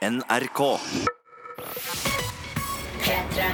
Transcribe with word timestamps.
NRK. 0.00 0.78
P3. 3.04 3.48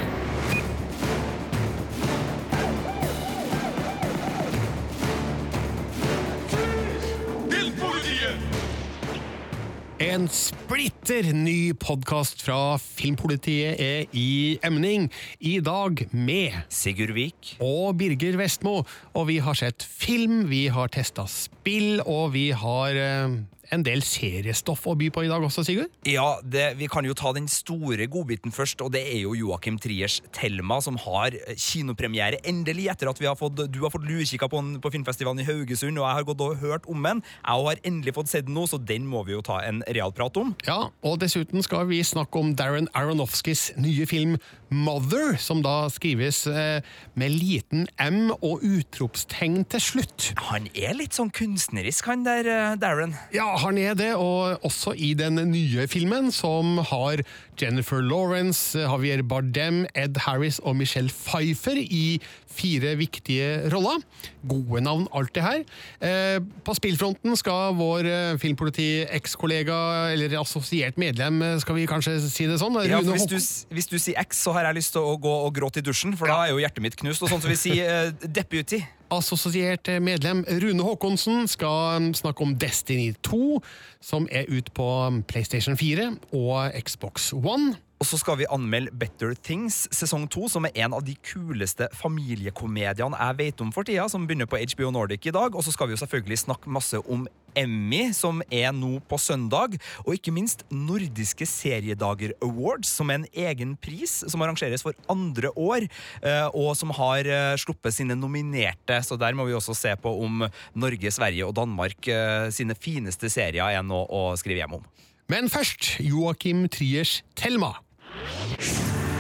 En 9.98 10.28
splitter 10.30 11.32
ny 11.34 11.72
podkast 11.74 12.44
fra 12.46 12.76
Filmpolitiet 12.78 13.80
er 13.82 14.06
i 14.14 14.60
emning. 14.62 15.08
I 15.42 15.58
dag 15.58 16.04
med 16.14 16.54
Sigurd 16.70 17.16
Vik. 17.18 17.56
og 17.58 17.98
Birger 17.98 18.38
Vestmo. 18.38 18.84
Og 19.18 19.26
vi 19.32 19.40
har 19.42 19.58
sett 19.58 19.82
film, 19.82 20.44
vi 20.46 20.68
har 20.70 20.94
testa 20.94 21.26
spill, 21.26 22.04
og 22.06 22.36
vi 22.38 22.52
har 22.54 22.94
eh, 22.94 23.34
en 23.74 23.84
del 23.86 24.02
seriestoff 24.06 24.86
å 24.86 24.96
by 24.98 25.10
på 25.14 25.24
i 25.26 25.30
dag 25.30 25.42
også, 25.42 25.64
Sigurd. 25.66 25.92
Ja, 26.08 26.38
det, 26.42 26.76
Vi 26.80 26.88
kan 26.90 27.06
jo 27.06 27.14
ta 27.16 27.32
den 27.36 27.48
store 27.50 28.06
godbiten 28.10 28.54
først, 28.54 28.82
og 28.84 28.92
det 28.94 29.02
er 29.10 29.20
jo 29.24 29.34
Joakim 29.36 29.78
Triers 29.82 30.20
Thelma, 30.36 30.80
som 30.84 30.98
har 31.06 31.34
eh, 31.36 31.54
kinopremiere 31.56 32.40
endelig 32.46 32.88
etter 32.92 33.10
at 33.10 33.20
vi 33.20 33.28
har 33.28 33.38
fått, 33.38 33.64
du 33.72 33.80
har 33.84 33.92
fått 33.94 34.06
luekikka 34.06 34.48
på 34.52 34.62
på 34.82 34.92
filmfestivalen 34.92 35.42
i 35.42 35.46
Haugesund, 35.46 35.98
og 36.00 36.06
jeg 36.06 36.18
har 36.18 36.26
gått 36.28 36.44
og 36.44 36.60
hørt 36.62 36.86
om 36.90 37.02
den. 37.04 37.22
Jeg 37.40 37.66
har 37.68 37.80
endelig 37.86 38.14
fått 38.16 38.30
sett 38.32 38.46
den 38.48 38.56
nå, 38.56 38.66
så 38.70 38.78
den 38.78 39.06
må 39.08 39.22
vi 39.26 39.34
jo 39.36 39.42
ta 39.44 39.60
en 39.66 39.82
realprat 39.86 40.36
om. 40.40 40.54
Ja, 40.66 40.90
og 41.06 41.18
dessuten 41.22 41.64
skal 41.64 41.86
vi 41.90 42.02
snakke 42.06 42.40
om 42.40 42.54
Darren 42.58 42.88
Aronofskys 42.96 43.70
nye 43.80 44.06
film 44.08 44.36
Mother, 44.68 45.36
som 45.38 45.60
da 45.62 45.86
skrives 45.92 46.42
eh, 46.50 46.82
med 47.14 47.34
liten 47.36 47.86
M 48.02 48.32
og 48.40 48.64
utropstegn 48.66 49.62
til 49.70 49.82
slutt. 49.82 50.30
Han 50.48 50.66
er 50.74 50.96
litt 50.98 51.14
sånn 51.16 51.30
kunstnerisk, 51.34 52.08
han 52.10 52.24
der, 52.26 52.48
eh, 52.50 52.78
Darren. 52.80 53.14
Ja, 53.34 53.55
han 53.62 53.78
er 53.78 53.94
det, 53.98 54.12
og 54.14 54.64
også 54.66 54.94
i 54.96 55.12
den 55.18 55.40
nye 55.50 55.86
filmen, 55.88 56.30
som 56.34 56.78
har 56.90 57.22
Jennifer 57.60 58.02
Lawrence, 58.04 58.78
Javier 58.78 59.22
Bardem, 59.22 59.84
Ed 59.94 60.18
Harris 60.26 60.58
og 60.58 60.76
Michelle 60.76 61.10
Pfeiffer 61.12 61.78
i 61.78 62.20
fire 62.56 62.94
viktige 62.96 63.68
roller. 63.72 64.00
Gode 64.48 64.80
navn, 64.80 65.06
alt 65.14 65.34
det 65.34 65.44
her. 65.44 65.62
Eh, 66.00 66.40
på 66.64 66.74
spillfronten 66.76 67.36
skal 67.36 67.76
vår 67.76 68.08
eh, 68.10 68.38
filmpoliti-ekskollega, 68.40 69.78
eller 70.12 70.38
assosiert 70.40 71.00
medlem, 71.00 71.42
eh, 71.42 71.58
skal 71.60 71.76
vi 71.78 71.88
kanskje 71.90 72.18
si 72.24 72.48
det 72.48 72.60
sånn? 72.62 72.76
Ja, 72.88 73.00
hvis, 73.04 73.28
du, 73.28 73.38
hvis 73.74 73.90
du 73.92 73.98
sier 73.98 74.20
X, 74.24 74.44
så 74.46 74.56
har 74.56 74.68
jeg 74.68 74.80
lyst 74.80 74.96
til 74.96 75.04
å 75.04 75.16
gå 75.20 75.32
og 75.46 75.52
gråte 75.56 75.82
i 75.82 75.86
dusjen, 75.86 76.16
for 76.16 76.32
da 76.32 76.44
er 76.44 76.54
jo 76.54 76.62
hjertet 76.62 76.84
mitt 76.84 76.96
knust. 77.00 77.24
Og 77.24 77.32
sånn 77.32 77.44
som 77.44 77.52
vi 77.52 77.60
sier 77.60 77.92
eh, 78.08 78.28
deputy. 78.28 78.84
Assosiert 79.10 79.86
medlem 80.02 80.42
Rune 80.62 80.82
Håkonsen 80.82 81.46
skal 81.46 82.00
um, 82.00 82.08
snakke 82.14 82.42
om 82.42 82.56
Destiny 82.58 83.12
2, 83.22 83.60
som 84.02 84.26
er 84.34 84.48
ut 84.50 84.72
på 84.74 84.86
um, 85.06 85.20
PlayStation 85.22 85.76
4 85.78 86.08
og 86.34 86.74
Xbox 86.82 87.32
One. 87.32 87.76
Og 88.02 88.06
så 88.10 88.18
skal 88.18 88.40
vi 88.40 88.48
anmelde 88.50 88.90
Better 88.92 89.34
Things 89.38 89.86
sesong 89.94 90.26
to, 90.28 90.48
som 90.52 90.66
er 90.66 90.74
en 90.84 90.96
av 90.98 91.04
de 91.06 91.14
kuleste 91.22 91.86
familiekomediene 91.96 93.16
jeg 93.16 93.38
vet 93.38 93.62
om 93.64 93.70
for 93.72 93.86
tida, 93.86 94.08
som 94.10 94.26
begynner 94.26 94.50
på 94.50 94.58
HBO 94.74 94.90
Nordic 94.90 95.30
i 95.30 95.32
dag. 95.32 95.54
Og 95.54 95.64
så 95.64 95.72
skal 95.72 95.88
vi 95.88 95.94
jo 95.94 96.02
selvfølgelig 96.02 96.42
snakke 96.42 96.72
masse 96.74 96.98
om 97.06 97.28
Emmy, 97.56 98.10
som 98.16 98.42
er 98.52 98.72
nå 98.76 98.98
på 99.08 99.18
søndag. 99.20 99.76
Og 100.04 100.16
ikke 100.16 100.34
minst 100.34 100.64
Nordiske 100.70 101.48
seriedager 101.48 102.34
awards, 102.44 102.90
som 102.92 103.10
er 103.10 103.20
en 103.20 103.28
egen 103.32 103.74
pris 103.80 104.18
som 104.26 104.44
arrangeres 104.44 104.84
for 104.86 104.96
andre 105.12 105.52
år, 105.56 105.88
eh, 106.22 106.46
og 106.52 106.74
som 106.78 106.92
har 106.96 107.26
eh, 107.26 107.56
sluppet 107.60 107.96
sine 107.96 108.18
nominerte. 108.18 109.00
Så 109.02 109.18
der 109.20 109.36
må 109.36 109.48
vi 109.48 109.56
også 109.56 109.76
se 109.76 109.94
på 110.00 110.12
om 110.26 110.46
Norge, 110.74 111.10
Sverige 111.14 111.48
og 111.48 111.56
Danmark 111.56 112.08
eh, 112.08 112.48
sine 112.54 112.76
fineste 112.78 113.30
serier 113.32 113.66
er 113.66 113.82
noe 113.86 114.06
å 114.06 114.28
skrive 114.38 114.62
hjem 114.62 114.78
om. 114.80 114.86
Men 115.32 115.50
først 115.50 115.96
Joakim 115.98 116.68
Triers 116.70 117.22
Thelma. 117.34 117.72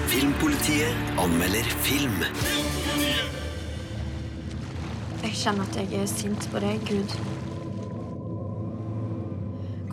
Filmpolitiet 0.06 1.18
anmelder 1.18 1.66
film. 1.82 2.22
Jeg 5.26 5.34
kjenner 5.34 5.66
at 5.66 5.80
jeg 5.82 5.98
er 5.98 6.06
sint 6.06 6.46
på 6.52 6.62
deg, 6.62 6.78
Gud. 6.86 7.18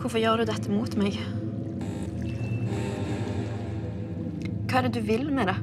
Hvorfor 0.04 0.20
gjør 0.20 0.42
du 0.42 0.50
dette 0.50 0.68
mot 0.68 0.94
meg? 1.00 1.14
Hva 4.68 4.82
er 4.82 4.84
det 4.84 4.98
du 4.98 5.06
vil 5.06 5.30
med 5.32 5.48
det? 5.48 5.54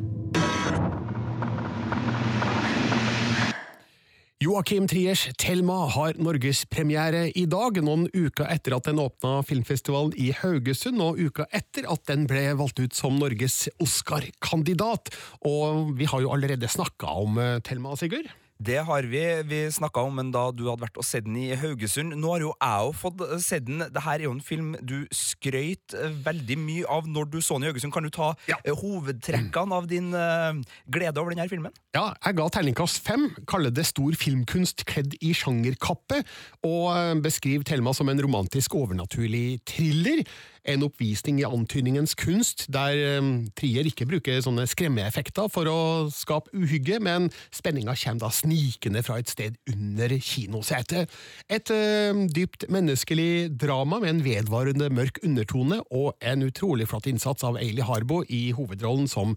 Joakim 4.41 4.87
Triers 4.89 5.27
Thelma 5.37 5.83
har 5.93 6.17
norgespremiere 6.17 7.27
i 7.37 7.45
dag, 7.45 7.77
noen 7.85 8.07
uker 8.09 8.49
etter 8.49 8.73
at 8.79 8.89
den 8.89 9.03
åpna 9.05 9.43
filmfestivalen 9.45 10.17
i 10.17 10.31
Haugesund, 10.33 10.97
og 11.05 11.21
uka 11.21 11.45
etter 11.53 11.85
at 11.93 12.09
den 12.09 12.25
ble 12.25 12.47
valgt 12.57 12.81
ut 12.81 12.97
som 12.97 13.21
Norges 13.21 13.67
Oscar-kandidat. 13.77 15.13
Og 15.45 15.93
vi 16.01 16.09
har 16.09 16.25
jo 16.25 16.33
allerede 16.33 16.65
snakka 16.65 17.13
om 17.27 17.37
eh, 17.37 17.59
Thelma, 17.61 17.93
Sigurd. 17.93 18.33
Det 18.61 18.77
har 18.85 19.07
vi. 19.09 19.21
Vi 19.49 19.59
snakka 19.73 20.03
om 20.05 20.19
den 20.19 20.29
da 20.33 20.43
du 20.53 20.67
hadde 20.69 20.83
vært 20.83 20.99
og 21.01 21.05
sett 21.07 21.25
den 21.25 21.37
i 21.39 21.47
Haugesund. 21.57 22.13
Nå 22.21 22.29
har 22.35 22.43
jo 22.43 22.51
jeg 22.53 22.85
òg 22.91 22.97
fått 22.99 23.23
sett 23.41 23.65
den. 23.65 23.81
Dette 23.81 24.03
er 24.13 24.25
jo 24.27 24.33
en 24.35 24.43
film 24.45 24.75
du 24.85 24.99
skrøyt 25.15 25.95
eh, 25.97 26.13
veldig 26.27 26.57
mye 26.61 26.85
av 26.93 27.09
når 27.09 27.31
du 27.33 27.39
så 27.41 27.57
den 27.57 27.65
i 27.65 27.71
Haugesund. 27.71 27.93
Kan 27.95 28.05
du 28.05 28.11
ta 28.13 28.31
Ja. 28.51 28.59
eh, 28.63 28.75
hovedtrekkene 28.77 29.73
av 29.79 29.87
din 29.89 30.11
eh, 30.13 30.61
glede 30.93 31.17
over 31.23 31.33
denne 31.33 31.47
filmen? 31.49 31.73
Ja, 31.97 32.11
jeg 32.21 32.37
ga 32.37 32.47
terningkast 32.53 33.01
fem, 33.03 33.29
kaller 33.49 33.73
det 33.73 33.87
stor 33.89 34.13
filmkunst 34.15 34.85
kledd 34.87 35.17
i 35.25 35.33
sjangerkappe, 35.35 36.21
og 36.67 36.85
eh, 36.93 37.15
beskriver 37.25 37.65
Thelma 37.67 37.95
som 37.97 38.13
en 38.13 38.21
romantisk 38.21 38.77
overnaturlig 38.77 39.61
thriller. 39.65 40.21
En 40.69 40.83
oppvisning 40.85 41.39
i 41.41 41.47
antydningens 41.47 42.13
kunst, 42.19 42.67
der 42.73 42.93
eh, 42.93 43.29
Trier 43.57 43.87
ikke 43.89 44.05
bruker 44.09 44.41
sånne 44.45 44.67
skremmeeffekter 44.69 45.49
for 45.49 45.69
å 45.69 45.79
skape 46.13 46.53
uhygge, 46.53 46.99
men 47.01 47.29
spenninga 47.49 47.95
kommer 47.97 48.27
da 48.27 48.29
snikende 48.35 49.01
fra 49.05 49.17
et 49.21 49.31
sted 49.31 49.57
under 49.71 50.13
kinosetet. 50.21 51.09
Et 51.49 51.73
eh, 51.73 52.21
dypt 52.35 52.67
menneskelig 52.69 53.49
drama 53.61 54.01
med 54.03 54.15
en 54.15 54.23
vedvarende 54.25 54.91
mørk 54.93 55.21
undertone, 55.25 55.81
og 55.89 56.13
en 56.21 56.45
utrolig 56.45 56.89
flott 56.91 57.09
innsats 57.09 57.45
av 57.47 57.57
Eili 57.61 57.81
Harbo 57.85 58.21
i 58.29 58.51
hovedrollen 58.55 59.09
som 59.09 59.33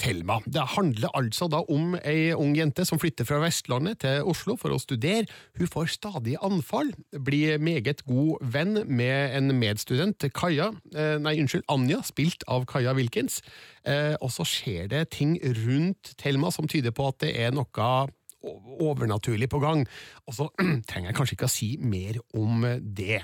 Thelma. 0.00 0.38
Det 0.46 0.62
handler 0.74 1.12
altså 1.16 1.48
da 1.50 1.62
om 1.70 1.94
ei 2.00 2.32
ung 2.34 2.54
jente 2.56 2.84
som 2.88 3.00
flytter 3.00 3.26
fra 3.28 3.40
Vestlandet 3.42 4.00
til 4.04 4.26
Oslo 4.28 4.56
for 4.60 4.74
å 4.74 4.80
studere. 4.82 5.28
Hun 5.58 5.70
får 5.70 5.92
stadig 5.96 6.38
anfall, 6.42 6.92
blir 7.12 7.60
meget 7.62 8.04
god 8.08 8.42
venn 8.54 8.80
med 8.88 9.36
en 9.36 9.52
medstudent, 9.58 10.24
Kaja, 10.34 10.70
eh, 10.94 11.18
nei, 11.22 11.36
unnskyld, 11.42 11.66
Anja, 11.72 12.00
spilt 12.06 12.46
av 12.48 12.66
Kaja 12.70 12.96
Wilkins. 12.98 13.42
Eh, 13.84 14.14
og 14.20 14.32
så 14.34 14.46
skjer 14.48 14.90
det 14.90 15.04
ting 15.14 15.36
rundt 15.62 16.14
Thelma 16.18 16.50
som 16.54 16.68
tyder 16.70 16.94
på 16.94 17.08
at 17.12 17.22
det 17.22 17.36
er 17.38 17.54
noe 17.54 18.08
overnaturlig 18.42 19.48
på 19.50 19.60
gang. 19.62 19.84
Og 20.26 20.36
så 20.36 20.48
trenger 20.88 21.10
jeg 21.12 21.18
kanskje 21.18 21.38
ikke 21.38 21.50
å 21.50 21.56
si 21.56 21.74
mer 21.78 22.18
om 22.38 22.66
det. 22.82 23.22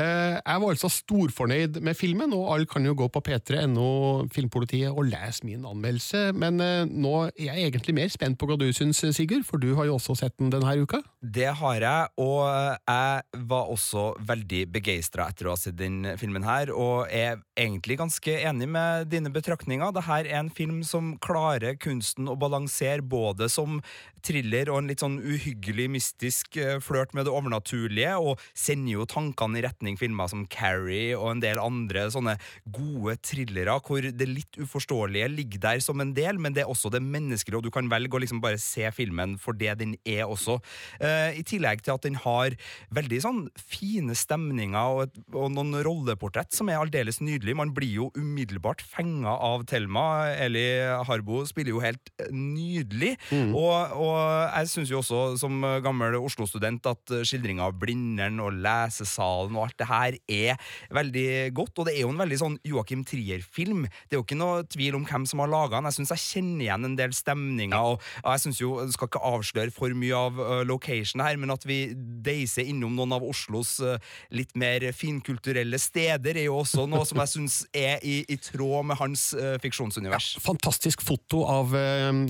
Eh, 0.00 0.38
Jeg 0.40 0.60
var 0.62 0.72
altså 0.72 0.88
storfornøyd 0.88 1.76
med 1.84 1.94
filmen, 1.94 2.32
og 2.32 2.48
alle 2.54 2.66
kan 2.66 2.84
jo 2.86 2.94
gå 2.96 3.08
på 3.12 3.20
p3.no 3.26 4.24
Filmpolitiet 4.32 4.88
og 4.88 5.04
lese 5.10 5.44
min 5.44 5.66
anmeldelse, 5.68 6.30
men 6.32 6.60
eh, 6.64 6.88
nå 6.88 7.12
er 7.28 7.50
jeg 7.50 7.66
egentlig 7.68 7.94
mer 7.98 8.12
spent 8.12 8.38
på 8.40 8.48
hva 8.48 8.56
du 8.56 8.64
syns, 8.72 9.02
Sigurd, 9.12 9.44
for 9.44 9.60
du 9.60 9.74
har 9.76 9.90
jo 9.90 9.98
også 9.98 10.16
sett 10.16 10.38
den 10.40 10.48
denne 10.52 10.72
uka. 10.80 11.02
Det 11.20 11.50
har 11.60 11.84
jeg, 11.84 12.08
og 12.16 12.40
jeg 12.88 13.44
var 13.52 13.72
også 13.74 14.06
veldig 14.24 14.62
begeistra 14.72 15.28
etter 15.28 15.50
å 15.50 15.52
ha 15.52 15.60
sett 15.60 15.76
denne 15.76 16.16
filmen 16.20 16.46
her, 16.46 16.72
og 16.72 17.12
er 17.12 17.42
egentlig 17.58 17.98
ganske 18.00 18.38
enig 18.48 18.70
med 18.72 19.10
dine 19.12 19.32
betraktninger. 19.34 19.92
Dette 19.92 20.18
er 20.22 20.30
en 20.40 20.48
film 20.54 20.80
som 20.88 21.18
klarer 21.22 21.76
kunsten 21.76 22.32
å 22.32 22.38
balansere 22.40 23.04
både 23.04 23.50
som 23.52 23.82
thriller 24.22 24.70
og 24.70 24.80
en 24.80 24.90
litt 24.90 25.02
sånn 25.02 25.18
uhyggelig, 25.20 25.88
mystisk 25.98 26.56
eh, 26.62 26.78
flørt 26.80 27.12
med 27.12 27.26
det 27.28 27.34
overnaturlige, 27.34 28.16
og 28.22 28.40
sender 28.56 28.96
jo 28.96 29.08
tankene 29.10 29.60
i 29.60 29.64
retning 29.66 29.81
filmer 30.00 30.30
som 30.30 30.44
Carrie 30.50 31.16
og 31.16 31.28
en 31.32 31.42
del 31.42 31.60
andre 31.62 32.06
sånne 32.12 32.36
gode 32.74 33.16
thrillere, 33.24 33.78
hvor 33.84 34.04
det 34.04 34.28
litt 34.28 34.58
uforståelige 34.60 35.30
ligger 35.32 35.62
der 35.66 35.82
som 35.84 36.00
en 36.02 36.14
del, 36.16 36.38
men 36.42 36.54
det 36.54 36.64
er 36.64 36.72
også 36.72 36.92
det 36.92 37.02
menneskelige, 37.04 37.58
og 37.58 37.66
du 37.66 37.72
kan 37.74 37.90
velge 37.92 38.16
å 38.16 38.22
liksom 38.22 38.42
bare 38.42 38.60
se 38.62 38.88
filmen 38.94 39.36
for 39.40 39.56
det 39.58 39.76
den 39.80 39.96
er 40.08 40.24
også. 40.26 40.58
Eh, 41.02 41.38
I 41.40 41.44
tillegg 41.46 41.84
til 41.84 41.96
at 41.96 42.06
den 42.06 42.18
har 42.22 42.56
veldig 42.94 43.20
sånn 43.24 43.42
fine 43.58 44.16
stemninger 44.18 44.96
og, 44.96 45.04
et, 45.08 45.20
og 45.34 45.52
noen 45.54 45.74
rolleportrett 45.84 46.54
som 46.54 46.70
er 46.70 46.80
aldeles 46.80 47.20
nydelig. 47.24 47.56
Man 47.58 47.74
blir 47.76 47.92
jo 48.02 48.10
umiddelbart 48.18 48.82
fenga 48.84 49.34
av 49.42 49.66
Thelma. 49.70 50.32
Eli 50.36 50.66
Harbo 51.08 51.42
spiller 51.48 51.74
jo 51.74 51.82
helt 51.84 52.12
nydelig. 52.30 52.62
nydelig. 52.62 53.16
Og, 53.56 53.94
og 53.98 54.18
jeg 54.52 54.70
syns 54.72 54.92
jo 54.92 55.00
også, 55.00 55.22
som 55.40 55.62
gammel 55.84 56.16
Oslo-student, 56.20 56.86
at 56.90 57.14
skildringa 57.28 57.68
av 57.68 57.78
Blindern 57.80 58.40
og 58.42 58.56
lesesalen 58.62 59.56
og 59.56 59.66
alt 59.66 59.71
det 59.80 59.88
her 59.90 60.18
er 60.28 60.60
veldig 60.94 61.28
godt. 61.56 61.78
Og 61.78 61.88
det 61.88 61.96
er 61.96 62.04
jo 62.04 62.12
en 62.12 62.22
veldig 62.22 62.40
sånn 62.40 62.58
Joakim 62.66 63.04
Trier-film. 63.08 63.86
Det 64.06 64.16
er 64.16 64.20
jo 64.20 64.26
ikke 64.26 64.40
noe 64.40 64.62
tvil 64.70 64.98
om 64.98 65.06
hvem 65.08 65.26
som 65.28 65.42
har 65.42 65.50
laga 65.52 65.78
den. 65.78 65.88
Jeg 65.90 65.98
syns 66.00 66.14
jeg 66.14 66.24
kjenner 66.26 66.66
igjen 66.66 66.88
en 66.88 66.98
del 66.98 67.14
stemninger. 67.16 67.96
Og 68.22 68.30
jeg 68.34 68.44
synes 68.44 68.60
jo, 68.62 68.72
jeg 68.82 68.96
skal 68.96 69.10
ikke 69.10 69.24
avsløre 69.32 69.74
for 69.74 69.94
mye 69.98 70.18
av 70.18 70.40
uh, 70.40 70.62
location 70.68 71.22
her, 71.24 71.38
men 71.40 71.52
at 71.54 71.66
vi 71.68 71.80
deiser 71.94 72.68
innom 72.68 72.96
noen 72.98 73.14
av 73.16 73.26
Oslos 73.26 73.76
uh, 73.82 73.96
litt 74.34 74.54
mer 74.58 74.88
finkulturelle 74.96 75.80
steder, 75.80 76.38
er 76.38 76.48
jo 76.48 76.60
også 76.62 76.86
noe 76.90 77.06
som 77.08 77.22
jeg 77.22 77.32
syns 77.36 77.58
er 77.76 78.02
i, 78.06 78.20
i, 78.26 78.38
tråd 78.42 78.88
med 78.90 79.00
hans 79.00 79.30
uh, 79.38 79.56
fiksjonsunivers. 79.62 80.32
Ja, 80.36 80.44
fantastisk 80.44 81.04
foto 81.04 81.44
av 81.48 81.72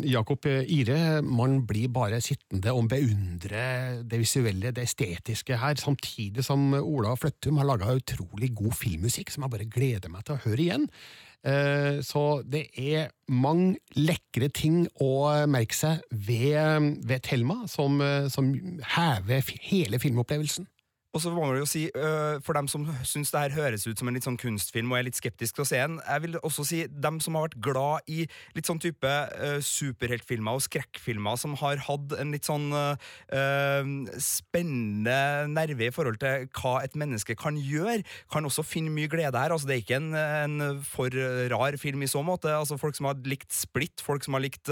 Jakob 0.06 0.46
Ire. 0.46 1.20
Man 1.24 1.60
blir 1.66 1.90
bare 1.92 2.20
sittende 2.24 2.74
og 2.76 2.88
beundre 2.90 4.02
det 4.06 4.20
visuelle, 4.20 4.72
det 4.74 4.86
estetiske 4.86 5.58
her, 5.60 5.78
samtidig 5.80 6.44
som 6.46 6.72
Ola 6.78 7.14
Fløttum 7.32 7.58
har 7.60 7.68
laga 7.68 7.94
utrolig 7.96 8.52
god 8.54 8.74
filmmusikk 8.76 9.30
som 9.32 9.46
jeg 9.46 9.52
bare 9.54 9.68
gleder 9.72 10.10
meg 10.12 10.24
til 10.26 10.36
å 10.36 10.42
høre 10.44 10.60
igjen. 10.60 10.84
Eh, 11.42 12.02
så 12.04 12.42
det 12.44 12.66
er 12.78 13.08
mange 13.32 13.80
lekre 13.96 14.50
ting 14.52 14.84
å 15.00 15.32
merke 15.48 15.74
seg 15.74 16.04
ved, 16.12 17.00
ved 17.08 17.24
Thelma, 17.24 17.62
som, 17.66 17.96
som 18.28 18.52
hever 18.98 19.56
hele 19.64 19.98
filmopplevelsen. 20.02 20.68
Og 21.12 21.20
så 21.20 21.28
må 21.28 21.42
man 21.44 21.58
jo 21.60 21.66
si, 21.68 21.84
uh, 21.92 22.40
For 22.44 22.56
dem 22.56 22.68
som 22.72 22.86
syns 23.04 23.32
det 23.34 23.42
her 23.44 23.56
høres 23.56 23.84
ut 23.84 24.00
som 24.00 24.08
en 24.08 24.16
litt 24.16 24.24
sånn 24.24 24.38
kunstfilm 24.40 24.92
og 24.92 24.98
er 24.98 25.06
litt 25.10 25.18
skeptisk 25.18 25.58
til 25.58 25.64
å 25.64 25.68
se 25.68 25.80
den, 25.80 25.98
jeg 26.00 26.24
vil 26.24 26.38
også 26.40 26.64
si 26.68 26.80
dem 26.88 27.18
som 27.20 27.36
har 27.36 27.50
vært 27.50 27.58
glad 27.64 28.08
i 28.12 28.24
litt 28.56 28.68
sånn 28.68 28.80
type 28.82 29.08
uh, 29.08 29.58
superheltfilmer 29.64 30.56
og 30.56 30.64
skrekkfilmer, 30.64 31.36
som 31.40 31.56
har 31.60 31.82
hatt 31.84 32.16
en 32.16 32.32
litt 32.32 32.48
sånn 32.48 32.70
uh, 32.72 32.96
spennende 34.22 35.18
nerve 35.52 35.88
i 35.90 35.92
forhold 35.94 36.20
til 36.22 36.48
hva 36.56 36.78
et 36.80 36.96
menneske 36.98 37.36
kan 37.38 37.58
gjøre, 37.60 38.00
kan 38.32 38.48
også 38.48 38.64
finne 38.64 38.92
mye 38.94 39.10
glede 39.12 39.36
her. 39.36 39.52
Altså, 39.52 39.68
det 39.68 39.76
er 39.76 39.84
ikke 39.84 40.00
en, 40.00 40.10
en 40.16 40.80
for 40.86 41.12
rar 41.52 41.76
film 41.80 42.06
i 42.06 42.10
så 42.10 42.22
måte. 42.24 42.50
Altså, 42.56 42.80
folk 42.80 42.96
som 42.96 43.10
har 43.10 43.20
likt 43.28 43.50
Split, 43.52 44.00
folk 44.04 44.24
som 44.24 44.36
har 44.38 44.44
likt 44.44 44.70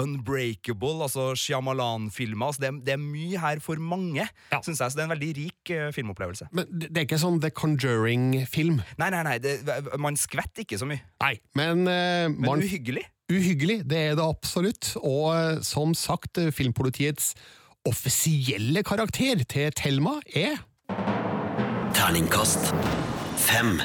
Unbreakable, 0.00 1.02
altså 1.06 1.32
Shyamalan-filmer. 1.38 2.52
Altså, 2.52 2.62
det, 2.66 2.72
det, 2.86 2.94
er 2.94 3.02
mye 3.02 3.42
her 3.42 3.62
for 3.64 3.80
mange, 3.82 4.22
ja. 4.22 4.62
syns 4.62 4.82
jeg. 4.84 4.92
Så 4.92 4.98
det 4.98 5.04
er 5.04 5.10
en 5.10 5.16
veldig 5.16 5.32
rik 5.40 5.74
filmopplevelse. 5.94 6.50
Men 6.56 6.68
det 6.70 6.90
er 6.92 7.06
ikke 7.08 7.20
sånn 7.20 7.40
The 7.42 7.52
Conjuring-film? 7.56 8.82
Nei, 9.00 9.08
nei, 9.14 9.22
nei, 9.26 9.38
det, 9.42 9.56
man 10.00 10.18
skvetter 10.20 10.66
ikke 10.66 10.80
så 10.80 10.88
mye. 10.90 11.02
Nei, 11.24 11.34
Men, 11.58 11.86
uh, 11.88 12.28
men 12.32 12.46
man, 12.46 12.64
uhyggelig? 12.64 13.06
Uhyggelig, 13.30 13.80
det 13.88 14.04
er 14.10 14.18
det 14.18 14.26
absolutt. 14.26 14.94
Og 15.00 15.30
uh, 15.32 15.62
som 15.66 15.94
sagt, 15.96 16.40
Filmpolitiets 16.56 17.32
offisielle 17.88 18.82
karakter 18.84 19.44
til 19.48 19.72
Thelma 19.76 20.18
er 20.36 20.60
Terningkast 21.96 22.74
fem. 23.40 23.78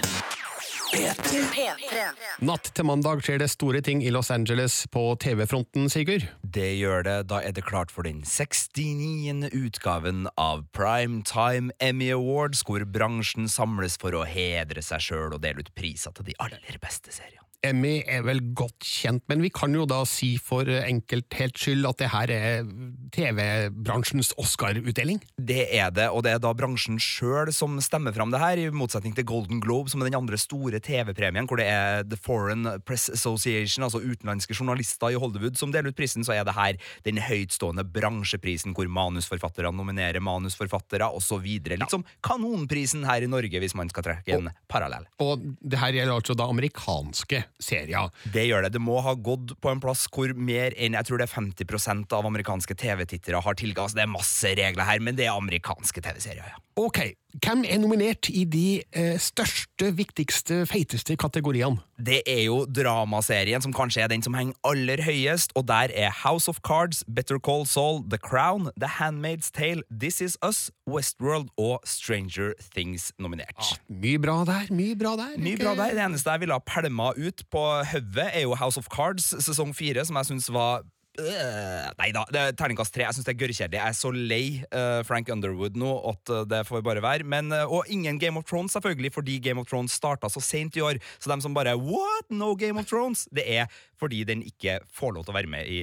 Natt 2.46 2.70
til 2.78 2.86
mandag 2.88 3.24
skjer 3.26 3.42
det 3.42 3.50
store 3.52 3.82
ting 3.84 4.04
i 4.06 4.12
Los 4.14 4.30
Angeles 4.32 4.78
på 4.94 5.04
TV-fronten, 5.20 5.90
Sigurd. 5.92 6.28
Det 6.42 6.70
gjør 6.80 7.04
det. 7.08 7.18
Da 7.32 7.42
er 7.44 7.56
det 7.56 7.66
klart 7.68 7.92
for 7.92 8.08
den 8.08 8.22
69. 8.24 9.50
utgaven 9.52 10.30
av 10.40 10.64
Primetime 10.76 11.76
Emmy 11.84 12.12
Awards, 12.16 12.64
hvor 12.68 12.86
bransjen 12.88 13.52
samles 13.52 14.00
for 14.00 14.16
å 14.16 14.24
hedre 14.30 14.84
seg 14.86 15.04
sjøl 15.04 15.36
og 15.36 15.44
dele 15.44 15.66
ut 15.66 15.74
priser 15.76 16.16
til 16.16 16.32
de 16.32 16.38
aller 16.40 16.80
beste 16.80 17.12
seriene. 17.12 17.46
Emmy 17.66 17.96
er 18.06 18.22
vel 18.26 18.42
godt 18.58 18.86
kjent, 18.86 19.24
men 19.32 19.42
vi 19.44 19.50
kan 19.54 19.74
jo 19.74 19.88
da 19.90 20.04
si 20.10 20.36
for 20.42 20.68
enkelthets 20.70 21.64
skyld 21.66 21.88
at 21.90 22.02
det 22.02 22.10
her 22.14 22.34
er 22.34 22.68
TV-bransjens 23.16 24.34
Oscar-utdeling? 24.42 25.22
Det 25.36 25.66
er 25.74 25.94
det, 25.96 26.10
og 26.12 26.26
det 26.26 26.36
er 26.36 26.44
da 26.44 26.54
bransjen 26.58 27.00
sjøl 27.02 27.52
som 27.56 27.80
stemmer 27.84 28.14
fram 28.16 28.34
det 28.34 28.42
her, 28.42 28.62
i 28.62 28.70
motsetning 28.74 29.16
til 29.18 29.28
Golden 29.30 29.64
Globe, 29.64 29.92
som 29.92 30.04
er 30.04 30.12
den 30.12 30.20
andre 30.20 30.40
store 30.42 30.82
TV-premien, 30.86 31.48
hvor 31.50 31.60
det 31.60 31.68
er 31.72 32.06
The 32.08 32.20
Foreign 32.20 32.68
Press 32.86 33.10
Association, 33.14 33.86
altså 33.88 34.04
utenlandske 34.04 34.56
journalister 34.56 35.14
i 35.14 35.20
Hollywood, 35.20 35.58
som 35.60 35.74
deler 35.74 35.92
ut 35.92 35.98
prisen, 35.98 36.26
så 36.26 36.36
er 36.36 36.46
det 36.48 36.56
her 36.58 36.80
den 37.08 37.20
høytstående 37.26 37.86
bransjeprisen, 37.96 38.76
hvor 38.78 38.90
manusforfattere 38.92 39.72
nominerer 39.76 40.24
manusforfattere, 40.24 41.10
osv. 41.16 41.46
Litt 41.46 41.92
som 41.92 42.06
Kanonprisen 42.26 43.06
her 43.08 43.26
i 43.26 43.30
Norge, 43.32 43.62
hvis 43.62 43.76
man 43.78 43.90
skal 43.92 44.06
trekke 44.10 44.38
en 44.38 44.52
parallell. 44.72 45.08
Og 45.24 45.44
det 45.62 45.80
her 45.82 45.96
gjelder 45.96 46.16
altså 46.16 46.38
da 46.38 46.50
amerikanske 46.52 47.44
serier. 47.62 48.12
Det 48.34 48.46
gjør 48.48 48.68
det. 48.68 48.76
Det 48.76 48.84
må 48.84 49.00
ha 49.06 49.16
gått 49.16 49.56
på 49.62 49.72
en 49.72 49.82
plass 49.84 50.06
hvor 50.14 50.32
mer 50.38 50.76
enn 50.78 50.98
jeg 50.98 51.10
tror 51.10 51.22
det 51.22 51.30
er 51.30 51.36
50% 51.36 52.16
av 52.16 52.30
amerikanske 52.30 52.78
TV-tittere 52.80 53.42
har 53.42 53.60
tilgang. 53.60 53.88
Altså, 53.88 54.00
det 54.00 54.06
er 54.06 54.14
masse 54.14 54.56
regler 54.58 54.88
her, 54.88 55.04
men 55.04 55.18
det 55.18 55.28
er 55.28 55.36
amerikanske 55.36 56.04
TV-serier, 56.06 56.54
ja. 56.54 56.62
Ok, 56.76 57.00
hvem 57.44 57.66
er 57.68 57.80
nominert 57.82 58.30
i 58.32 58.46
de 58.48 58.80
eh, 58.96 59.18
største, 59.20 59.90
viktigste, 59.98 60.62
feiteste 60.70 61.18
kategoriene? 61.20 61.82
Det 62.00 62.22
er 62.28 62.46
jo 62.46 62.62
dramaserien 62.68 63.64
som 63.64 63.74
kanskje 63.76 64.06
er 64.06 64.12
den 64.12 64.24
som 64.24 64.36
henger 64.38 64.56
aller 64.68 65.04
høyest, 65.04 65.52
og 65.60 65.68
der 65.68 65.92
er 65.92 66.14
House 66.24 66.48
of 66.52 66.62
Cards, 66.64 67.04
Better 67.08 67.40
Call 67.40 67.66
Saul, 67.68 68.04
The 68.08 68.20
Crown, 68.22 68.70
The 68.80 68.88
Handmaid's 69.00 69.52
Tale, 69.52 69.84
This 69.92 70.22
Is 70.22 70.38
Us, 70.46 70.70
Westworld 70.88 71.52
og 71.60 71.84
Stranger 71.84 72.54
Things 72.76 73.12
nominert. 73.20 73.60
Ah, 73.60 73.76
mye 73.90 74.20
bra 74.22 74.40
der, 74.48 74.72
mye 74.72 74.96
bra 74.96 75.16
der. 75.20 75.36
Mye 75.36 75.60
bra 75.60 75.76
der. 75.76 75.96
Det 75.96 76.06
eneste 76.08 76.32
jeg 76.32 76.46
ville 76.46 76.56
ha 76.56 76.64
pælma 76.64 77.12
ut 77.20 77.46
på 77.52 77.64
hodet, 77.92 78.30
er 78.32 78.46
jo 78.48 78.56
House 78.56 78.80
of 78.80 78.88
Cards 78.92 79.34
sesong 79.44 79.76
fire, 79.76 80.06
som 80.08 80.20
jeg 80.22 80.32
syns 80.32 80.52
var 80.54 80.86
Øh, 81.16 81.86
nei 81.96 82.10
da, 82.16 82.26
det 82.34 82.42
er 82.42 82.56
terningkast 82.60 82.94
tre. 82.96 83.06
Jeg 83.06 83.16
syns 83.16 83.28
det 83.28 83.34
er 83.36 83.40
gørrkjedelig. 83.40 83.80
Jeg 83.80 83.88
er 83.88 83.98
så 83.98 84.12
lei 84.12 84.46
uh, 84.68 85.02
Frank 85.08 85.30
Underwood 85.32 85.78
nå 85.80 85.92
at 86.12 86.32
uh, 86.34 86.44
det 86.50 86.64
får 86.68 86.84
bare 86.86 87.04
være. 87.04 87.28
Men, 87.28 87.54
uh, 87.56 87.64
og 87.72 87.88
ingen 87.92 88.20
Game 88.20 88.40
of 88.40 88.48
Thrones, 88.50 88.76
selvfølgelig, 88.76 89.14
fordi 89.16 89.38
Game 89.40 89.62
of 89.62 89.70
Thrones 89.72 89.96
starta 89.96 90.30
så 90.32 90.44
seint 90.44 90.76
i 90.76 90.84
år. 90.84 91.00
Så 91.20 91.32
dem 91.32 91.44
som 91.44 91.56
bare 91.56 91.78
What? 91.80 92.28
No 92.30 92.54
Game 92.60 92.80
of 92.80 92.90
Thrones? 92.92 93.28
Det 93.32 93.46
er 93.48 93.72
fordi 93.96 94.26
den 94.28 94.44
ikke 94.44 94.82
får 94.92 95.14
lov 95.16 95.24
til 95.24 95.32
å 95.32 95.38
være 95.38 95.48
med 95.48 95.70
i 95.72 95.78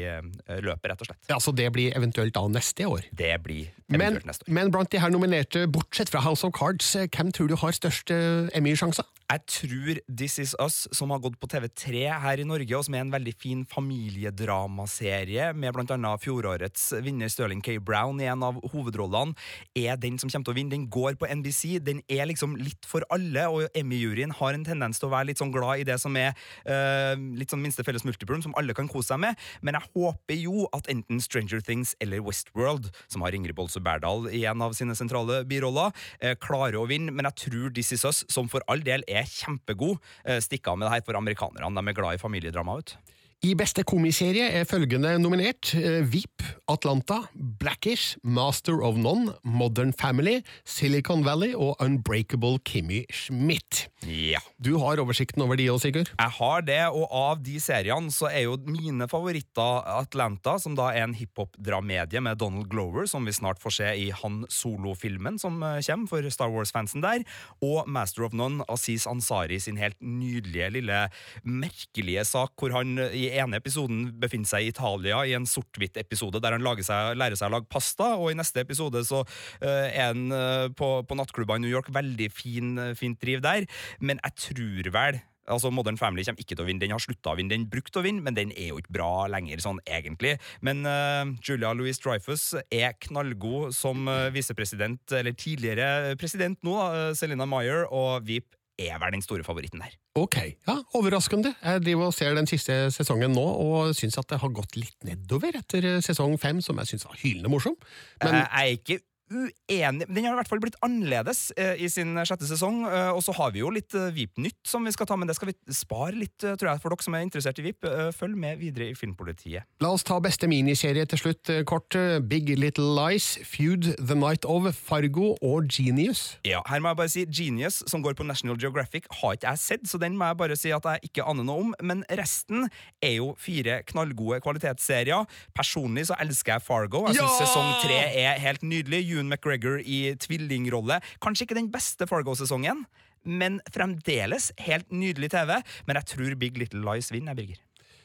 løpet, 0.60 0.90
rett 0.90 1.00
og 1.00 1.08
slett. 1.08 1.20
Ja, 1.30 1.38
Så 1.40 1.54
det 1.56 1.70
blir 1.72 1.94
eventuelt 1.96 2.34
da 2.36 2.42
neste 2.44 2.84
år? 2.84 3.06
Det 3.08 3.30
blir 3.40 3.70
eventuelt 3.88 4.20
men, 4.20 4.28
neste 4.28 4.44
år. 4.44 4.52
Men 4.52 4.72
blant 4.74 4.92
de 4.92 5.00
her 5.00 5.14
nominerte, 5.14 5.64
bortsett 5.72 6.12
fra 6.12 6.20
House 6.20 6.44
of 6.44 6.52
Cards, 6.52 6.90
hvem 6.92 7.32
tror 7.32 7.48
du 7.48 7.56
har 7.56 7.72
størst 7.72 8.12
Emmy-sjanser? 8.12 9.08
Jeg 9.32 9.46
tror 9.48 10.00
This 10.12 10.36
Is 10.42 10.52
Us, 10.60 10.82
som 10.92 11.12
har 11.14 11.22
gått 11.24 11.38
på 11.40 11.48
TV3 11.48 12.04
her 12.20 12.42
i 12.42 12.44
Norge, 12.44 12.76
og 12.76 12.84
som 12.84 12.98
er 12.98 13.06
en 13.06 13.14
veldig 13.14 13.32
fin 13.40 13.62
familiedramaserie, 13.64 15.21
med 15.54 15.72
blant 15.74 15.90
annet 15.94 16.22
fjorårets 16.22 16.92
vinner 17.04 17.28
Sterling 17.30 17.60
K. 17.62 17.78
Brown 17.78 18.20
i 18.20 18.26
en 18.26 18.42
av 18.42 18.58
hovedrollene, 18.72 19.34
er 19.78 19.96
den 19.96 20.18
som 20.18 20.30
kommer 20.30 20.44
til 20.44 20.52
å 20.52 20.56
vinne. 20.56 20.72
Den 20.72 20.88
går 20.90 21.14
på 21.20 21.28
NBC. 21.28 21.78
Den 21.84 22.02
er 22.08 22.26
liksom 22.26 22.56
litt 22.58 22.84
for 22.88 23.04
alle, 23.12 23.46
og 23.48 23.68
Emmy-juryen 23.78 24.34
har 24.38 24.54
en 24.54 24.64
tendens 24.64 24.98
til 24.98 25.08
å 25.08 25.12
være 25.12 25.30
litt 25.30 25.38
sånn 25.38 25.52
glad 25.54 25.82
i 25.82 25.86
det 25.86 25.98
som 26.02 26.16
er 26.18 26.34
uh, 26.66 27.14
litt 27.38 27.52
sånn 27.52 27.62
minste 27.62 27.84
felles 27.86 28.04
multiplum, 28.04 28.42
som 28.42 28.54
alle 28.58 28.74
kan 28.74 28.90
kose 28.90 29.12
seg 29.12 29.22
med. 29.22 29.38
Men 29.62 29.78
jeg 29.78 29.90
håper 29.94 30.38
jo 30.40 30.66
at 30.74 30.90
enten 30.92 31.22
Stranger 31.22 31.62
Things 31.64 31.94
eller 32.02 32.24
Westworld, 32.24 32.90
som 33.06 33.24
har 33.26 33.36
Ingrid 33.36 33.56
Bolse 33.58 33.82
Berdal 33.82 34.28
i 34.32 34.44
en 34.48 34.64
av 34.64 34.76
sine 34.78 34.96
sentrale 34.98 35.42
biroller, 35.48 35.94
uh, 36.22 36.34
klarer 36.42 36.80
å 36.80 36.86
vinne. 36.90 37.14
Men 37.14 37.30
jeg 37.30 37.46
tror 37.46 37.72
This 37.74 37.94
Is 37.96 38.06
Us, 38.08 38.24
som 38.32 38.50
for 38.52 38.64
all 38.68 38.84
del 38.84 39.06
er 39.08 39.28
kjempegod. 39.28 39.98
uh, 40.28 40.38
stikker 40.42 40.74
av 40.74 40.78
med 40.78 40.88
det 40.88 40.96
her 40.96 41.06
for 41.06 41.18
amerikanerne. 41.18 41.74
De 41.76 41.88
er 41.88 41.98
glad 41.98 42.18
i 42.18 42.22
familiedrama. 42.22 42.78
Ut. 42.82 42.96
I 43.42 43.56
beste 43.58 43.82
komiserie 43.82 44.44
er 44.54 44.68
følgende 44.70 45.16
nominert 45.18 45.72
VIP, 46.06 46.44
Atlanta, 46.70 47.24
Blackish, 47.34 48.14
Master 48.22 48.84
of 48.86 48.94
None, 48.94 49.32
Modern 49.42 49.90
Family, 49.90 50.36
Silicon 50.62 51.24
Valley 51.26 51.50
og 51.58 51.74
Unbreakable 51.82 52.60
Kimmy 52.62 53.00
Schmidt. 53.10 53.88
Ja. 54.06 54.38
Du 54.62 54.76
har 54.78 55.00
oversikten 55.02 55.42
over 55.42 55.58
de 55.58 55.66
òg, 55.72 55.80
Sigurd? 55.82 56.12
Jeg 56.14 56.34
har 56.36 56.62
det, 56.68 56.78
og 56.94 57.10
av 57.10 57.42
de 57.42 57.56
seriene 57.62 58.14
så 58.14 58.28
er 58.30 58.44
jo 58.44 58.60
mine 58.62 59.08
favoritter 59.10 59.90
Atlanta, 59.90 60.54
som 60.62 60.78
da 60.78 60.92
er 60.92 61.08
en 61.08 61.18
hiphop-dramedie 61.18 62.22
med 62.22 62.38
Donald 62.38 62.70
Glover, 62.70 63.10
som 63.10 63.26
vi 63.26 63.34
snart 63.34 63.58
får 63.62 63.76
se 63.80 63.90
i 64.04 64.06
Han 64.22 64.44
Solo-filmen 64.54 65.42
som 65.42 65.58
eh, 65.66 65.80
kommer 65.88 66.12
for 66.14 66.30
Star 66.30 66.54
Wars-fansen 66.54 67.02
der, 67.02 67.26
og 67.58 67.90
Master 67.90 68.28
of 68.28 68.38
None, 68.38 68.62
Aziz 68.70 69.08
Ansari 69.10 69.58
sin 69.58 69.82
helt 69.82 69.98
nydelige, 69.98 70.70
lille, 70.78 71.02
merkelige 71.42 72.22
sak, 72.30 72.54
hvor 72.62 72.78
han 72.78 72.94
i 73.10 73.31
ene 73.40 73.60
episoden 73.60 74.04
befinner 74.20 74.50
seg 74.50 74.66
i 74.66 74.70
Italia 74.72 75.22
i 75.28 75.34
en 75.36 75.48
sort-hvitt-episode 75.48 76.42
der 76.42 76.56
han 76.56 76.84
seg, 76.84 77.16
lærer 77.18 77.38
seg 77.38 77.50
å 77.50 77.56
lage 77.56 77.70
pasta, 77.72 78.14
og 78.18 78.32
i 78.32 78.38
neste 78.38 78.62
episode 78.64 79.04
så 79.08 79.22
uh, 79.24 79.66
er 79.88 80.12
han 80.12 80.28
uh, 80.32 80.68
på, 80.76 80.94
på 81.08 81.18
nattklubba 81.18 81.58
i 81.58 81.64
New 81.64 81.72
York. 81.72 81.90
Veldig 81.94 82.30
fin, 82.32 82.72
uh, 82.78 82.94
fint 82.98 83.20
driv 83.22 83.44
der. 83.44 83.68
Men 84.00 84.22
jeg 84.22 84.40
tror 84.46 84.90
vel 84.94 85.22
Altså, 85.50 85.70
Modern 85.74 85.98
Family 85.98 86.22
kommer 86.22 86.42
ikke 86.42 86.54
til 86.54 86.62
å 86.62 86.68
vinne. 86.68 86.82
Den 86.82 86.94
har 86.94 87.02
slutta 87.02 87.32
å 87.32 87.38
vinne. 87.38 87.50
Den 87.50 87.66
brukte 87.70 87.98
å 87.98 88.04
vinne, 88.04 88.22
men 88.22 88.36
den 88.36 88.52
er 88.54 88.70
jo 88.70 88.78
ikke 88.78 88.94
bra 88.94 89.26
lenger, 89.30 89.58
sånn 89.64 89.80
egentlig. 89.90 90.36
Men 90.62 90.86
uh, 90.86 91.34
Julia 91.42 91.72
Louise 91.74 91.98
Dreyfus 92.02 92.52
er 92.70 92.94
knallgod 93.02 93.74
som 93.74 94.06
uh, 94.06 94.30
visepresident, 94.34 95.02
eller 95.10 95.34
tidligere 95.34 96.14
president 96.20 96.60
nå, 96.62 96.78
uh, 96.78 97.10
Selina 97.18 97.48
Meyer, 97.48 97.88
og 97.90 98.22
Veep 98.28 98.54
er 98.90 98.98
vel 99.02 99.14
den 99.16 99.24
store 99.24 99.44
favoritten 99.46 99.82
der. 99.82 99.94
Ok, 100.18 100.36
ja, 100.68 100.76
overraskende. 100.98 101.54
Jeg 101.62 101.84
driver 101.84 102.10
og 102.10 102.16
ser 102.16 102.34
den 102.36 102.48
siste 102.50 102.78
sesongen 102.94 103.34
nå, 103.36 103.44
og 103.44 103.94
syns 103.96 104.18
at 104.20 104.28
det 104.32 104.40
har 104.42 104.52
gått 104.54 104.76
litt 104.80 105.06
nedover 105.08 105.56
etter 105.62 106.00
sesong 106.04 106.38
fem, 106.40 106.60
som 106.64 106.80
jeg 106.82 106.92
syns 106.92 107.08
var 107.08 107.18
hylende 107.22 107.52
morsom. 107.52 107.78
Men... 108.24 108.42
Jeg 108.42 108.48
er 108.52 108.76
ikke 108.78 109.00
uenig 109.32 110.06
Den 110.12 110.24
har 110.26 110.34
i 110.34 110.38
hvert 110.40 110.50
fall 110.50 110.60
blitt 110.62 110.76
annerledes 110.84 111.50
eh, 111.56 111.74
i 111.82 111.88
sin 111.92 112.14
sjette 112.28 112.46
sesong. 112.48 112.82
eh, 112.88 113.10
og 113.12 113.22
så 113.24 113.34
har 113.36 113.52
vi 113.54 113.62
jo 113.62 113.70
litt 113.72 113.94
eh, 113.98 114.10
VIP-nytt 114.14 114.60
som 114.68 114.84
vi 114.84 114.92
skal 114.94 115.08
ta, 115.10 115.16
men 115.16 115.28
det 115.30 115.36
skal 115.38 115.50
vi 115.52 115.56
spare 115.74 116.14
litt, 116.16 116.36
eh, 116.44 116.54
tror 116.60 116.72
jeg, 116.72 116.82
for 116.82 116.92
dere 116.94 117.06
som 117.06 117.14
er 117.18 117.24
interessert 117.26 117.58
i 117.58 117.66
VIP. 117.66 117.84
Eh, 117.88 118.10
følg 118.16 118.36
med 118.38 118.58
videre 118.60 118.90
i 118.90 118.94
Filmpolitiet. 118.98 119.64
La 119.82 119.90
oss 119.94 120.04
ta 120.06 120.18
beste 120.22 120.48
miniserie 120.50 121.06
til 121.08 121.18
slutt, 121.18 121.50
eh, 121.50 121.62
kort. 121.68 121.96
Big 122.28 122.48
Little 122.58 122.86
Lies, 122.96 123.38
Feud, 123.44 123.94
The 123.98 124.14
Night 124.16 124.44
of, 124.48 124.68
Fargo 124.76 125.32
og 125.42 125.68
Genius. 125.72 126.36
Ja, 126.48 126.62
her 126.68 126.80
må 126.80 126.92
jeg 126.92 126.96
bare 127.02 127.12
si 127.12 127.24
Genius, 127.26 127.82
som 127.90 128.02
går 128.04 128.14
på 128.18 128.24
National 128.26 128.56
Geographic, 128.60 129.06
har 129.20 129.36
ikke 129.36 129.50
jeg 129.52 129.58
sett, 129.58 129.84
så 129.90 129.98
den 130.00 130.16
må 130.16 130.28
jeg 130.30 130.36
bare 130.40 130.56
si 130.56 130.70
at 130.72 130.84
jeg 130.84 131.10
ikke 131.10 131.26
aner 131.28 131.44
noe 131.44 131.66
om. 131.66 131.74
Men 131.82 132.04
resten 132.10 132.68
er 133.02 133.16
jo 133.18 133.32
fire 133.38 133.80
knallgode 133.88 134.40
kvalitetsserier. 134.44 135.26
Personlig 135.56 136.06
så 136.08 136.16
elsker 136.22 136.56
jeg 136.56 136.62
Fargo. 136.66 137.06
Jeg 137.08 137.16
synes 137.18 137.30
Ja! 137.32 137.46
Sesong 137.46 137.70
tre 137.82 137.98
er 138.22 138.38
helt 138.40 138.62
nydelig. 138.62 139.02
Ewan 139.22 139.30
McGregor 139.30 139.80
i 139.80 140.14
tvillingrolle. 140.18 141.00
Kanskje 141.22 141.46
ikke 141.46 141.58
den 141.58 141.70
beste 141.72 142.08
Fargo-sesongen, 142.10 142.84
men 143.22 143.60
fremdeles 143.72 144.50
helt 144.58 144.90
nydelig 144.90 145.30
TV. 145.30 145.60
Men 145.86 146.00
jeg 146.00 146.10
tror 146.14 146.34
Big 146.38 146.58
Little 146.58 146.82
Lies 146.82 147.12
vinner, 147.12 147.34
Birger. 147.34 147.60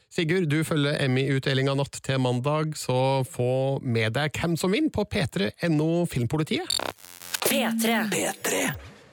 Sigurd, 0.08 0.46
du 0.48 0.62
følger 0.64 0.96
Emmy-utdelinga 1.04 1.74
natt 1.76 1.98
til 2.00 2.20
mandag, 2.22 2.72
så 2.80 3.24
få 3.28 3.78
med 3.84 4.14
deg 4.16 4.32
hvem 4.32 4.54
som 4.56 4.72
vinner 4.72 4.94
på 4.94 5.04
p3.no 5.04 6.06
Filmpolitiet. 6.08 6.78
P3. 7.44 7.98
P3. 8.14 8.62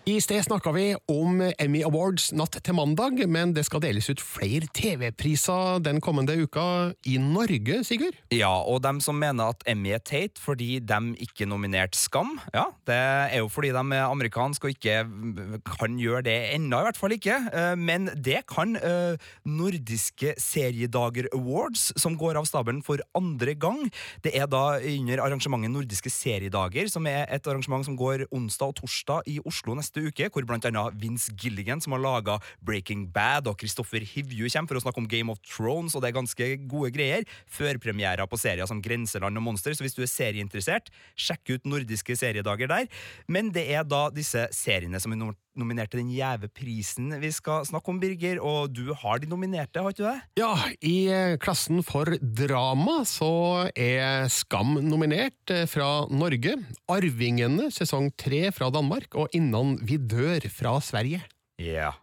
I 0.06 0.20
sted 0.22 0.44
snakka 0.46 0.70
vi 0.70 0.92
om 1.10 1.40
Emmy 1.58 1.80
Awards 1.82 2.28
natt 2.38 2.60
til 2.62 2.76
mandag, 2.78 3.24
men 3.26 3.56
det 3.58 3.64
skal 3.66 3.82
deles 3.82 4.06
ut 4.06 4.20
flere 4.22 4.68
TV-priser 4.78 5.80
den 5.82 5.98
kommende 5.98 6.36
uka 6.38 6.92
i 7.10 7.16
Norge, 7.18 7.80
Sigurd? 7.88 8.14
Ja, 8.30 8.52
og 8.70 8.84
dem 8.86 9.00
som 9.02 9.18
mener 9.18 9.56
at 9.56 9.66
Emmy 9.66 9.96
er 9.96 10.04
teit 10.06 10.38
fordi 10.38 10.78
de 10.78 11.00
ikke 11.26 11.48
nominerte 11.50 11.98
Skam, 11.98 12.36
ja, 12.54 12.68
det 12.86 13.00
er 13.00 13.40
jo 13.40 13.48
fordi 13.50 13.72
de 13.74 13.82
er 13.98 14.04
amerikanske 14.04 14.70
og 14.70 14.76
ikke 14.76 15.00
kan 15.72 15.98
gjøre 15.98 16.22
det 16.30 16.38
ennå, 16.52 16.84
i 16.84 16.88
hvert 16.92 17.02
fall 17.02 17.18
ikke. 17.18 17.40
Eh, 17.50 17.74
Men 17.74 18.06
det 18.14 18.44
kan 18.54 18.78
eh, 18.78 19.18
Nordiske 19.50 20.36
Seriedager 20.38 21.32
Awards, 21.34 21.88
som 21.98 22.14
går 22.14 22.38
av 22.38 22.46
stabelen 22.46 22.84
for 22.86 23.02
andre 23.18 23.58
gang. 23.58 23.82
Det 24.22 24.38
er 24.38 24.46
da 24.46 24.78
under 24.78 25.26
arrangementet 25.26 25.74
Nordiske 25.74 26.14
Seriedager, 26.14 26.94
som 26.94 27.10
er 27.10 27.26
et 27.26 27.50
arrangement 27.50 27.90
som 27.90 27.98
går 27.98 28.28
onsdag 28.30 28.70
og 28.70 28.80
torsdag 28.84 29.34
i 29.34 29.42
Oslo 29.42 29.74
neste 29.74 29.95
uke, 30.02 30.30
hvor 30.30 30.46
annet 30.56 31.00
Vince 31.02 31.34
Gilligan, 31.40 31.82
som 31.82 31.96
har 31.96 32.04
laga 32.04 32.40
Breaking 32.66 33.08
Bad, 33.14 33.48
og 33.48 33.58
Kristoffer 33.62 34.04
Hivju 34.04 34.50
kommer 34.50 34.68
for 34.68 34.80
å 34.80 34.84
snakke 34.84 35.02
om 35.04 35.08
Game 35.08 35.32
of 35.32 35.40
Thrones, 35.46 35.96
og 35.96 36.04
det 36.04 36.12
er 36.12 36.20
ganske 36.20 36.50
gode 36.68 36.92
greier. 36.96 37.26
Førpremierer 37.48 38.28
på 38.28 38.40
serier 38.40 38.68
som 38.70 38.82
Grenseland 38.82 39.38
og 39.38 39.44
Monster, 39.44 39.74
så 39.74 39.86
hvis 39.86 39.96
du 39.98 40.04
er 40.04 40.12
serieinteressert, 40.12 40.92
sjekk 41.16 41.56
ut 41.56 41.66
nordiske 41.66 42.18
seriedager 42.20 42.72
der. 42.72 42.88
Men 43.28 43.52
det 43.56 43.70
er 43.72 43.84
da 43.88 44.10
disse 44.14 44.48
seriene 44.56 45.00
som 45.02 45.16
er 45.16 45.22
nom- 45.22 45.36
nominert 45.60 45.92
til 45.94 46.02
den 46.02 46.12
gjeve 46.14 46.50
prisen 46.54 47.14
vi 47.22 47.32
skal 47.34 47.66
snakke 47.68 47.92
om, 47.92 48.00
Birger, 48.02 48.42
og 48.44 48.74
du 48.76 48.94
har 48.98 49.22
de 49.22 49.30
nominerte, 49.32 49.82
har 49.82 49.94
ikke 49.94 50.04
du 50.04 50.08
det? 50.08 50.42
Ja, 50.42 50.52
i 50.86 50.96
eh, 51.12 51.36
klassen 51.42 51.82
for 51.86 52.12
drama 52.20 53.02
så 53.08 53.68
er 53.72 54.28
Skam 54.32 54.78
nominert 54.86 55.54
eh, 55.54 55.66
fra 55.70 56.06
Norge, 56.12 56.58
Arvingene 56.92 57.70
sesong 57.74 58.12
tre 58.20 58.50
fra 58.56 58.72
Danmark 58.74 59.16
og 59.20 59.32
Innan 59.38 59.78
vi 59.86 60.00
dør 60.02 60.48
fra 60.52 60.78
Sverige. 60.84 61.24
Ja. 61.62 61.94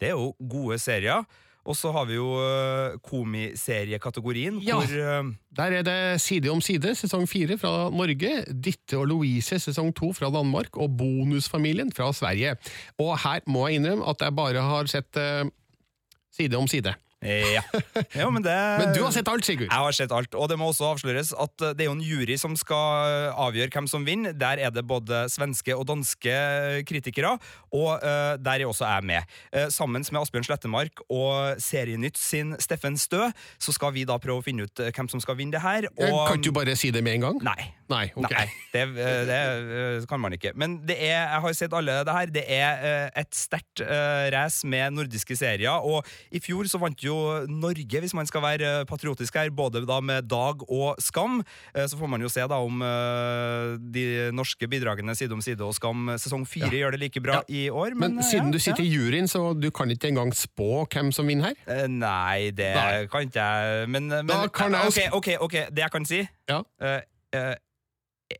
Det 0.00 0.10
er 0.10 0.16
jo 0.16 0.32
gode 0.50 0.80
serier. 0.80 1.26
Og 1.68 1.76
så 1.76 1.90
har 1.92 2.06
vi 2.08 2.14
jo 2.16 2.28
uh, 2.40 2.96
komiseriekategorien, 3.04 4.60
Ja. 4.64 4.78
hvor 4.80 4.88
eh, 4.96 5.24
Der 5.56 5.76
er 5.80 5.82
det 5.82 6.20
Side 6.20 6.48
om 6.50 6.60
side, 6.60 6.94
sesong 6.94 7.28
fire 7.28 7.58
fra 7.58 7.90
Norge, 7.90 8.44
Ditte 8.64 8.96
og 8.98 9.06
Louise, 9.10 9.58
sesong 9.60 9.92
to 9.94 10.12
fra 10.16 10.30
Danmark, 10.32 10.76
og 10.76 10.96
Bonusfamilien 10.96 11.92
fra 11.92 12.12
Sverige. 12.12 12.56
Og 12.98 13.18
her 13.18 13.40
må 13.46 13.66
jeg 13.68 13.76
innrømme 13.80 14.08
at 14.08 14.16
jeg 14.24 14.34
bare 14.36 14.62
har 14.62 14.86
sett 14.86 15.16
eh, 15.20 15.44
Side 16.32 16.56
om 16.56 16.66
side. 16.70 16.94
Ja. 17.20 17.62
ja 18.16 18.28
men, 18.32 18.42
det, 18.44 18.54
Men 18.80 18.94
du 18.96 19.02
har 19.04 19.12
sett 19.12 19.28
alt, 19.28 19.44
Sigurd! 19.44 19.68
Jeg 19.68 19.84
har 19.86 19.96
sett 19.96 20.12
alt, 20.14 20.34
og 20.34 20.48
det 20.48 20.56
må 20.60 20.70
også 20.70 20.92
avsløres 20.94 21.34
at 21.36 21.66
eh, 21.66 21.74
det 21.76 21.84
er 21.84 21.90
jo 21.90 21.96
en 21.98 22.04
jury 22.04 22.38
som 22.40 22.56
skal 22.58 23.34
avgjøre 23.34 23.72
hvem 23.74 23.90
som 23.90 24.06
vinner. 24.06 24.32
Der 24.36 24.62
er 24.62 24.72
det 24.74 24.86
både 24.88 25.26
svenske 25.32 25.76
og 25.76 25.86
danske 25.90 26.36
kritikere, 26.88 27.36
og 27.76 27.90
uh, 28.00 28.34
der 28.40 28.62
er 28.62 28.68
også 28.68 28.88
jeg 28.88 29.06
med. 29.12 29.36
Uh, 29.52 29.68
sammen 29.72 30.04
med 30.06 30.20
Asbjørn 30.22 30.46
Slettemark 30.48 31.04
og 31.08 31.60
Serienytt 31.62 32.18
sin 32.18 32.54
Steffen 32.60 32.96
Stø, 32.98 33.28
så 33.58 33.74
skal 33.74 33.94
vi 33.94 34.06
da 34.08 34.18
prøve 34.22 34.42
å 34.42 34.44
finne 34.44 34.66
ut 34.66 34.82
eh, 34.82 34.92
hvem 34.94 35.10
som 35.10 35.22
skal 35.22 35.38
vinne 35.38 35.56
det 35.56 35.64
her. 35.64 35.88
Eh, 35.90 36.12
Og, 36.12 36.26
Kan 36.30 36.44
du 36.44 36.52
bare 36.54 36.76
si 36.78 36.92
det 36.94 37.02
med 37.06 37.18
en 37.20 37.28
gang? 37.28 37.44
Nei. 37.50 37.70
Nei, 37.90 38.06
okay. 38.14 38.36
Nei, 38.36 38.46
det, 38.70 38.82
eh, 39.02 39.20
det 39.26 39.38
eh, 39.74 40.04
kan 40.10 40.20
man 40.22 40.34
ikke. 40.36 40.52
Men 40.58 40.78
det 40.86 40.96
er, 41.00 41.16
jeg 41.16 41.42
har 41.44 41.56
sett 41.58 41.74
alle 41.74 41.96
det 42.06 42.14
her. 42.14 42.32
Det 42.36 42.44
er 42.46 42.84
eh, 42.86 43.22
et 43.24 43.34
sterkt 43.34 43.82
uh, 43.82 44.28
race 44.30 44.66
med 44.68 44.94
nordiske 44.94 45.34
serier. 45.38 45.82
Og 45.82 46.06
i 46.30 46.42
fjor 46.42 46.68
så 46.70 46.78
vant 46.82 47.02
jo 47.02 47.09
Norge, 47.50 48.00
hvis 48.02 48.14
man 48.14 48.26
skal 48.28 48.42
være 48.44 48.68
eh, 48.80 48.84
patriotisk 48.88 49.34
her, 49.38 49.50
både 49.50 49.82
da 49.88 50.00
med 50.00 50.28
Dag 50.30 50.62
og 50.68 50.96
Skam. 51.02 51.40
Eh, 51.74 51.86
Så 51.90 51.98
får 52.00 52.08
man 52.08 52.20
jo 52.24 52.28
se 52.32 52.40
da 52.48 52.58
om 52.62 52.82
eh, 52.82 53.76
de 53.94 54.04
norske 54.36 54.68
bidragene 54.70 55.14
Side 55.16 55.32
om 55.32 55.40
side 55.44 55.60
og 55.66 55.74
Skam 55.74 56.10
sesong 56.20 56.46
fire 56.48 56.70
gjør 56.72 56.96
det 56.96 57.00
like 57.04 57.20
bra 57.24 57.40
Ja. 57.40 57.42
i 57.48 57.64
år. 57.70 57.94
Men 57.94 58.16
men 58.16 58.24
siden 58.24 58.46
ja, 58.50 58.52
du 58.52 58.58
sitter 58.58 58.82
i 58.84 58.90
juryen, 58.90 59.28
så 59.30 59.52
du 59.58 59.70
kan 59.70 59.90
ikke 59.90 60.08
engang 60.10 60.32
spå 60.34 60.84
hvem 60.90 61.12
som 61.12 61.26
vinner 61.26 61.52
her? 61.54 61.86
Nei, 61.88 62.50
det 62.50 62.74
Nei. 62.74 63.06
kan 63.12 63.26
ikke 63.28 63.40
jeg. 63.44 63.88
Men, 63.88 64.08
men 64.08 64.26
Da 64.26 64.46
kan 64.48 64.72
jeg- 64.72 65.10
ok, 65.12 65.14
ok, 65.20 65.28
ok, 65.46 65.58
det 65.70 65.78
jeg 65.84 65.90
kan 65.90 66.04
si 66.04 66.28
Ja. 66.48 66.62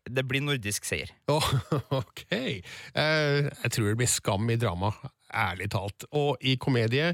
Det 0.07 0.23
blir 0.31 0.39
nordisk 0.47 0.85
seier. 0.87 1.11
Oh, 1.27 1.43
ok. 2.01 2.21
Eh, 2.31 2.61
jeg 2.95 3.73
tror 3.75 3.89
det 3.91 3.97
blir 3.99 4.07
skam 4.11 4.47
i 4.53 4.57
drama, 4.61 4.93
ærlig 5.35 5.67
talt. 5.75 6.05
Og 6.15 6.39
i 6.47 6.55
komedie, 6.63 7.09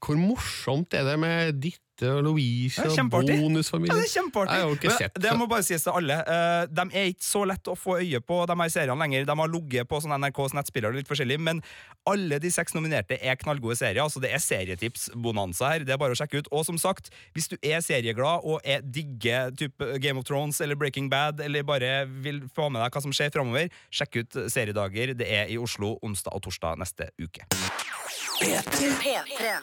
hvor 0.00 0.16
morsomt 0.20 0.94
er 0.96 1.04
det 1.06 1.18
med 1.20 1.60
Ditte 1.62 1.82
og 2.12 2.22
Louise 2.26 2.82
og 2.84 2.92
kjempeartig. 2.92 3.36
Ja, 3.38 3.94
det 3.96 4.02
er 4.02 4.10
kjempeartig. 4.12 4.56
Men 4.82 4.96
sett 4.98 5.14
det 5.16 5.22
det. 5.24 5.32
må 5.40 5.46
bare 5.48 5.64
sies 5.64 5.84
til 5.86 5.96
alle. 5.96 6.18
eh, 6.28 6.66
de 6.68 6.84
er 6.92 7.06
ikke 7.12 7.24
så 7.24 7.44
lett 7.48 7.70
å 7.72 7.76
få 7.78 7.96
øye 8.02 8.20
på, 8.20 8.42
de 8.50 8.56
her 8.60 8.72
seriene 8.72 9.00
lenger. 9.00 9.24
De 9.24 9.36
har 9.40 9.48
ligget 9.52 9.88
på 9.88 10.00
NRKs 10.04 10.56
nettspillere 10.58 10.98
litt 10.98 11.08
forskjellig, 11.08 11.38
men 11.40 11.62
alle 12.06 12.38
de 12.42 12.50
seks 12.52 12.76
nominerte 12.76 13.16
er 13.16 13.40
knallgode 13.40 13.78
serier. 13.80 14.04
Så 14.12 14.20
det 14.20 14.34
er 14.36 14.44
serietips-bonanza 14.44 15.72
her. 15.72 15.86
Det 15.88 15.96
er 15.96 16.00
bare 16.02 16.12
å 16.12 16.20
sjekke 16.20 16.44
ut. 16.44 16.52
Og 16.52 16.66
som 16.68 16.76
sagt, 16.80 17.08
hvis 17.32 17.48
du 17.48 17.56
er 17.62 17.80
serieglad 17.84 18.44
og 18.44 18.60
er 18.64 18.84
digger 18.84 19.56
type 19.56 19.96
Game 20.04 20.20
of 20.20 20.28
Thrones 20.28 20.60
eller 20.60 20.76
Breaking 20.76 21.08
Bad, 21.12 21.40
eller 21.40 21.64
bare 21.64 22.04
vil 22.06 22.44
få 22.52 22.68
med 22.68 22.84
deg 22.84 22.92
hva 22.92 23.04
som 23.08 23.16
skjer 23.16 23.32
framover, 23.32 23.72
sjekk 23.88 24.20
ut 24.20 24.40
Seriedager. 24.52 25.16
Det 25.16 25.32
er 25.32 25.48
i 25.48 25.56
Oslo 25.56 25.96
onsdag 26.04 26.36
og 26.36 26.44
torsdag 26.44 26.76
neste 26.84 27.08
uke. 27.16 27.48
P3. 27.76 29.24
P3. 29.24 29.62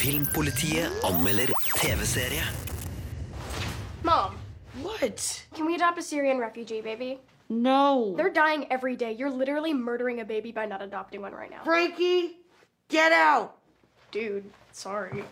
Filmpolitiet 0.00 0.88
anmelder 1.02 1.50
TV-serie. 1.76 2.42
Mom, 4.02 4.36
What? 4.82 5.46
can 5.54 5.66
we 5.66 5.74
adopt 5.76 5.98
a 5.98 6.02
Syrian 6.02 6.38
refugee 6.38 6.80
baby? 6.80 7.20
No. 7.48 8.14
They're 8.16 8.30
dying 8.32 8.66
every 8.70 8.96
day. 8.96 9.12
You're 9.12 9.30
literally 9.30 9.72
murdering 9.72 10.20
a 10.20 10.24
baby 10.24 10.52
by 10.52 10.66
not 10.66 10.82
adopting 10.82 11.20
one 11.22 11.32
right 11.32 11.50
now. 11.50 11.62
Frankie, 11.64 12.38
get 12.88 13.12
out. 13.12 13.56
Dude, 14.10 14.44
sorry. 14.72 15.24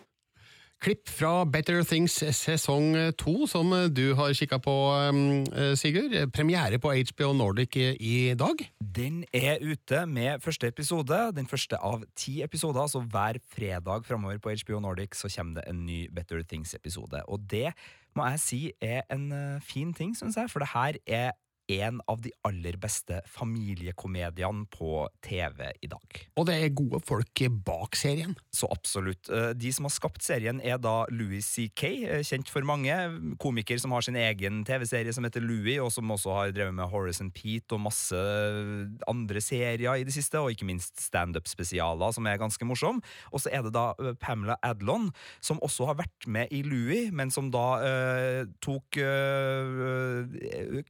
Klipp 0.82 1.06
fra 1.14 1.44
Better 1.46 1.84
Things 1.86 2.16
sesong 2.34 2.96
to, 3.14 3.46
som 3.46 3.70
du 3.94 4.16
har 4.18 4.32
kikka 4.34 4.56
på, 4.58 4.72
um, 5.14 5.44
Sigurd. 5.78 6.16
Premiere 6.34 6.80
på 6.82 6.90
HBO 6.90 7.28
Nordic 7.38 7.76
i, 7.78 7.84
i 8.02 8.16
dag. 8.34 8.64
Den 8.82 9.20
er 9.30 9.62
ute 9.62 10.00
med 10.10 10.42
første 10.42 10.66
episode, 10.66 11.20
den 11.36 11.46
første 11.46 11.78
av 11.78 12.02
ti 12.18 12.40
episoder. 12.42 12.90
Så 12.90 13.04
hver 13.06 13.38
fredag 13.54 14.08
framover 14.10 14.42
på 14.42 14.56
HBO 14.64 14.80
Nordic 14.82 15.14
så 15.20 15.30
kommer 15.30 15.60
det 15.60 15.68
en 15.70 15.84
ny 15.86 16.08
Better 16.10 16.42
Things-episode. 16.42 17.22
Og 17.30 17.46
det 17.46 17.70
må 18.18 18.26
jeg 18.32 18.42
si 18.42 18.60
er 18.82 19.06
en 19.14 19.30
eh, 19.30 19.62
fin 19.62 19.94
ting, 19.94 20.16
syns 20.18 20.40
jeg, 20.40 20.50
for 20.50 20.66
det 20.66 20.72
her 20.74 20.98
er 21.06 21.30
en 21.80 22.00
av 22.10 22.20
de 22.24 22.32
aller 22.46 22.76
beste 22.80 23.20
familiekomediene 23.30 24.66
på 24.72 25.06
TV 25.24 25.70
i 25.82 25.90
dag. 25.90 26.20
Og 26.36 26.46
det 26.48 26.58
er 26.58 26.76
gode 26.76 27.00
folk 27.06 27.42
bak 27.64 27.96
serien. 27.98 28.34
Så 28.54 28.68
absolutt. 28.72 29.30
Eh, 29.30 29.52
De 29.56 29.72
som 29.72 29.86
har 29.88 29.94
skapt 29.94 30.22
serien, 30.22 30.60
er 30.60 30.78
da 30.78 31.06
Louis 31.10 31.46
C.K., 31.46 31.90
eh, 32.04 32.22
kjent 32.26 32.50
for 32.52 32.66
mange. 32.66 32.94
Komiker 33.42 33.78
som 33.80 33.92
har 33.92 34.04
sin 34.04 34.16
egen 34.16 34.62
TV-serie 34.68 35.12
som 35.12 35.24
heter 35.24 35.44
Louis, 35.44 35.78
og 35.80 35.92
som 35.92 36.10
også 36.10 36.34
har 36.36 36.52
drevet 36.54 36.74
med 36.74 36.90
Horace 36.92 37.22
and 37.24 37.32
Pete 37.34 37.74
og 37.74 37.84
masse 37.86 38.18
andre 39.08 39.40
serier 39.42 40.00
i 40.00 40.06
det 40.06 40.14
siste, 40.14 40.40
og 40.40 40.52
ikke 40.52 40.68
minst 40.68 41.00
standup-spesialer, 41.00 42.12
som 42.14 42.26
er 42.26 42.40
ganske 42.40 42.66
morsom. 42.68 43.02
Og 43.32 43.42
så 43.42 43.52
er 43.52 43.64
det 43.66 43.74
da 43.76 43.92
eh, 43.98 44.14
Pamela 44.20 44.58
Adlon, 44.62 45.10
som 45.40 45.60
også 45.62 45.88
har 45.90 46.00
vært 46.02 46.26
med 46.26 46.52
i 46.52 46.62
Louis, 46.66 47.10
men 47.12 47.30
som 47.34 47.50
da 47.52 47.66
eh, 47.86 48.42
tok 48.64 48.98
eh, 49.00 50.32
eh, 50.52 50.82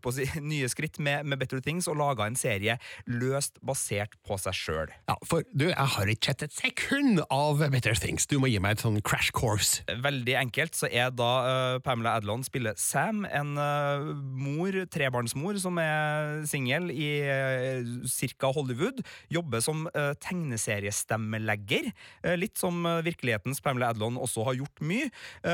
holdt 0.00 0.04
på 0.04 0.12
å 0.12 0.16
si, 0.16 0.40
nye 0.52 0.68
skritt 0.68 0.98
med, 0.98 1.26
med 1.28 1.40
Better 1.40 1.60
Things 1.60 1.88
og 1.88 1.98
laga 2.00 2.26
en 2.26 2.38
serie 2.38 2.78
løst 3.06 3.60
basert 3.62 4.16
på 4.26 4.38
seg 4.40 4.56
sjøl. 4.56 4.92
Ja, 5.08 5.16
for 5.26 5.44
du, 5.52 5.68
jeg 5.70 5.90
har 5.94 6.08
ikke 6.10 6.30
sett 6.30 6.44
et 6.46 6.56
sekund 6.56 7.22
av 7.30 7.60
Better 7.72 7.96
Things. 7.98 8.26
Du 8.30 8.38
må 8.40 8.50
gi 8.50 8.60
meg 8.62 8.78
et 8.78 8.84
sånn 8.84 9.00
crash 9.04 9.32
course. 9.34 9.82
Veldig 9.88 10.36
enkelt 10.40 10.76
så 10.76 10.88
er 10.88 11.10
da 11.14 11.30
uh, 11.44 11.78
Pamela 11.84 12.16
Adlon 12.18 12.44
spiller 12.46 12.76
Sam, 12.80 13.24
en 13.26 13.56
uh, 13.58 14.12
mor, 14.16 14.76
trebarnsmor, 14.92 15.58
som 15.60 15.80
er 15.82 16.44
singel 16.48 16.90
i 16.94 17.10
uh, 17.26 18.06
cirka 18.10 18.52
Hollywood. 18.54 19.02
Jobber 19.32 19.64
som 19.64 19.86
uh, 19.90 20.12
tegneseriestemmelegger. 20.20 21.90
litt 22.38 22.58
som 22.58 22.84
virkelighetens 23.04 23.60
Pamela 23.64 23.90
Adlon 23.92 24.18
også 24.20 24.44
har 24.46 24.56
gjort 24.58 24.82
mye. 24.84 25.08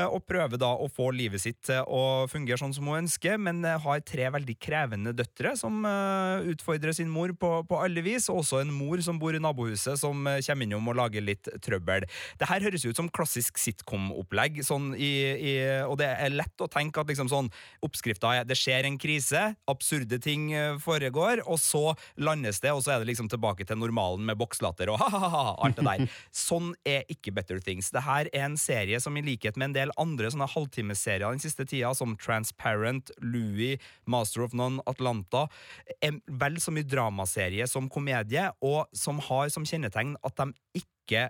og 0.07 0.23
prøver 0.27 0.59
da 0.59 0.69
å 0.75 0.87
få 0.91 1.09
livet 1.15 1.41
sitt 1.41 1.59
til 1.67 1.83
å 1.87 2.27
fungere 2.29 2.59
sånn 2.59 2.73
som 2.75 2.87
hun 2.89 3.01
ønsker, 3.01 3.37
men 3.41 3.63
har 3.65 4.03
tre 4.05 4.27
veldig 4.33 4.36
krevende 4.61 5.13
døtre 5.15 5.55
som 5.57 5.85
eh, 5.87 6.49
utfordrer 6.53 6.93
sin 6.93 7.09
mor 7.09 7.33
på, 7.39 7.51
på 7.67 7.79
alle 7.81 8.03
vis, 8.05 8.29
og 8.29 8.43
også 8.43 8.61
en 8.61 8.73
mor 8.73 9.01
som 9.05 9.19
bor 9.19 9.35
i 9.35 9.41
nabohuset, 9.41 9.97
som 9.99 10.27
eh, 10.27 10.41
kommer 10.45 10.67
innom 10.67 10.91
og 10.91 10.99
lager 10.99 11.25
litt 11.25 11.49
trøbbel. 11.63 12.05
Det 12.37 12.49
her 12.49 12.65
høres 12.67 12.85
ut 12.85 12.97
som 12.97 13.09
klassisk 13.09 13.57
sitcom-opplegg, 13.61 14.61
sånn 14.65 14.93
og 14.97 15.95
det 15.99 16.07
er 16.07 16.33
lett 16.33 16.61
å 16.63 16.67
tenke 16.71 17.01
at 17.01 17.09
liksom 17.09 17.29
sånn 17.31 17.49
oppskrifta 17.85 18.33
er 18.37 18.47
det 18.47 18.57
skjer 18.57 18.87
en 18.87 18.97
krise, 19.01 19.43
absurde 19.69 20.19
ting 20.23 20.51
eh, 20.55 20.77
foregår, 20.81 21.43
og 21.45 21.59
så 21.61 21.83
landes 22.19 22.61
det, 22.63 22.73
og 22.73 22.83
så 22.85 22.95
er 22.95 23.01
det 23.01 23.11
liksom 23.11 23.29
tilbake 23.31 23.67
til 23.67 23.79
normalen 23.79 24.25
med 24.27 24.39
bokslatter 24.39 24.91
og 24.93 25.01
ha-ha-ha, 25.01 25.55
alt 25.63 25.79
det 25.79 25.87
der. 25.87 26.17
Sånn 26.47 26.73
er 26.87 27.05
ikke 27.11 27.33
Better 27.35 27.61
Things. 27.63 27.91
Det 27.93 28.03
her 28.05 28.29
er 28.31 28.47
en 28.47 28.57
serie 28.59 28.99
som 29.03 29.17
i 29.17 29.25
likhet 29.25 29.57
med 29.57 29.71
en 29.71 29.77
del 29.77 29.95
andre 30.01 30.31
sånne 30.33 30.49
halvtimeserier 30.51 31.27
den 31.27 31.43
siste 31.43 31.67
tida, 31.67 31.93
som 31.97 32.15
Transparent, 32.21 33.11
Louis, 33.23 33.81
Master 34.17 34.45
of 34.47 34.55
None, 34.57 34.81
Atlanta, 34.89 35.45
en 36.01 36.19
vel 36.41 36.57
så 36.61 36.73
mye 36.73 36.87
dramaserie 36.87 37.67
som 37.69 37.89
komedie, 37.91 38.49
og 38.65 38.89
som 38.97 39.21
har 39.29 39.53
som 39.53 39.67
kjennetegn 39.67 40.17
at 40.25 40.41
de 40.41 40.81
ikke 40.81 41.29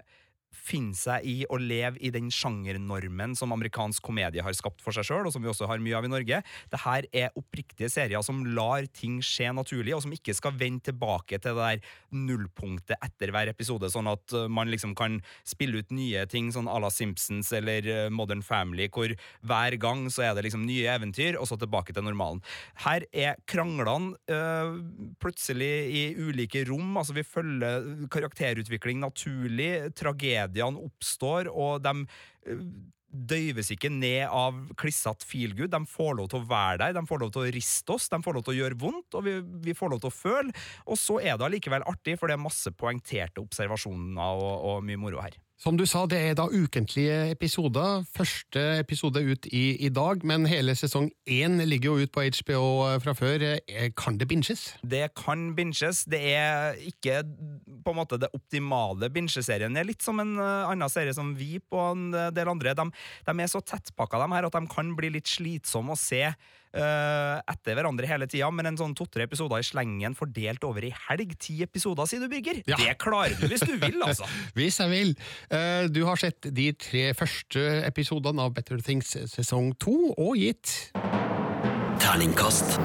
finne 0.53 0.95
seg 0.97 1.25
i 1.27 1.35
å 1.49 1.59
leve 1.61 1.99
i 2.03 2.11
den 2.13 2.29
sjangernormen 2.33 3.35
som 3.37 3.53
amerikansk 3.55 4.03
komedie 4.03 4.43
har 4.43 4.55
skapt 4.57 4.83
for 4.83 4.95
seg 4.95 5.07
sjøl, 5.07 5.27
og 5.27 5.33
som 5.35 5.43
vi 5.43 5.51
også 5.51 5.69
har 5.69 5.81
mye 5.83 5.97
av 5.97 6.07
i 6.07 6.11
Norge. 6.11 6.41
Dette 6.71 6.95
er 7.15 7.35
oppriktige 7.39 7.91
serier 7.91 8.23
som 8.25 8.43
lar 8.57 8.87
ting 8.95 9.19
skje 9.23 9.51
naturlig, 9.55 9.95
og 9.95 10.03
som 10.05 10.15
ikke 10.15 10.35
skal 10.37 10.55
vende 10.57 10.89
tilbake 10.89 11.39
til 11.41 11.57
det 11.57 11.67
der 11.67 11.93
nullpunktet 12.15 12.99
etter 13.03 13.31
hver 13.33 13.51
episode, 13.51 13.89
sånn 13.91 14.09
at 14.11 14.35
uh, 14.35 14.47
man 14.51 14.71
liksom 14.71 14.95
kan 14.97 15.19
spille 15.47 15.81
ut 15.81 15.93
nye 15.95 16.25
ting, 16.29 16.51
sånn 16.53 16.69
à 16.71 16.79
la 16.81 16.91
Simpsons 16.93 17.51
eller 17.55 17.87
uh, 17.87 18.03
Modern 18.13 18.43
Family, 18.45 18.89
hvor 18.93 19.13
hver 19.47 19.77
gang 19.81 20.07
så 20.13 20.27
er 20.27 20.35
det 20.35 20.47
liksom 20.47 20.65
nye 20.67 20.87
eventyr, 20.97 21.39
og 21.39 21.47
så 21.49 21.57
tilbake 21.59 21.95
til 21.95 22.05
normalen. 22.05 22.41
Her 22.83 23.05
er 23.11 23.37
kranglene 23.49 24.15
øh, 24.31 24.77
plutselig 25.21 25.71
i 25.93 26.03
ulike 26.17 26.63
rom, 26.69 26.95
altså 26.99 27.15
vi 27.17 27.25
følger 27.27 28.07
karakterutvikling 28.13 29.01
naturlig, 29.01 29.69
tragediene 30.37 30.85
oppstår, 30.85 31.49
og 31.51 31.81
de 31.85 32.05
eh, 32.47 32.61
døyves 33.07 33.71
ikke 33.73 33.89
ned 33.89 34.27
av 34.27 34.57
klissete 34.77 35.25
feelgood. 35.25 35.71
De 35.71 35.79
får 35.89 36.17
lov 36.19 36.29
til 36.31 36.41
å 36.41 36.49
være 36.49 36.81
der, 36.83 36.97
de 36.97 37.07
får 37.07 37.23
lov 37.23 37.33
til 37.33 37.45
å 37.45 37.51
riste 37.55 37.95
oss, 37.95 38.09
de 38.11 38.19
får 38.23 38.37
lov 38.37 38.45
til 38.45 38.55
å 38.55 38.59
gjøre 38.59 38.79
vondt, 38.83 39.17
og 39.17 39.25
vi, 39.25 39.37
vi 39.63 39.75
får 39.77 39.93
lov 39.93 40.03
til 40.03 40.11
å 40.11 40.17
føle. 40.17 40.55
Og 40.85 40.99
så 40.99 41.19
er 41.23 41.37
det 41.37 41.47
allikevel 41.47 41.87
artig, 41.87 42.17
for 42.19 42.29
det 42.29 42.37
er 42.37 42.45
masse 42.45 42.73
poengterte 42.77 43.43
observasjoner 43.43 44.43
og, 44.43 44.55
og 44.71 44.87
mye 44.87 45.01
moro 45.01 45.23
her. 45.23 45.39
Som 45.57 45.73
du 45.73 45.87
sa, 45.89 46.03
det 46.05 46.19
er 46.21 46.35
da 46.37 46.43
ukentlige 46.53 47.31
episoder. 47.33 48.03
Første 48.13 48.61
episode 48.77 49.23
ut 49.25 49.47
i, 49.49 49.71
i 49.87 49.89
dag, 49.89 50.21
men 50.21 50.45
hele 50.45 50.75
sesong 50.77 51.07
én 51.25 51.57
ligger 51.65 51.95
jo 51.95 52.05
ut 52.05 52.11
på 52.13 52.27
HBO 52.27 52.61
fra 53.01 53.15
før. 53.17 53.45
Eh, 53.65 53.87
Kan 53.97 54.19
det 54.21 54.27
binges? 54.29 54.67
Det 54.85 55.07
kan 55.17 55.55
binges. 55.57 56.03
Det 56.05 56.19
er 56.35 56.77
ikke 56.77 57.23
på 57.81 57.95
en 57.95 57.97
måte 57.97 58.19
det 58.21 58.29
optimale 58.37 59.09
bingeserien. 59.09 59.73
Det 59.73 59.81
er 59.81 59.89
litt 59.89 60.05
som 60.05 60.21
en 60.21 60.35
uh, 60.37 60.69
annen 60.69 60.93
serie 60.93 61.15
som 61.17 61.33
vi 61.33 61.57
på 61.57 61.81
en 61.89 62.11
del 62.13 62.53
andre. 62.53 62.75
De, 62.77 62.85
de 63.25 63.37
er 63.41 63.49
så 63.49 63.63
tettpakka, 63.65 64.21
de 64.21 64.29
her, 64.37 64.51
at 64.51 64.59
de 64.59 64.69
kan 64.69 64.93
bli 64.99 65.09
litt 65.17 65.31
slitsomme 65.31 65.97
å 65.97 65.97
se 65.97 66.21
etter 66.77 67.77
hverandre 67.77 68.07
hele 68.09 68.27
tida, 68.29 68.49
men 68.53 68.69
en 68.71 68.77
sånn 68.79 68.95
to-tre 68.97 69.25
episoder 69.27 69.61
i 69.61 69.65
slengen 69.67 70.15
fordelt 70.17 70.63
over 70.67 70.85
ei 70.87 70.93
helg. 71.07 71.33
Ti 71.41 71.59
episoder, 71.65 72.07
sier 72.09 72.23
du, 72.23 72.27
Birger. 72.31 72.61
Ja. 72.69 72.77
Det 72.79 72.95
klarer 73.01 73.35
du 73.39 73.47
hvis 73.51 73.63
du 73.65 73.75
vil, 73.81 73.99
altså. 74.05 74.27
Hvis 74.57 74.79
jeg 74.81 74.89
vil. 74.93 75.13
Eh, 75.53 75.87
Du 75.93 76.03
har 76.05 76.17
sett 76.19 76.49
de 76.53 76.71
tre 76.77 77.09
første 77.17 77.61
episodene 77.87 78.41
av 78.47 78.53
Better 78.57 78.81
Things 78.83 79.13
sesong 79.31 79.73
to, 79.81 80.13
og 80.17 80.35
gitt 80.37 80.91
Terningkast 82.01 82.77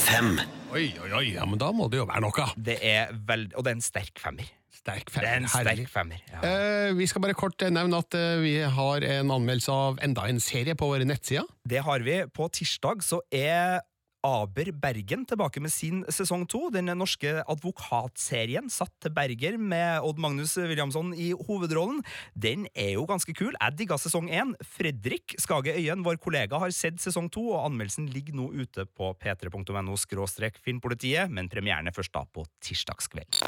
fem. 0.00 0.38
Oi, 0.74 0.88
oi, 1.02 1.10
oi, 1.18 1.24
ja, 1.34 1.46
men 1.48 1.58
da 1.58 1.70
må 1.74 1.88
det 1.90 1.98
jo 2.00 2.06
være 2.08 2.22
noe. 2.22 2.46
Det 2.56 2.76
er 2.86 3.10
veld... 3.26 3.54
Og 3.58 3.64
det 3.66 3.72
er 3.72 3.78
en 3.78 3.84
sterk 3.84 4.20
femmer. 4.22 4.46
Sterk 4.70 5.10
Det 5.10 5.26
er 5.26 5.40
en 5.40 5.48
femmer, 5.50 5.74
sterk 5.74 5.90
femmer. 5.90 6.20
Ja. 6.30 6.40
Eh, 6.46 6.92
vi 6.96 7.06
skal 7.10 7.24
bare 7.24 7.34
kort 7.34 7.60
nevne 7.74 7.98
at 8.00 8.14
eh, 8.16 8.38
vi 8.40 8.54
har 8.62 9.06
en 9.06 9.32
anmeldelse 9.34 9.74
av 9.74 9.98
enda 10.04 10.28
en 10.30 10.38
serie 10.40 10.76
på 10.78 10.88
våre 10.92 11.06
nettsider. 11.08 11.48
Det 11.66 11.82
har 11.84 12.06
vi. 12.06 12.20
På 12.30 12.46
tirsdag 12.54 13.02
så 13.04 13.18
er 13.34 13.82
Aber 14.26 14.68
Bergen 14.76 15.22
tilbake 15.24 15.62
med 15.64 15.72
sin 15.72 16.02
sesong 16.12 16.44
to. 16.50 16.66
Den 16.72 16.90
norske 16.98 17.38
advokatserien 17.48 18.68
satt 18.68 18.92
til 19.00 19.14
Berger 19.16 19.56
med 19.56 20.04
Odd 20.04 20.20
Magnus 20.20 20.58
Williamson 20.60 21.14
i 21.16 21.30
hovedrollen. 21.32 22.02
Den 22.36 22.66
er 22.74 22.92
jo 22.98 23.06
ganske 23.08 23.32
kul. 23.36 23.54
Jeg 23.56 23.78
digga 23.78 23.96
sesong 23.96 24.28
én. 24.28 24.52
Fredrik 24.76 25.36
Skage 25.40 25.72
Øyen, 25.72 26.04
vår 26.04 26.20
kollega, 26.20 26.60
har 26.60 26.74
sett 26.76 27.00
sesong 27.00 27.30
to, 27.32 27.46
og 27.54 27.70
anmeldelsen 27.70 28.10
ligger 28.12 28.36
nå 28.36 28.50
ute 28.52 28.84
på 28.84 29.14
p3.no 29.16 29.96
skråstrek 29.96 30.60
filmpolitiet, 30.60 31.32
men 31.32 31.48
premieren 31.48 31.88
er 31.88 31.96
først 31.96 32.12
da 32.12 32.26
på 32.28 32.44
tirsdagskveld. 32.60 33.40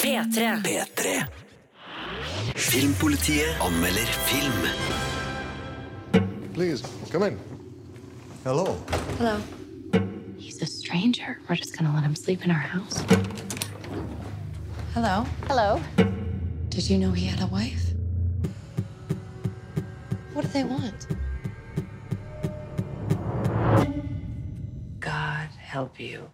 P3. 0.00 0.50
P3. 0.66 1.14
Filmpolitiet 2.58 3.62
anmelder 3.62 4.10
film. 4.26 4.60
Please, 6.54 6.82
come 7.12 7.30
in. 7.30 7.38
Hello. 8.42 8.74
Hello. 9.18 9.59
He's 10.90 10.96
a 10.96 11.12
stranger. 11.12 11.38
We're 11.48 11.56
just 11.56 11.76
gonna 11.76 11.94
let 11.94 12.02
him 12.02 12.16
sleep 12.16 12.44
in 12.44 12.50
our 12.50 12.56
house. 12.56 13.04
Hello. 14.92 15.24
Hello. 15.46 15.80
Did 16.68 16.90
you 16.90 16.98
know 16.98 17.12
he 17.12 17.26
had 17.26 17.40
a 17.40 17.46
wife? 17.46 17.92
What 20.32 20.42
do 20.42 20.48
they 20.48 20.64
want? 20.64 21.06
God 25.00 25.48
help 25.58 26.00
you. 26.00 26.30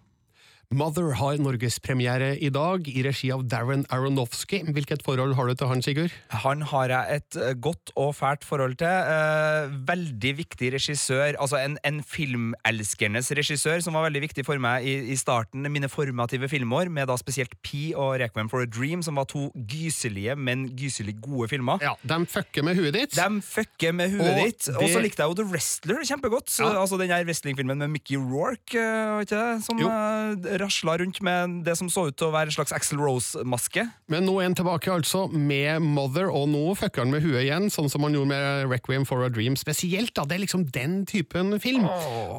Mother 0.75 1.13
har 1.15 1.39
norgespremiere 1.39 2.33
i 2.43 2.49
dag, 2.51 2.89
i 2.91 3.03
regi 3.07 3.29
av 3.31 3.45
Darren 3.47 3.85
Aronofsky. 3.95 4.65
Hvilket 4.75 5.05
forhold 5.07 5.37
har 5.39 5.47
du 5.47 5.55
til 5.55 5.69
han, 5.71 5.83
Sigurd? 5.85 6.15
Han 6.43 6.65
har 6.73 6.91
jeg 6.91 7.21
et 7.21 7.37
eh, 7.39 7.53
godt 7.63 7.93
og 7.95 8.17
fælt 8.19 8.43
forhold 8.43 8.75
til. 8.81 8.91
Eh, 8.91 9.77
veldig 9.87 10.33
viktig 10.41 10.73
regissør, 10.75 11.37
altså 11.39 11.61
en, 11.61 11.77
en 11.87 12.01
filmelskernes 12.03 13.31
regissør, 13.39 13.79
som 13.85 13.95
var 13.95 14.09
veldig 14.09 14.25
viktig 14.27 14.47
for 14.49 14.59
meg 14.63 14.89
i, 14.91 14.97
i 15.15 15.19
starten, 15.21 15.63
mine 15.71 15.91
formative 15.93 16.51
filmår, 16.51 16.91
med 16.91 17.07
da 17.13 17.17
spesielt 17.21 17.55
P 17.63 17.93
og 17.95 18.17
Requiem 18.25 18.51
for 18.51 18.67
a 18.67 18.67
Dream, 18.67 19.05
som 19.07 19.21
var 19.21 19.31
to 19.31 19.47
gyselige, 19.71 20.35
men 20.35 20.67
gyselig 20.75 21.15
gode 21.23 21.47
filmer. 21.55 21.79
Ja, 21.87 21.95
De 22.03 22.19
fucker 22.27 22.67
med 22.67 22.81
huet 22.81 22.97
ditt. 22.99 23.15
De 23.15 23.41
fucker 23.47 23.95
med 23.95 24.11
huet 24.17 24.33
Og 24.35 24.43
ditt. 24.43 24.67
Og 24.75 24.91
så 24.91 25.05
likte 25.05 25.23
jeg 25.23 25.31
jo 25.31 25.39
The 25.45 25.49
Wrestler 25.55 26.03
kjempegodt. 26.11 26.51
Ja. 26.59 26.73
Altså 26.83 26.99
den 26.99 27.15
her 27.15 27.23
wrestlingfilmen 27.29 27.79
med 27.87 27.95
Mickey 27.95 28.19
Rourke, 28.19 28.75
eh, 28.75 29.15
var 29.15 29.31
ikke 29.31 29.39
det? 29.47 29.65
Som 29.71 29.79
Jo. 29.87 29.95
Rasla 30.63 30.97
rundt 31.01 31.21
med 31.25 31.63
det 31.67 31.77
som 31.79 31.89
så 31.93 32.09
ut 32.09 32.17
til 32.19 32.29
å 32.29 32.35
være 32.35 32.51
en 32.51 32.57
slags 32.57 32.73
Axel 32.77 32.99
Rose-maske. 33.03 33.87
Men 34.13 34.27
nå 34.29 34.39
er 34.41 34.49
han 34.49 34.57
tilbake 34.59 34.93
altså 34.93 35.27
med 35.33 35.83
Mother, 35.83 36.31
og 36.31 36.49
nå 36.53 36.65
fucker 36.79 37.05
han 37.05 37.13
med 37.15 37.25
huet 37.25 37.45
igjen, 37.47 37.71
sånn 37.73 37.91
som 37.93 38.07
han 38.07 38.17
gjorde 38.17 38.31
med 38.33 38.71
Requiem 38.73 39.07
for 39.09 39.25
a 39.27 39.31
Dream 39.33 39.57
spesielt. 39.57 40.15
da, 40.15 40.25
Det 40.25 40.37
er 40.37 40.45
liksom 40.45 40.67
den 40.73 41.05
typen 41.07 41.59
film. 41.61 41.87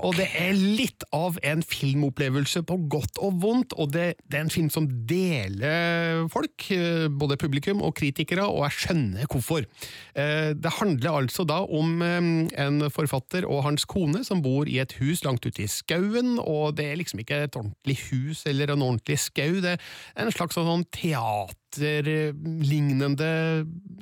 Og 0.03 0.15
det 0.17 0.29
er 0.37 0.53
litt 0.57 1.03
av 1.15 1.37
en 1.43 1.61
filmopplevelse 1.63 2.63
på 2.67 2.79
godt 2.89 3.17
og 3.23 3.41
vondt, 3.41 3.73
og 3.77 3.91
det, 3.95 4.15
det 4.27 4.39
er 4.39 4.45
en 4.47 4.53
film 4.53 4.69
som 4.73 4.87
deler 5.09 6.27
folk, 6.31 6.67
eh, 6.71 7.07
både 7.09 7.37
publikum 7.39 7.81
og 7.85 7.95
kritikere, 7.97 8.45
og 8.47 8.65
jeg 8.67 8.77
skjønner 8.81 9.27
hvorfor. 9.31 9.65
Eh, 10.15 10.53
Det 10.57 10.71
handler 10.79 11.21
altså 11.23 11.45
da 11.47 11.61
om 11.63 12.01
eh, 12.01 12.47
en 12.57 12.89
forfatter 12.93 13.45
og 13.47 13.63
hans 13.63 13.85
kone 13.85 14.23
som 14.25 14.41
bor 14.41 14.67
i 14.67 14.79
et 14.79 14.93
hus 15.01 15.23
langt 15.25 15.45
ute 15.45 15.63
i 15.63 15.67
skauen, 15.71 16.37
og 16.39 16.75
det 16.77 16.85
er 16.91 16.99
liksom 16.99 17.19
ikke 17.23 17.43
et 17.47 17.55
ordentlig 17.57 17.97
hus 18.11 18.45
eller 18.49 18.73
en 18.73 18.85
ordentlig 18.85 19.19
skau, 19.21 19.59
det 19.63 19.77
er 19.77 20.25
en 20.25 20.33
slags 20.33 20.57
sånn 20.57 20.87
teaterlignende 21.77 23.29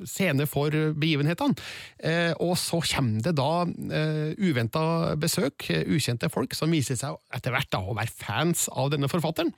scene 0.06 0.46
for 0.48 0.74
begivenhetene. 0.96 1.56
Eh, 1.98 2.32
og 2.42 2.56
så 2.60 2.80
kommer 2.84 3.24
det 3.24 3.36
da 3.38 3.50
eh, 3.66 4.32
uventa 4.38 5.16
besøk, 5.20 5.68
eh, 5.72 5.86
ukjente 5.88 6.30
folk, 6.32 6.54
som 6.56 6.72
viser 6.72 6.98
seg 7.00 7.16
etter 7.34 7.54
hvert 7.54 7.70
da 7.72 7.82
å 7.82 7.96
være 7.96 8.12
fans 8.12 8.66
av 8.72 8.92
denne 8.94 9.10
forfatteren. 9.10 9.52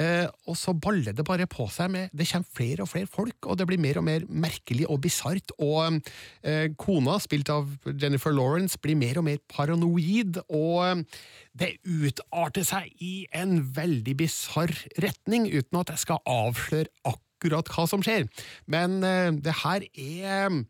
Eh, 0.00 0.24
og 0.48 0.56
så 0.56 0.72
baller 0.72 1.12
det 1.12 1.24
bare 1.28 1.44
på 1.50 1.66
seg 1.68 1.90
med 1.92 2.12
Det 2.16 2.24
kommer 2.30 2.48
flere 2.56 2.84
og 2.84 2.88
flere 2.88 3.08
folk, 3.10 3.44
og 3.44 3.58
det 3.60 3.66
blir 3.68 3.80
mer 3.82 3.98
og 4.00 4.06
mer 4.06 4.24
merkelig 4.28 4.86
og 4.88 5.02
bisart. 5.04 5.52
Og 5.60 6.00
eh, 6.42 6.70
kona, 6.80 7.18
spilt 7.20 7.52
av 7.52 7.68
Jennifer 7.90 8.32
Lawrence, 8.32 8.80
blir 8.80 8.96
mer 8.96 9.20
og 9.20 9.26
mer 9.28 9.42
paranoid, 9.52 10.40
og 10.48 10.78
eh, 10.86 11.04
det 11.52 11.74
utarter 11.84 12.64
seg 12.64 12.88
i 13.04 13.26
en 13.36 13.58
veldig 13.76 14.16
bisarr 14.16 14.72
retning, 15.04 15.50
uten 15.52 15.82
at 15.82 15.92
jeg 15.92 16.06
skal 16.06 16.24
avsløre 16.24 16.88
akkurat 17.04 17.28
hva 17.50 17.86
som 17.90 18.02
skjer. 18.04 18.28
Men 18.66 19.02
eh, 19.04 19.32
det 19.42 19.54
her 19.64 19.82
er 19.92 20.62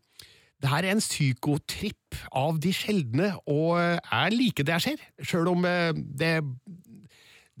det 0.63 0.71
her 0.71 0.85
er 0.85 0.95
en 0.95 1.03
psykotripp 1.03 2.15
av 2.39 2.59
de 2.63 2.71
sjeldne, 2.71 3.33
og 3.51 3.75
eh, 3.81 3.99
jeg 3.99 4.37
liker 4.37 4.63
det 4.63 4.77
jeg 4.77 4.85
ser, 4.85 5.03
sjøl 5.19 5.51
om 5.51 5.67
eh, 5.67 5.91
det 5.93 6.37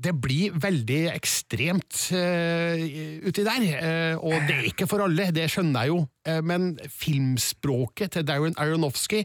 det 0.03 0.13
blir 0.17 0.55
veldig 0.57 1.01
ekstremt 1.13 1.99
uh, 2.17 2.81
uti 3.27 3.43
der, 3.45 3.65
uh, 3.77 4.23
og 4.25 4.47
det 4.47 4.55
er 4.55 4.69
ikke 4.71 4.87
for 4.89 5.03
alle, 5.05 5.27
det 5.35 5.45
skjønner 5.53 5.85
jeg 5.85 5.93
jo, 5.93 5.99
uh, 6.29 6.39
men 6.41 6.71
filmspråket 6.89 8.15
til 8.15 8.25
Darren 8.27 8.57
Aronofsky, 8.57 9.21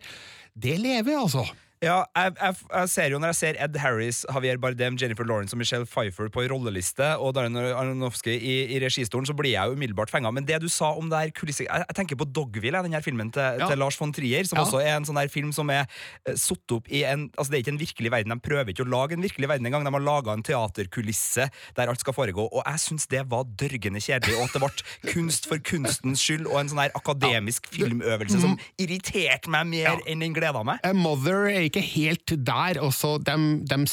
det 0.53 0.77
lever, 0.83 1.17
altså. 1.17 1.47
Ja, 1.79 2.01
jeg, 2.17 2.33
jeg, 2.43 2.55
jeg 2.75 2.89
ser 2.91 3.13
jo 3.13 3.19
Når 3.23 3.31
jeg 3.31 3.37
ser 3.39 3.59
Ed 3.63 3.77
Harris, 3.79 4.25
Javier 4.27 4.59
Bardem, 4.59 4.97
Jennifer 4.99 5.23
Lawrence 5.29 5.55
og 5.55 5.61
Michelle 5.61 5.87
Pfeiffer 5.87 6.27
på 6.35 6.43
rolleliste, 6.51 7.13
og 7.23 7.37
Darren 7.37 7.55
Aronofsky 7.57 8.33
i, 8.35 8.55
i 8.75 8.81
registolen, 8.83 9.27
så 9.29 9.35
blir 9.39 9.53
jeg 9.53 9.71
jo 9.71 9.77
umiddelbart 9.79 10.11
fenga. 10.11 10.33
Men 10.35 10.47
det 10.49 10.59
du 10.65 10.67
sa 10.73 10.91
om 10.99 11.07
det 11.13 11.21
her 11.23 11.31
kulisse... 11.39 11.67
Jeg, 11.69 11.85
jeg 11.87 11.95
tenker 12.01 12.19
på 12.19 12.27
Dogville, 12.35 12.83
den 12.83 12.97
her 12.99 13.05
filmen 13.05 13.31
til, 13.35 13.61
Ja. 13.63 13.69
til 13.71 13.79
Lars 13.79 13.99
von 14.01 14.11
Trier, 14.17 14.43
som 14.49 14.59
Ja. 14.59 14.65
også 14.67 14.81
er 14.83 14.97
en 14.97 15.07
sånn 15.07 15.21
her 15.21 15.31
film 15.31 15.53
som 15.55 15.71
er 15.71 15.87
uh, 16.27 16.35
satt 16.35 16.75
opp 16.75 16.91
i 16.91 17.05
en 17.07 17.29
Altså, 17.39 17.53
det 17.53 17.59
er 17.61 17.63
ikke 17.63 17.75
en 17.77 17.81
virkelig 17.85 18.11
verden. 18.17 18.35
De 18.35 18.43
prøver 18.49 18.73
ikke 18.75 18.83
å 18.87 18.91
lage 18.91 19.15
en 19.15 19.23
virkelig 19.23 19.49
verden 19.53 19.71
engang. 19.71 19.87
De 19.87 19.95
har 19.95 20.03
laga 20.09 20.35
en 20.35 20.43
teaterkulisse 20.47 21.47
der 21.79 21.91
alt 21.93 22.03
skal 22.03 22.17
foregå, 22.17 22.49
og 22.51 22.63
jeg 22.67 22.83
syns 22.89 23.07
det 23.13 23.23
var 23.31 23.47
dørgende 23.61 24.03
kjedelig, 24.03 24.35
og 24.41 24.49
at 24.49 24.57
det 24.57 24.65
ble 24.65 24.73
kunst 25.15 25.47
for 25.51 25.63
kunstens 25.63 26.23
skyld, 26.27 26.49
og 26.51 26.59
en 26.65 26.73
sånn 26.75 26.83
her 26.83 26.95
akademisk 26.99 27.71
filmøvelse 27.71 28.43
som 28.43 28.59
irriterte 28.83 29.51
meg 29.53 29.67
mer 29.71 29.87
Ja. 29.93 29.97
enn 30.11 30.25
den 30.27 30.35
gleda 30.37 30.65
meg. 30.67 30.83
A 30.83 30.93
Mother 30.97 31.47
er 31.53 31.68
ikke 31.71 31.85
helt 31.95 32.37
der, 32.47 32.81
også 32.85 33.19
dem, 33.25 33.67
dem 33.69 33.89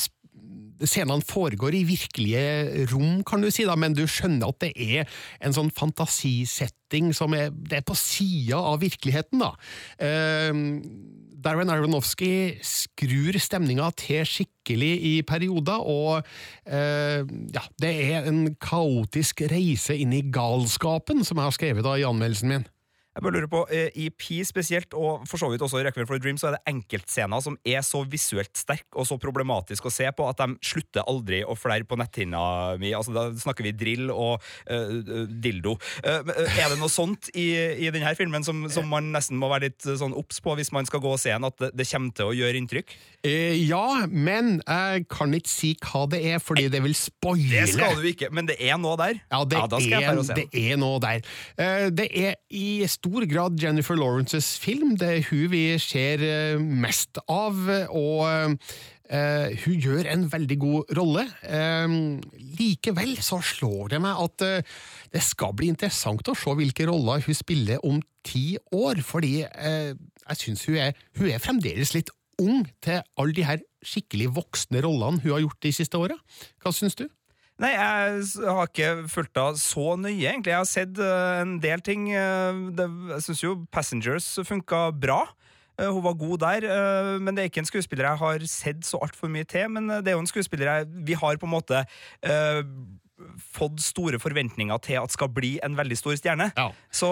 Scenene 0.76 1.24
foregår 1.24 1.72
i 1.78 1.86
virkelige 1.88 2.86
rom, 2.92 3.22
kan 3.24 3.40
du 3.40 3.48
si, 3.54 3.64
da, 3.64 3.78
men 3.80 3.94
du 3.96 4.04
skjønner 4.12 4.52
at 4.52 4.58
det 4.60 4.74
er 4.76 5.22
en 5.40 5.56
sånn 5.56 5.72
fantasisetting 5.72 7.14
som 7.16 7.32
er, 7.38 7.54
det 7.56 7.80
er 7.80 7.86
på 7.88 7.96
sida 7.96 8.60
av 8.60 8.82
virkeligheten. 8.84 9.40
da. 9.40 9.54
Eh, 10.04 10.52
Darren 11.46 11.70
Aronofsky 11.70 12.58
skrur 12.66 13.38
stemninga 13.40 13.92
til 14.00 14.26
skikkelig 14.26 14.94
i 15.12 15.14
perioder, 15.28 15.80
og 15.80 16.26
eh, 16.66 17.22
ja, 17.54 17.66
det 17.82 17.92
er 18.10 18.30
en 18.32 18.48
kaotisk 18.62 19.46
reise 19.52 19.96
inn 19.96 20.16
i 20.16 20.26
galskapen, 20.26 21.22
som 21.24 21.40
jeg 21.40 21.52
har 21.52 21.56
skrevet 21.60 21.86
da 21.86 21.96
i 22.00 22.08
anmeldelsen 22.08 22.52
min. 22.52 22.66
Jeg 23.16 23.24
bare 23.24 23.32
lurer 23.38 23.48
på, 23.48 23.62
eh, 23.72 23.94
I 23.96 24.10
Pi 24.12 24.42
spesielt, 24.44 24.92
og 24.92 25.24
for 25.30 25.40
så 25.40 25.48
vidt 25.48 25.62
også 25.64 25.80
i 25.80 25.86
Requiem 25.88 26.04
for 26.08 26.18
a 26.18 26.20
Dream, 26.20 26.36
så 26.36 26.50
er 26.50 26.58
det 26.58 26.66
enkeltscener 26.68 27.40
som 27.40 27.56
er 27.64 27.80
så 27.88 28.02
visuelt 28.12 28.52
sterke 28.60 28.92
og 29.00 29.08
så 29.08 29.16
problematisk 29.16 29.88
å 29.88 29.92
se 29.94 30.10
på 30.12 30.26
at 30.28 30.42
de 30.42 30.58
slutter 30.60 31.06
aldri 31.08 31.40
å 31.48 31.56
flere 31.56 31.88
på 31.88 31.96
netthinna 31.96 32.76
mi. 32.82 32.92
Altså, 32.92 33.14
da 33.16 33.30
snakker 33.32 33.64
vi 33.70 33.72
drill 33.72 34.12
og 34.12 34.44
eh, 34.68 34.92
dildo. 35.32 35.78
Uh, 36.04 36.28
er 36.28 36.74
det 36.74 36.80
noe 36.82 36.92
sånt 36.92 37.30
i, 37.32 37.48
i 37.86 37.92
denne 37.96 38.12
filmen 38.20 38.44
som, 38.44 38.66
som 38.68 38.90
man 38.92 39.08
nesten 39.16 39.40
må 39.40 39.48
være 39.54 39.70
litt 39.70 39.88
sånn 39.88 40.16
obs 40.20 40.44
på 40.44 40.58
hvis 40.60 40.74
man 40.76 40.84
skal 40.90 41.00
gå 41.00 41.16
og 41.16 41.22
se 41.22 41.32
den, 41.32 41.48
at 41.48 41.56
det, 41.64 41.72
det 41.72 41.88
kommer 41.88 42.12
til 42.20 42.34
å 42.34 42.36
gjøre 42.36 42.60
inntrykk? 42.60 42.92
Eh, 43.24 43.56
ja, 43.64 44.04
men 44.12 44.58
jeg 44.60 45.08
kan 45.08 45.32
ikke 45.40 45.54
si 45.54 45.72
hva 45.88 46.04
det 46.12 46.20
er, 46.34 46.44
fordi 46.44 46.68
det 46.74 46.84
vil 46.84 46.98
spoile. 47.00 47.64
Det 47.64 47.78
skal 47.78 47.96
du 48.04 48.12
ikke, 48.12 48.28
men 48.36 48.52
det 48.52 48.60
er 48.60 48.76
noe 48.82 49.00
der. 49.00 49.24
Ja, 49.32 49.40
det, 49.48 49.64
jeg 49.88 50.04
er, 50.04 50.22
det 50.36 50.48
er 50.52 50.84
noe 50.84 51.00
der. 51.00 51.24
Eh, 51.56 51.88
Det 51.96 52.12
er 52.12 52.36
i 52.52 52.84
stor 52.92 53.05
grad 53.30 53.60
Jennifer 53.62 53.96
Lawrences 53.96 54.58
film. 54.60 54.96
Det 54.98 55.08
er 55.08 55.26
hun 55.30 55.52
vi 55.52 55.78
ser 55.80 56.22
eh, 56.24 56.60
mest 56.60 57.20
av, 57.30 57.56
og 57.94 58.58
eh, 59.10 59.56
hun 59.66 59.78
gjør 59.80 60.10
en 60.12 60.26
veldig 60.32 60.58
god 60.60 60.94
rolle. 60.98 61.26
Eh, 61.44 61.96
Likevel 62.60 63.16
så 63.22 63.42
slår 63.44 63.96
det 63.96 64.02
meg 64.02 64.22
at 64.26 64.46
eh, 64.46 64.76
det 65.14 65.24
skal 65.24 65.54
bli 65.54 65.70
interessant 65.74 66.28
å 66.28 66.36
se 66.36 66.56
hvilke 66.58 66.88
roller 66.90 67.24
hun 67.26 67.38
spiller 67.38 67.84
om 67.86 68.02
ti 68.26 68.58
år, 68.74 69.04
fordi 69.06 69.44
jeg 69.46 70.38
syns 70.40 70.66
hun, 70.66 70.80
hun 71.20 71.30
er 71.30 71.44
fremdeles 71.44 71.94
litt 71.94 72.10
ung 72.42 72.66
til 72.82 73.04
alle 73.16 73.36
de 73.38 73.46
her 73.46 73.62
skikkelig 73.86 74.32
voksne 74.36 74.82
rollene 74.84 75.22
hun 75.22 75.36
har 75.36 75.44
gjort 75.46 75.62
de 75.62 75.72
siste 75.78 76.00
åra. 76.00 76.18
Hva 76.64 76.74
syns 76.74 76.98
du? 76.98 77.06
Nei, 77.56 77.72
jeg 77.72 78.50
har 78.52 78.68
ikke 78.68 78.88
fulgt 79.08 79.40
av 79.40 79.56
så 79.60 79.94
nøye, 79.96 80.28
egentlig. 80.28 80.52
Jeg 80.52 80.60
har 80.60 80.68
sett 80.68 80.98
eh, 81.00 81.38
en 81.40 81.54
del 81.64 81.84
ting. 81.86 82.10
eh, 82.12 82.58
jeg 83.14 83.24
syns 83.24 83.44
jo 83.46 83.54
Passengers 83.72 84.28
funka 84.44 84.90
bra. 84.92 85.22
Eh, 85.80 85.88
hun 85.88 86.04
var 86.04 86.18
god 86.20 86.44
der, 86.44 86.68
men 87.24 87.36
det 87.36 87.46
er 87.46 87.50
ikke 87.52 87.64
en 87.64 87.70
skuespiller 87.70 88.10
jeg 88.10 88.22
har 88.26 88.46
sett 88.52 88.84
så 88.88 89.00
altfor 89.04 89.32
mye 89.32 89.48
til. 89.48 89.72
Men 89.72 89.88
det 89.88 90.12
er 90.12 90.18
jo 90.18 90.26
en 90.26 90.32
skuespiller 90.32 90.72
jeg, 90.72 90.92
vi 91.08 91.16
har 91.16 91.40
på 91.40 91.48
en 91.48 91.56
måte 91.56 91.86
fått 93.40 93.80
store 93.80 94.20
forventninger 94.20 94.80
til 94.84 95.00
at 95.00 95.14
skal 95.14 95.30
bli 95.32 95.56
en 95.64 95.76
veldig 95.78 95.98
stor 95.98 96.18
stjerne. 96.20 96.50
Ja. 96.58 96.68
Så, 96.92 97.08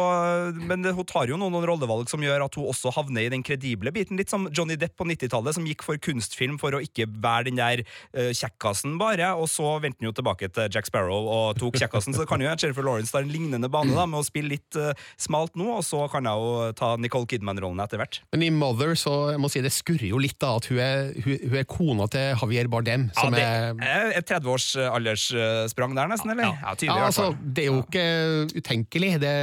men 0.59 0.83
hun 0.83 1.07
tar 1.07 1.31
jo 1.31 1.37
noen, 1.39 1.53
noen 1.55 1.67
rollevalg 1.69 2.11
som 2.11 2.23
gjør 2.23 2.45
at 2.45 2.57
hun 2.59 2.67
også 2.71 2.91
havner 2.95 3.25
i 3.25 3.31
den 3.31 3.43
kredible 3.45 3.93
biten. 3.95 4.19
Litt 4.19 4.31
som 4.33 4.49
Johnny 4.51 4.75
Depp 4.79 4.97
på 4.99 5.07
90-tallet, 5.07 5.55
som 5.55 5.67
gikk 5.67 5.85
for 5.85 5.99
kunstfilm 6.03 6.57
for 6.61 6.75
å 6.75 6.81
ikke 6.83 7.07
være 7.07 7.47
den 7.49 7.61
der 7.61 7.83
uh, 7.85 8.31
kjekkasen 8.35 8.97
bare, 8.99 9.31
og 9.39 9.47
så 9.51 9.77
vendte 9.83 10.03
han 10.03 10.09
jo 10.09 10.15
tilbake 10.19 10.51
til 10.53 10.67
Jack 10.73 10.89
Sparrow 10.89 11.29
og 11.31 11.61
tok 11.61 11.79
kjekkasen. 11.79 12.15
Så 12.15 12.25
det 12.25 12.29
kan 12.31 12.43
jo 12.43 12.49
hende 12.51 12.59
Jennifer 12.59 12.85
Lawrence 12.85 13.15
tar 13.15 13.23
en 13.23 13.31
lignende 13.31 13.71
bane 13.71 13.95
da, 13.95 14.07
med 14.09 14.19
å 14.19 14.27
spille 14.27 14.51
litt 14.57 14.79
uh, 14.79 14.91
smalt 15.15 15.55
nå, 15.59 15.69
og 15.77 15.83
så 15.87 16.03
kan 16.11 16.27
jeg 16.27 16.43
jo 16.43 16.75
ta 16.79 16.93
Nicole 16.99 17.29
Kidman-rollen 17.31 17.83
etter 17.85 18.01
hvert. 18.01 18.19
Men 18.35 18.47
i 18.47 18.51
Mother 18.53 18.95
så 18.99 19.15
jeg 19.33 19.41
må 19.41 19.51
si 19.51 19.63
det 19.63 19.71
skurrer 19.73 20.09
jo 20.11 20.19
litt 20.21 20.39
da 20.43 20.55
at 20.59 20.67
hun 20.67 20.83
er, 20.83 21.13
hun, 21.23 21.39
hun 21.47 21.57
er 21.61 21.69
kona 21.69 22.09
til 22.11 22.33
Javier 22.33 22.69
Bardem. 22.71 23.07
Ja, 23.15 23.29
det 23.31 23.47
er, 23.47 23.79
er 23.87 24.17
et 24.19 24.27
30 24.27 24.51
års 24.51 24.69
alderssprang 24.83 25.95
der, 25.97 26.02
nesten, 26.11 26.31
eller? 26.33 26.51
Ja, 26.51 26.73
tydelig, 26.75 26.99
ja, 26.99 27.07
altså, 27.09 27.25
det 27.55 27.63
er 27.63 27.69
jo 27.69 27.81
ikke 27.83 28.59
utenkelig. 28.59 29.11
Det 29.23 29.33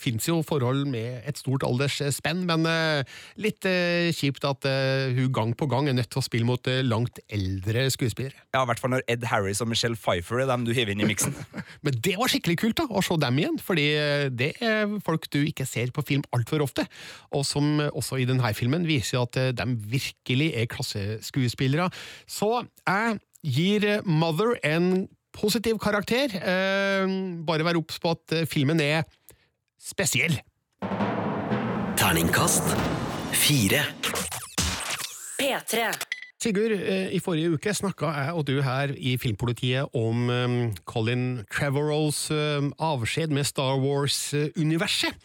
fins 0.00 0.28
jo 0.28 0.40
forhold 0.46 0.84
med 0.90 1.24
et 1.28 1.40
stort 1.40 1.64
aldersspenn, 1.66 2.44
men 2.48 2.68
uh, 2.68 3.18
litt 3.40 3.66
uh, 3.68 4.10
kjipt 4.14 4.46
at 4.48 4.68
uh, 4.68 5.14
hun 5.16 5.32
gang 5.34 5.54
på 5.58 5.68
gang 5.70 5.90
er 5.90 5.96
nødt 5.98 6.10
til 6.12 6.22
å 6.22 6.24
spille 6.24 6.48
mot 6.48 6.70
langt 6.84 7.20
eldre 7.32 7.86
skuespillere. 7.94 8.46
Ja, 8.54 8.62
i 8.62 8.68
hvert 8.70 8.82
fall 8.82 8.94
når 8.94 9.04
Ed 9.10 9.26
Harris 9.30 9.62
og 9.64 9.70
Michelle 9.70 9.98
Pfeiffer 9.98 10.44
er 10.44 10.50
dem 10.50 10.66
du 10.66 10.72
hiver 10.76 10.94
inn 10.94 11.04
i 11.04 11.08
miksen. 11.08 11.36
Men 11.86 11.98
det 12.04 12.16
var 12.20 12.32
skikkelig 12.32 12.58
kult 12.62 12.78
da, 12.80 12.88
å 12.88 13.04
se 13.04 13.18
dem 13.20 13.42
igjen, 13.42 13.58
fordi 13.62 13.88
det 14.34 14.52
er 14.64 14.96
folk 15.04 15.28
du 15.34 15.40
ikke 15.42 15.66
ser 15.68 15.92
på 15.94 16.04
film 16.06 16.24
altfor 16.36 16.64
ofte, 16.64 16.86
og 17.34 17.44
som 17.48 17.78
også 17.90 18.20
i 18.22 18.28
denne 18.28 18.54
filmen 18.56 18.86
viser 18.88 19.22
at 19.24 19.38
de 19.56 19.68
virkelig 19.90 20.52
er 20.58 20.70
klasseskuespillere. 20.70 21.90
Så 22.30 22.50
jeg 22.84 23.20
gir 23.44 23.86
Mother 24.08 24.56
en 24.64 25.06
positiv 25.34 25.78
karakter. 25.82 26.34
Eh, 26.38 27.14
bare 27.46 27.66
vær 27.66 27.78
obs 27.80 28.00
på 28.00 28.14
at 28.14 28.34
eh, 28.36 28.46
filmen 28.48 28.80
er 28.80 29.04
spesiell. 29.80 30.38
Terningkast 31.98 32.74
fire. 33.34 33.84
P3. 35.40 35.86
Sigurd, 36.44 36.74
eh, 36.76 37.14
i 37.16 37.20
forrige 37.24 37.56
uke 37.56 37.74
snakka 37.74 38.12
jeg 38.14 38.36
og 38.36 38.46
du 38.46 38.58
her 38.62 38.92
i 38.96 39.16
Filmpolitiet 39.20 39.96
om 39.96 40.28
Colin 40.84 41.44
Trevorrows 41.52 42.28
avskjed 42.30 43.32
med 43.32 43.48
Star 43.48 43.80
Wars-universet. 43.80 45.16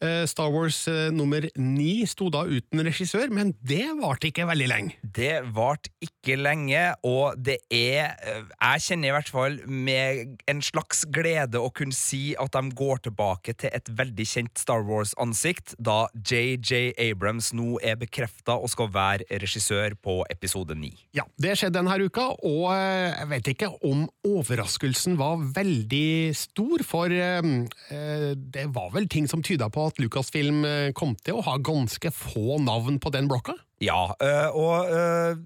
Eh, 0.00 0.24
Star 0.26 0.48
Wars 0.48 0.88
eh, 0.88 1.10
nummer 1.12 1.44
ni 1.60 2.06
sto 2.08 2.30
da 2.32 2.46
uten 2.48 2.80
regissør, 2.86 3.28
men 3.36 3.52
det 3.60 3.84
varte 3.98 4.30
ikke 4.30 4.46
veldig 4.48 4.68
lenge. 4.70 4.94
Det 5.04 5.42
varte 5.52 5.92
ikke 6.00 6.38
lenge, 6.40 6.86
og 7.04 7.36
det 7.36 7.58
er 7.68 8.14
eh, 8.24 8.46
Jeg 8.54 8.84
kjenner 8.86 9.10
i 9.10 9.14
hvert 9.18 9.32
fall 9.32 9.58
med 9.68 10.40
en 10.48 10.62
slags 10.64 11.04
glede 11.12 11.60
å 11.60 11.68
kunne 11.76 11.96
si 11.96 12.32
at 12.40 12.56
de 12.56 12.72
går 12.76 13.02
tilbake 13.10 13.52
til 13.60 13.74
et 13.76 13.90
veldig 13.98 14.26
kjent 14.30 14.62
Star 14.62 14.86
Wars-ansikt, 14.88 15.76
da 15.76 16.06
JJ 16.16 16.94
Abrams 17.10 17.52
nå 17.56 17.76
er 17.84 18.00
bekrefta 18.00 18.56
og 18.56 18.72
skal 18.72 18.88
være 18.94 19.28
regissør 19.44 19.98
på 20.00 20.22
episode 20.32 20.78
ni. 20.80 20.94
Ja, 21.16 21.26
det 21.36 21.58
skjedde 21.60 21.76
denne 21.76 21.98
uka, 22.00 22.30
og 22.40 22.72
jeg 22.72 23.28
vet 23.34 23.52
ikke 23.52 23.70
om 23.84 24.06
overraskelsen 24.24 25.20
var 25.20 25.44
veldig 25.52 26.32
stor, 26.36 26.86
for 26.88 27.12
det 27.12 28.66
var 28.72 28.92
vel 28.94 29.08
ting 29.12 29.28
som 29.28 29.44
tyda 29.44 29.68
på 29.68 29.89
at 29.90 30.00
Lucasfilm 30.02 30.64
eh, 30.66 30.90
kom 30.96 31.16
til 31.18 31.40
å 31.40 31.46
ha 31.46 31.58
ganske 31.62 32.12
få 32.14 32.60
navn 32.62 33.00
på 33.02 33.12
den 33.14 33.28
blokka? 33.30 33.56
Ja, 33.82 34.12
øh, 34.22 34.48
og 34.56 34.90
øh, 34.92 35.40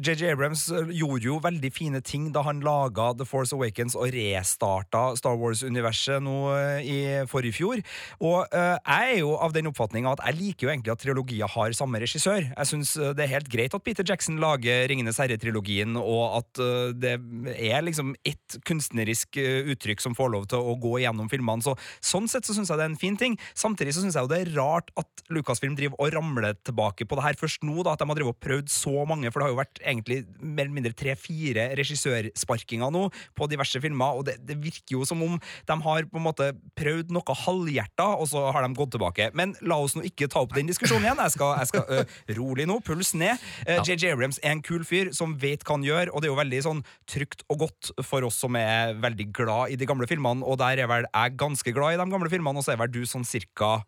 JJ 0.00 0.32
Abrams 0.32 0.66
eh, 0.72 0.90
gjorde 0.98 1.26
jo 1.28 1.38
veldig 1.42 1.70
fine 1.74 2.00
ting 2.04 2.30
da 2.34 2.42
han 2.46 2.62
laga 2.64 3.12
The 3.16 3.26
Force 3.28 3.54
Awakens 3.56 3.96
og 3.98 4.10
restarta 4.14 5.02
Star 5.18 5.36
Wars-universet 5.40 6.22
nå 6.24 6.36
eh, 6.54 6.86
i 6.86 6.98
forrige 7.30 7.58
fjor. 7.58 7.82
Og 8.24 8.46
uh, 8.52 8.76
jeg 8.76 9.16
er 9.16 9.20
jo 9.20 9.34
av 9.42 9.54
den 9.54 9.68
oppfatninga 9.70 10.14
at 10.16 10.22
jeg 10.26 10.38
liker 10.38 10.66
jo 10.66 10.72
egentlig 10.72 10.92
at 10.94 11.02
trilogier 11.02 11.50
har 11.52 11.76
samme 11.76 12.00
regissør. 12.02 12.48
Jeg 12.48 12.70
syns 12.70 12.94
det 13.16 13.24
er 13.24 13.32
helt 13.34 13.50
greit 13.52 13.74
at 13.76 13.84
Peter 13.86 14.06
Jackson 14.06 14.40
lager 14.42 14.86
Ringenes 14.90 15.20
herre-trilogien, 15.20 15.96
og 16.00 16.40
at 16.40 16.62
uh, 16.62 16.90
det 16.96 17.16
er 17.54 17.84
liksom 17.84 18.14
ett 18.26 18.58
kunstnerisk 18.66 19.38
uttrykk 19.72 20.02
som 20.02 20.16
får 20.16 20.32
lov 20.32 20.48
til 20.50 20.62
å 20.62 20.76
gå 20.80 20.96
gjennom 21.02 21.30
filmene. 21.32 21.64
Så, 21.64 21.76
sånn 22.04 22.28
sett 22.30 22.48
så 22.48 22.56
syns 22.56 22.72
jeg 22.72 22.80
det 22.80 22.86
er 22.86 22.92
en 22.92 23.00
fin 23.00 23.18
ting. 23.18 23.36
Samtidig 23.58 23.96
så 23.96 24.04
syns 24.04 24.18
jeg 24.18 24.26
jo 24.26 24.32
det 24.32 24.42
er 24.42 24.54
rart 24.56 24.92
at 24.98 25.26
Lucasfilm 25.32 25.76
driver 25.78 25.98
og 26.02 26.14
ramler 26.14 26.56
tilbake 26.66 27.06
på 27.08 27.18
det 27.18 27.26
her 27.26 27.40
først 27.40 27.64
nå, 27.66 27.80
da, 27.82 27.94
at 27.94 28.02
de 28.02 28.08
har 28.10 28.18
drevet 28.18 28.36
og 28.36 28.42
prøvd 28.42 28.72
så 28.72 29.06
mange, 29.08 29.30
for 29.32 29.40
det 29.40 29.48
har 29.48 29.54
jo 29.54 29.60
vært 29.60 29.65
egentlig 29.80 30.22
mer 30.40 30.66
eller 30.66 30.76
mindre 30.76 30.94
tre-fire 30.96 31.68
regissørsparkinger 31.78 32.92
nå 32.94 33.06
på 33.36 33.48
diverse 33.50 33.80
filmer, 33.82 34.18
og 34.18 34.26
det, 34.28 34.38
det 34.46 34.58
virker 34.62 34.96
jo 34.96 35.06
som 35.08 35.22
om 35.24 35.36
de 35.38 35.76
har 35.86 36.08
på 36.10 36.20
en 36.20 36.26
måte 36.26 36.50
prøvd 36.78 37.12
noe 37.14 37.36
halvhjerta, 37.44 38.08
og 38.16 38.30
så 38.30 38.46
har 38.54 38.66
de 38.66 38.78
gått 38.78 38.94
tilbake. 38.96 39.30
Men 39.38 39.54
la 39.66 39.78
oss 39.82 39.96
nå 39.96 40.04
ikke 40.06 40.30
ta 40.32 40.42
opp 40.44 40.54
den 40.56 40.70
diskusjonen 40.70 41.08
igjen. 41.08 41.22
Jeg 41.26 41.36
skal, 41.36 41.54
jeg 41.60 41.70
skal 41.72 41.84
øh, 41.96 42.16
rolig 42.38 42.68
nå, 42.68 42.78
puls 42.86 43.12
ned. 43.18 43.42
Eh, 43.66 43.80
JJ 43.82 44.14
Abrams 44.14 44.40
er 44.42 44.56
en 44.56 44.64
kul 44.64 44.86
fyr 44.86 45.12
som 45.16 45.36
vet 45.42 45.64
hva 45.66 45.78
han 45.78 45.86
gjør, 45.86 46.12
og 46.12 46.22
det 46.22 46.30
er 46.30 46.34
jo 46.34 46.40
veldig 46.40 46.62
sånn 46.68 46.84
trygt 47.10 47.44
og 47.52 47.66
godt 47.66 47.92
for 48.06 48.26
oss 48.26 48.40
som 48.42 48.56
er 48.58 48.96
veldig 49.02 49.30
glad 49.36 49.74
i 49.74 49.80
de 49.80 49.88
gamle 49.88 50.08
filmene, 50.10 50.44
og 50.46 50.60
der 50.62 50.82
er 50.82 50.90
vel 50.90 51.08
jeg 51.08 51.38
ganske 51.40 51.76
glad 51.76 51.96
i 51.96 52.00
de 52.00 52.10
gamle 52.12 52.32
filmene, 52.32 52.60
og 52.60 52.66
så 52.66 52.74
er 52.74 52.82
vel 52.84 52.92
du 52.92 53.02
sånn 53.08 53.26
cirka 53.26 53.78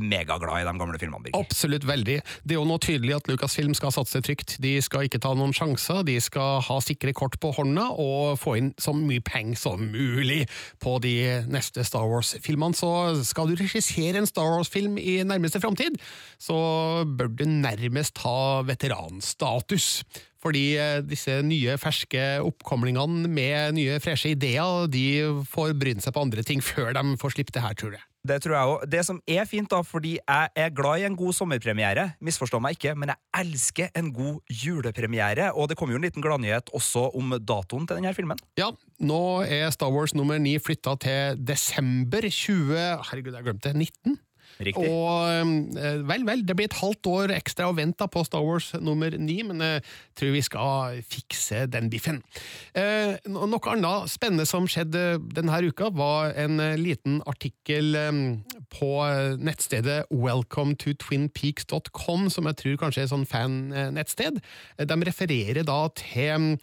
megaglad 0.00 0.62
i 0.62 0.66
de 0.68 0.74
gamle 0.80 1.00
filmene, 1.00 1.24
Birger. 1.26 1.40
Absolutt 1.40 1.86
veldig. 1.88 2.18
Det 2.44 2.56
er 2.56 2.58
jo 2.60 2.66
nå 2.68 2.78
tydelig 2.82 3.16
at 3.18 3.30
Lucasfilm 3.30 3.74
skal 3.78 3.94
satse 3.94 4.22
trygt. 4.24 4.56
De 4.62 4.76
skal 4.84 5.06
ikke 5.06 5.20
ta 5.22 5.34
noen 5.36 5.54
sjanser, 5.56 6.02
de 6.08 6.16
skal 6.22 6.62
ha 6.66 6.78
sikre 6.84 7.14
kort 7.16 7.38
på 7.42 7.52
hånda 7.56 7.90
og 8.00 8.38
få 8.40 8.56
inn 8.60 8.72
så 8.80 8.94
mye 8.96 9.22
penger 9.24 9.60
som 9.60 9.84
mulig 9.92 10.44
på 10.82 10.96
de 11.04 11.14
neste 11.50 11.84
Star 11.86 12.08
Wars-filmene. 12.10 12.76
Så 12.76 12.90
skal 13.28 13.50
du 13.50 13.58
regissere 13.60 14.20
en 14.20 14.28
Star 14.30 14.50
Wars-film 14.56 14.98
i 15.00 15.20
nærmeste 15.26 15.62
framtid, 15.62 16.00
så 16.40 16.56
bør 17.06 17.30
du 17.34 17.46
nærmest 17.48 18.20
ha 18.24 18.60
veteranstatus. 18.66 20.02
Fordi 20.40 20.64
eh, 20.80 21.00
disse 21.04 21.40
nye, 21.44 21.76
ferske 21.80 22.22
oppkomlingene 22.44 23.28
med 23.28 23.76
nye, 23.76 24.00
freshe 24.00 24.32
ideer, 24.32 24.86
de 24.88 25.44
får 25.50 25.74
bryne 25.80 26.04
seg 26.04 26.16
på 26.16 26.24
andre 26.24 26.44
ting 26.46 26.64
før 26.64 26.94
de 26.96 27.04
får 27.20 27.36
slippe 27.36 27.56
det 27.56 27.64
her, 27.64 27.76
tror 27.76 27.98
jeg. 27.98 28.09
Det 28.26 28.36
tror 28.44 28.52
jeg 28.52 28.70
òg. 28.70 28.82
Det 28.92 29.00
som 29.06 29.20
er 29.24 29.46
fint, 29.48 29.70
da, 29.70 29.80
fordi 29.86 30.16
jeg 30.18 30.50
er 30.62 30.72
glad 30.76 31.00
i 31.00 31.06
en 31.08 31.16
god 31.16 31.32
sommerpremiere, 31.38 32.10
misforstå 32.20 32.60
meg 32.60 32.76
ikke, 32.76 32.92
men 32.98 33.14
jeg 33.14 33.46
elsker 33.46 33.92
en 33.96 34.10
god 34.12 34.40
julepremiere, 34.52 35.50
og 35.56 35.70
det 35.70 35.78
kommer 35.80 35.96
jo 35.96 36.00
en 36.02 36.04
liten 36.04 36.24
gladnyhet 36.24 36.72
også 36.76 37.06
om 37.16 37.32
datoen 37.40 37.88
til 37.88 38.00
denne 38.00 38.12
filmen. 38.16 38.40
Ja, 38.60 38.68
nå 39.00 39.22
er 39.48 39.72
Star 39.72 39.92
Wars 39.94 40.12
nummer 40.16 40.40
9 40.40 40.58
flytta 40.60 40.98
til 41.00 41.40
desember 41.48 42.28
20... 42.28 42.76
Herregud, 43.08 43.32
jeg 43.38 43.48
glemte 43.48 43.72
det. 43.72 43.88
19? 43.88 44.20
Riktig. 44.60 44.90
Og 44.90 45.78
eh, 45.80 46.00
vel, 46.08 46.26
vel, 46.28 46.44
det 46.46 46.56
blir 46.58 46.68
et 46.68 46.78
halvt 46.80 47.10
år 47.10 47.34
ekstra 47.38 47.70
å 47.70 47.76
vente 47.76 48.06
på 48.12 48.24
Star 48.26 48.44
Wars 48.44 48.72
nummer 48.80 49.14
ni, 49.16 49.40
men 49.46 49.62
jeg 49.64 49.84
tror 50.18 50.34
vi 50.34 50.44
skal 50.44 51.00
fikse 51.08 51.64
den 51.72 51.88
biffen. 51.92 52.20
Eh, 52.76 53.16
noe 53.30 53.72
annet 53.72 54.12
spennende 54.12 54.48
som 54.48 54.68
skjedde 54.70 55.20
denne 55.32 55.62
uka, 55.64 55.90
var 55.96 56.34
en 56.38 56.60
eh, 56.60 56.76
liten 56.80 57.20
artikkel 57.30 57.96
på 58.70 58.80
på 58.80 59.00
welcome 59.00 59.44
nettstedet 59.44 60.04
welcometotwinpeaks.com, 60.10 62.28
som 62.32 62.48
jeg 62.48 62.58
tror 62.60 62.78
kanskje 62.80 63.02
er 63.02 63.08
et 63.08 63.12
sånn 63.12 63.26
fan-nettsted. 63.28 64.40
Eh, 64.78 64.86
De 64.88 64.96
refererer 65.06 65.66
da 65.66 65.80
til 65.98 66.40
mm, 66.40 66.54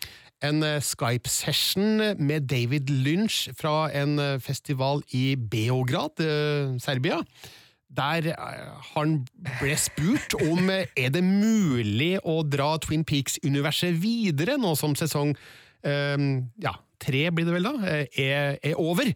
en 0.48 0.66
eh, 0.66 0.82
Skype-session 0.84 2.18
med 2.20 2.50
David 2.50 2.90
Lynch 2.90 3.48
fra 3.58 3.88
en 3.94 4.18
eh, 4.22 4.40
festival 4.44 5.04
i 5.18 5.36
Beograd, 5.38 6.24
eh, 6.24 6.76
Serbia. 6.84 7.22
Der 7.98 8.30
eh, 8.34 8.90
han 8.94 9.20
ble 9.60 9.78
spurt 9.82 10.36
om 10.46 10.70
eh, 10.74 10.86
er 10.98 11.14
det 11.16 11.24
mulig 11.26 12.18
å 12.22 12.40
dra 12.46 12.76
Twin 12.84 13.06
Peaks-universet 13.08 13.98
videre, 14.02 14.58
nå 14.62 14.76
som 14.78 14.94
sesong 14.98 15.34
um, 15.34 16.28
ja, 16.62 16.76
tre 17.02 17.24
blir 17.34 17.48
det 17.48 17.56
vel 17.58 17.70
da, 17.70 17.76
er, 18.06 18.60
er 18.62 18.78
over. 18.78 19.10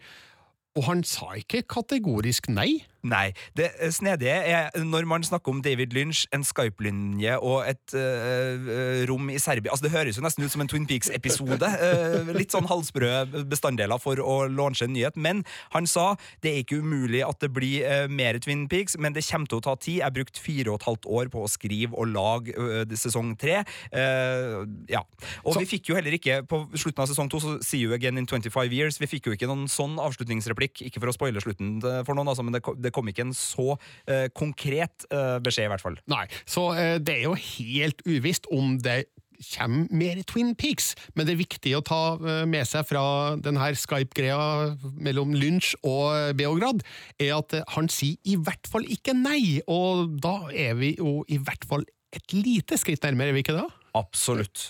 Og 0.78 0.88
han 0.88 1.04
sa 1.06 1.34
ikke 1.38 1.65
kategorisk 1.70 2.50
nei. 2.52 2.82
Nei. 3.04 3.32
Det 3.58 3.72
snedige 3.96 4.34
er 4.54 4.70
når 4.86 5.06
man 5.10 5.24
snakker 5.26 5.50
om 5.54 5.62
David 5.66 5.94
Lynch, 5.96 6.26
en 6.34 6.44
Skype-linje 6.46 7.38
og 7.42 7.64
et 7.70 7.96
øh, 7.98 9.06
rom 9.10 9.30
i 9.34 9.40
Serbia 9.42 9.72
Altså 9.74 9.88
Det 9.88 9.92
høres 9.96 10.18
jo 10.20 10.24
nesten 10.26 10.46
ut 10.46 10.52
som 10.54 10.62
en 10.62 10.70
Twin 10.70 10.86
Peaks-episode. 10.90 11.66
Øh, 11.82 12.30
litt 12.40 12.54
sånn 12.54 12.68
halvsprø 12.70 13.10
bestanddeler 13.50 13.98
for 14.02 14.22
å 14.22 14.36
launche 14.52 14.86
en 14.86 14.94
nyhet. 14.94 15.18
Men 15.18 15.42
han 15.74 15.88
sa 15.90 16.12
det 16.44 16.52
er 16.54 16.62
ikke 16.64 16.82
umulig 16.84 17.24
at 17.26 17.42
det 17.42 17.52
blir 17.56 17.86
øh, 17.88 18.06
mer 18.14 18.38
Twin 18.44 18.68
Peaks, 18.72 18.98
men 19.02 19.16
det 19.18 19.26
kommer 19.28 19.50
til 19.50 19.62
å 19.62 19.66
ta 19.66 19.76
tid. 19.82 20.00
Jeg 20.04 20.16
brukte 20.20 20.42
fire 20.44 20.70
og 20.74 20.80
et 20.82 20.88
halvt 20.90 21.10
år 21.10 21.32
på 21.34 21.46
å 21.46 21.50
skrive 21.52 21.98
og 21.98 22.12
lage 22.14 22.54
sesong 23.02 23.34
tre. 23.42 23.62
Eh, 23.92 24.62
ja. 24.94 25.02
Og 25.46 25.54
Så- 25.56 25.60
vi 25.64 25.70
fikk 25.74 25.90
jo 25.92 25.98
heller 25.98 26.14
ikke 26.18 26.42
på 26.50 26.64
slutten 26.78 27.02
av 27.04 27.10
sesong 27.10 27.30
to, 27.32 27.40
så 27.42 27.58
See 27.64 27.80
you 27.84 27.94
again 27.94 28.18
in 28.18 28.26
25 28.28 28.72
years. 28.74 28.98
Vi 29.00 29.08
fikk 29.08 29.28
jo 29.30 29.34
ikke 29.36 29.48
noen 29.50 29.68
sånn 29.70 29.98
avslutningsreplikk. 30.02 30.82
Ikke 30.88 31.00
for 31.02 31.12
å 31.12 31.14
spoile 31.16 31.42
slutten 31.44 31.78
eh, 31.84 32.02
for 32.08 32.16
noen, 32.18 32.28
altså, 32.32 32.44
men 32.44 32.54
det, 32.56 32.62
ko- 32.66 32.76
det 32.91 32.97
kom 32.97 33.10
ikke 33.12 33.25
en 33.30 33.34
så 33.38 33.73
eh, 34.06 34.27
konkret 34.36 35.08
eh, 35.10 35.39
beskjed, 35.43 35.69
i 35.69 35.73
hvert 35.73 35.88
fall. 35.88 35.97
Nei, 36.12 36.27
så 36.43 36.67
eh, 36.75 36.97
det 36.99 37.21
er 37.21 37.27
jo 37.30 37.39
helt 37.39 38.04
uvisst 38.10 38.51
om 38.51 38.75
det 38.84 39.06
kommer 39.41 39.88
mer 39.89 40.21
Twin 40.30 40.54
Peaks, 40.56 40.93
men 41.15 41.25
det 41.25 41.34
er 41.36 41.41
viktig 41.41 41.73
å 41.77 41.84
ta 41.86 42.01
eh, 42.19 42.43
med 42.49 42.67
seg 42.69 42.86
fra 42.89 43.04
denne 43.41 43.71
Skype-greia 43.77 44.75
mellom 45.01 45.34
Lynch 45.38 45.73
og 45.82 46.36
Beograd, 46.38 46.84
er 47.21 47.36
at 47.39 47.58
eh, 47.58 47.65
han 47.75 47.89
sier 47.91 48.19
i 48.27 48.38
hvert 48.38 48.69
fall 48.69 48.86
ikke 48.86 49.15
nei, 49.17 49.62
og 49.67 50.19
da 50.21 50.38
er 50.51 50.77
vi 50.80 50.93
jo 50.99 51.21
i 51.32 51.39
hvert 51.41 51.65
fall 51.69 51.88
et 52.12 52.36
lite 52.36 52.77
skritt 52.80 53.04
nærmere, 53.08 53.32
er 53.32 53.39
vi 53.39 53.45
ikke 53.45 53.58
det? 53.58 53.67
Absolutt. 53.97 54.69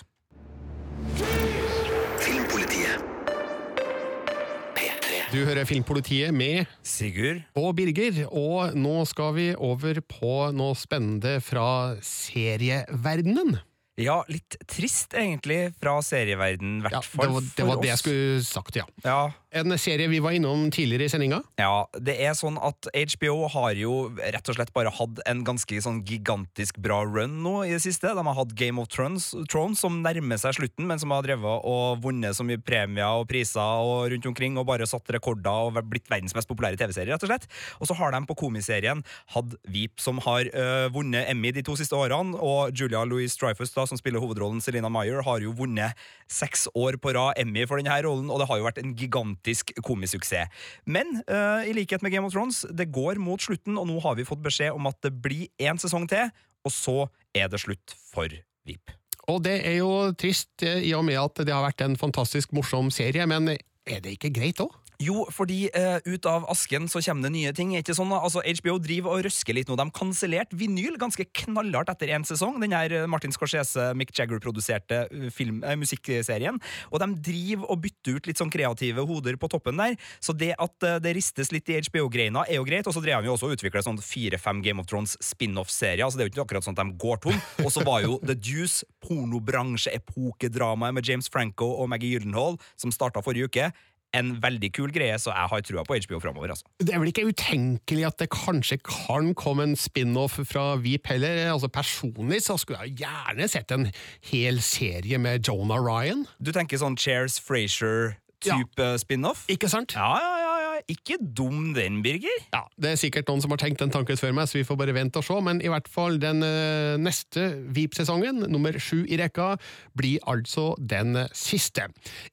Du 5.32 5.38
hører 5.48 5.64
Filmpolitiet 5.64 6.34
med 6.36 6.66
Sigurd? 6.84 7.40
og 7.56 7.70
Birger, 7.78 8.18
og 8.28 8.74
nå 8.76 8.98
skal 9.08 9.32
vi 9.38 9.46
over 9.56 10.02
på 10.04 10.32
noe 10.52 10.76
spennende 10.76 11.38
fra 11.44 11.94
serieverdenen. 12.04 13.56
Ja, 14.00 14.18
litt 14.32 14.56
trist, 14.68 15.12
egentlig, 15.16 15.70
fra 15.80 15.98
serieverdenen, 16.04 16.80
i 16.80 16.84
hvert 16.84 16.96
Ja, 16.96 17.00
fall 17.04 17.26
det 17.26 17.32
var, 17.32 17.48
det, 17.56 17.66
var 17.68 17.80
det 17.82 17.90
jeg 17.92 18.00
skulle 18.02 18.44
sagt, 18.44 18.76
ja. 18.80 18.84
Ja, 19.04 19.18
En 19.52 19.68
serie 19.76 20.08
vi 20.08 20.16
var 20.24 20.32
innom 20.32 20.70
tidligere 20.72 21.04
i 21.04 21.10
sendinga. 21.12 21.42
Ja, 21.60 21.84
det 22.00 22.14
er 22.24 22.32
sånn 22.32 22.54
at 22.56 22.86
HBO 22.88 23.50
har 23.52 23.76
jo 23.76 23.96
rett 24.16 24.48
og 24.48 24.56
slett 24.56 24.70
bare 24.72 24.88
hatt 24.96 25.18
en 25.28 25.42
ganske 25.44 25.76
sånn 25.84 25.98
gigantisk 26.08 26.78
bra 26.80 27.02
run 27.04 27.34
nå 27.44 27.58
i 27.66 27.74
det 27.74 27.82
siste. 27.84 28.14
De 28.16 28.24
har 28.24 28.38
hatt 28.38 28.54
Game 28.56 28.80
of 28.80 28.88
Thrones, 28.88 29.26
Thrones 29.52 29.82
som 29.84 29.98
nærmer 30.00 30.40
seg 30.40 30.56
slutten, 30.56 30.86
men 30.88 31.02
som 31.02 31.12
har 31.12 31.26
drevet 31.26 31.66
og 31.68 32.00
vunnet 32.00 32.38
så 32.38 32.46
mye 32.48 32.62
premier 32.64 33.20
og 33.20 33.26
priser 33.28 33.60
og 33.60 34.08
rundt 34.14 34.30
omkring 34.30 34.56
og 34.56 34.64
bare 34.70 34.88
satt 34.88 35.12
rekorder 35.12 35.68
og 35.68 35.76
blitt 35.90 36.08
verdens 36.08 36.32
mest 36.38 36.48
populære 36.48 36.80
TV-serie, 36.80 37.12
rett 37.12 37.28
og 37.28 37.34
slett. 37.34 37.44
Og 37.76 37.92
så 37.92 37.98
har 38.00 38.16
de 38.16 38.22
på 38.30 38.38
komiserien 38.46 39.04
hatt 39.36 39.52
Veep, 39.68 40.00
som 40.00 40.22
har 40.24 40.48
øh, 40.48 40.86
vunnet 40.96 41.28
Emmy 41.28 41.52
de 41.52 41.66
to 41.66 41.76
siste 41.76 41.98
årene, 41.98 42.40
og 42.40 42.72
Julia 42.72 43.04
Louise 43.04 43.36
Dreyfus, 43.36 43.76
da, 43.76 43.84
som 43.84 44.00
spiller 44.00 44.24
hovedrollen 44.24 44.64
Selina 44.64 44.88
Meyer, 44.88 45.20
har 45.28 45.44
jo 45.44 45.52
vunnet 45.60 45.92
seks 46.32 46.70
år 46.72 46.96
på 46.96 47.12
rad 47.12 47.36
Emmy 47.36 47.68
for 47.68 47.76
denne 47.76 48.00
rollen, 48.08 48.32
og 48.32 48.40
det 48.40 48.48
har 48.48 48.62
jo 48.62 48.68
vært 48.70 48.80
en 48.80 48.96
gigantisk 49.42 49.72
komisuksess. 49.82 50.48
Men 50.86 51.22
uh, 51.28 51.66
i 51.66 51.72
likhet 51.72 52.02
med 52.02 52.12
Game 52.12 52.26
of 52.26 52.32
Thrones, 52.32 52.64
det 52.70 52.92
går 52.92 53.18
mot 53.18 53.40
slutten, 53.40 53.78
og 53.78 53.86
nå 53.86 54.00
har 54.00 54.16
vi 54.16 54.24
fått 54.24 54.42
beskjed 54.42 54.72
om 54.72 54.86
at 54.86 54.96
det 55.02 55.12
blir 55.22 55.48
én 55.60 55.78
sesong 55.78 56.08
til, 56.08 56.30
og 56.64 56.72
så 56.72 57.08
er 57.34 57.48
det 57.48 57.60
slutt 57.60 57.94
for 58.12 58.28
VIP. 58.64 58.90
Og 59.28 59.42
det 59.42 59.60
er 59.66 59.78
jo 59.78 60.12
trist 60.18 60.62
eh, 60.62 60.82
i 60.82 60.92
og 60.94 61.04
med 61.04 61.18
at 61.18 61.44
det 61.46 61.52
har 61.52 61.62
vært 61.62 61.82
en 61.82 61.96
fantastisk 61.96 62.52
morsom 62.52 62.90
serie, 62.90 63.26
men 63.26 63.54
er 63.54 64.00
det 64.02 64.16
ikke 64.16 64.32
greit 64.34 64.60
òg? 64.62 64.72
Jo, 65.02 65.24
fordi 65.32 65.66
eh, 65.74 65.98
ut 66.04 66.26
av 66.28 66.44
asken 66.52 66.86
så 66.90 67.00
kommer 67.02 67.26
det 67.26 67.32
nye 67.34 67.52
ting. 67.56 67.72
Ikke 67.78 67.94
sånn, 67.96 68.12
altså 68.14 68.42
HBO 68.44 68.76
driver 68.82 69.16
og 69.16 69.24
røsker 69.26 69.56
litt 69.56 69.70
nå. 69.70 69.76
De 69.80 69.86
kansellerte 69.96 70.56
Vinyl 70.58 70.98
ganske 71.00 71.24
knallhardt 71.42 71.90
etter 71.92 72.12
én 72.14 72.26
sesong. 72.28 72.60
Den 72.62 72.74
her 72.76 72.92
eh, 72.94 73.08
Martin 73.10 73.34
Scorsese, 73.34 73.90
Mick 73.98 74.12
Jagger-produserte 74.14 74.98
eh, 75.08 75.40
eh, 75.42 75.78
musikkserien. 75.80 76.60
Og 76.90 77.02
de 77.02 77.08
driver 77.30 77.72
og 77.72 77.82
bytter 77.86 78.18
ut 78.18 78.28
litt 78.30 78.42
sånn 78.42 78.52
kreative 78.52 79.06
hoder 79.08 79.38
på 79.40 79.50
toppen 79.52 79.80
der. 79.80 79.96
Så 80.22 80.36
det 80.36 80.52
at 80.60 80.86
eh, 80.86 81.00
det 81.02 81.16
ristes 81.18 81.52
litt 81.54 81.72
i 81.72 81.80
HBO-greina, 81.88 82.44
er 82.46 82.60
jo 82.60 82.68
greit. 82.68 82.86
Og 82.86 82.94
så 82.96 83.02
drev 83.02 83.24
de 83.24 83.30
jo 83.30 83.36
også 83.36 83.48
og 83.50 83.56
utvikla 83.56 83.84
sånn 83.86 84.00
fire-fem 84.02 84.62
Game 84.64 84.82
of 84.82 84.90
Thrones 84.90 85.16
spin-off-serier. 85.24 86.04
Altså 86.06 86.20
det 86.20 86.26
er 86.26 86.30
jo 86.30 86.34
ikke 86.36 86.46
akkurat 86.46 86.68
sånn 86.68 86.78
at 86.78 86.84
de 86.84 87.00
går 87.02 87.22
tom. 87.26 87.38
Og 87.64 87.70
så 87.74 87.80
var 87.86 88.04
jo 88.06 88.20
The 88.22 88.36
Deuce, 88.38 88.86
pornobransjeepokedramaet 89.02 90.94
med 91.00 91.08
James 91.08 91.32
Franco 91.32 91.72
og 91.80 91.90
Maggie 91.90 92.12
Gyllenhaal, 92.14 92.60
som 92.78 92.94
starta 92.94 93.24
forrige 93.24 93.50
uke 93.50 93.72
en 94.16 94.32
veldig 94.42 94.70
kul 94.76 94.92
greie, 94.94 95.16
så 95.20 95.32
jeg 95.32 95.50
har 95.52 95.64
trua 95.66 95.84
på 95.88 95.96
HBO 96.04 96.20
framover. 96.22 96.52
Altså. 96.54 96.68
Det 96.80 96.94
er 96.94 97.02
vel 97.02 97.12
ikke 97.12 97.26
utenkelig 97.30 98.06
at 98.08 98.18
det 98.20 98.28
kanskje 98.34 98.78
kan 98.84 99.32
komme 99.38 99.66
en 99.70 99.76
spin-off 99.78 100.38
fra 100.48 100.76
Veep 100.82 101.08
heller? 101.12 101.44
Altså 101.54 101.70
Personlig 101.72 102.42
så 102.46 102.58
skulle 102.60 102.84
jeg 102.84 103.02
gjerne 103.04 103.48
sett 103.50 103.72
en 103.74 103.88
hel 104.32 104.60
serie 104.64 105.20
med 105.22 105.48
Jonah 105.48 105.80
Ryan. 105.80 106.26
Du 106.42 106.52
tenker 106.54 106.80
sånn 106.80 106.98
Chairs 107.00 107.38
Frasier-type 107.42 108.90
spin-off? 109.02 109.46
Ikke 109.52 109.70
sant? 109.72 109.96
Ja, 109.96 110.12
ja, 110.20 110.32
ja, 110.32 110.46
ja. 110.46 110.51
Ikke 110.92 111.16
dum 111.20 111.72
den, 111.76 112.00
Birger. 112.04 112.34
Ja, 112.52 112.64
Det 112.76 112.92
er 112.92 112.98
sikkert 113.00 113.28
noen 113.30 113.40
som 113.44 113.52
har 113.54 113.60
tenkt 113.62 113.80
den 113.80 113.92
tanken 113.92 114.18
før 114.20 114.34
meg, 114.36 114.48
så 114.50 114.58
vi 114.58 114.66
får 114.66 114.78
bare 114.80 114.94
vente 114.96 115.20
og 115.20 115.24
se. 115.26 115.36
Men 115.44 115.62
i 115.64 115.70
hvert 115.72 115.88
fall 115.90 116.18
den 116.20 116.42
eh, 116.44 116.98
neste 117.00 117.46
VIP-sesongen, 117.72 118.42
nummer 118.52 118.76
sju 118.82 119.02
i 119.06 119.16
rekka, 119.20 119.54
blir 119.98 120.20
altså 120.28 120.72
den 120.78 121.16
siste. 121.36 121.86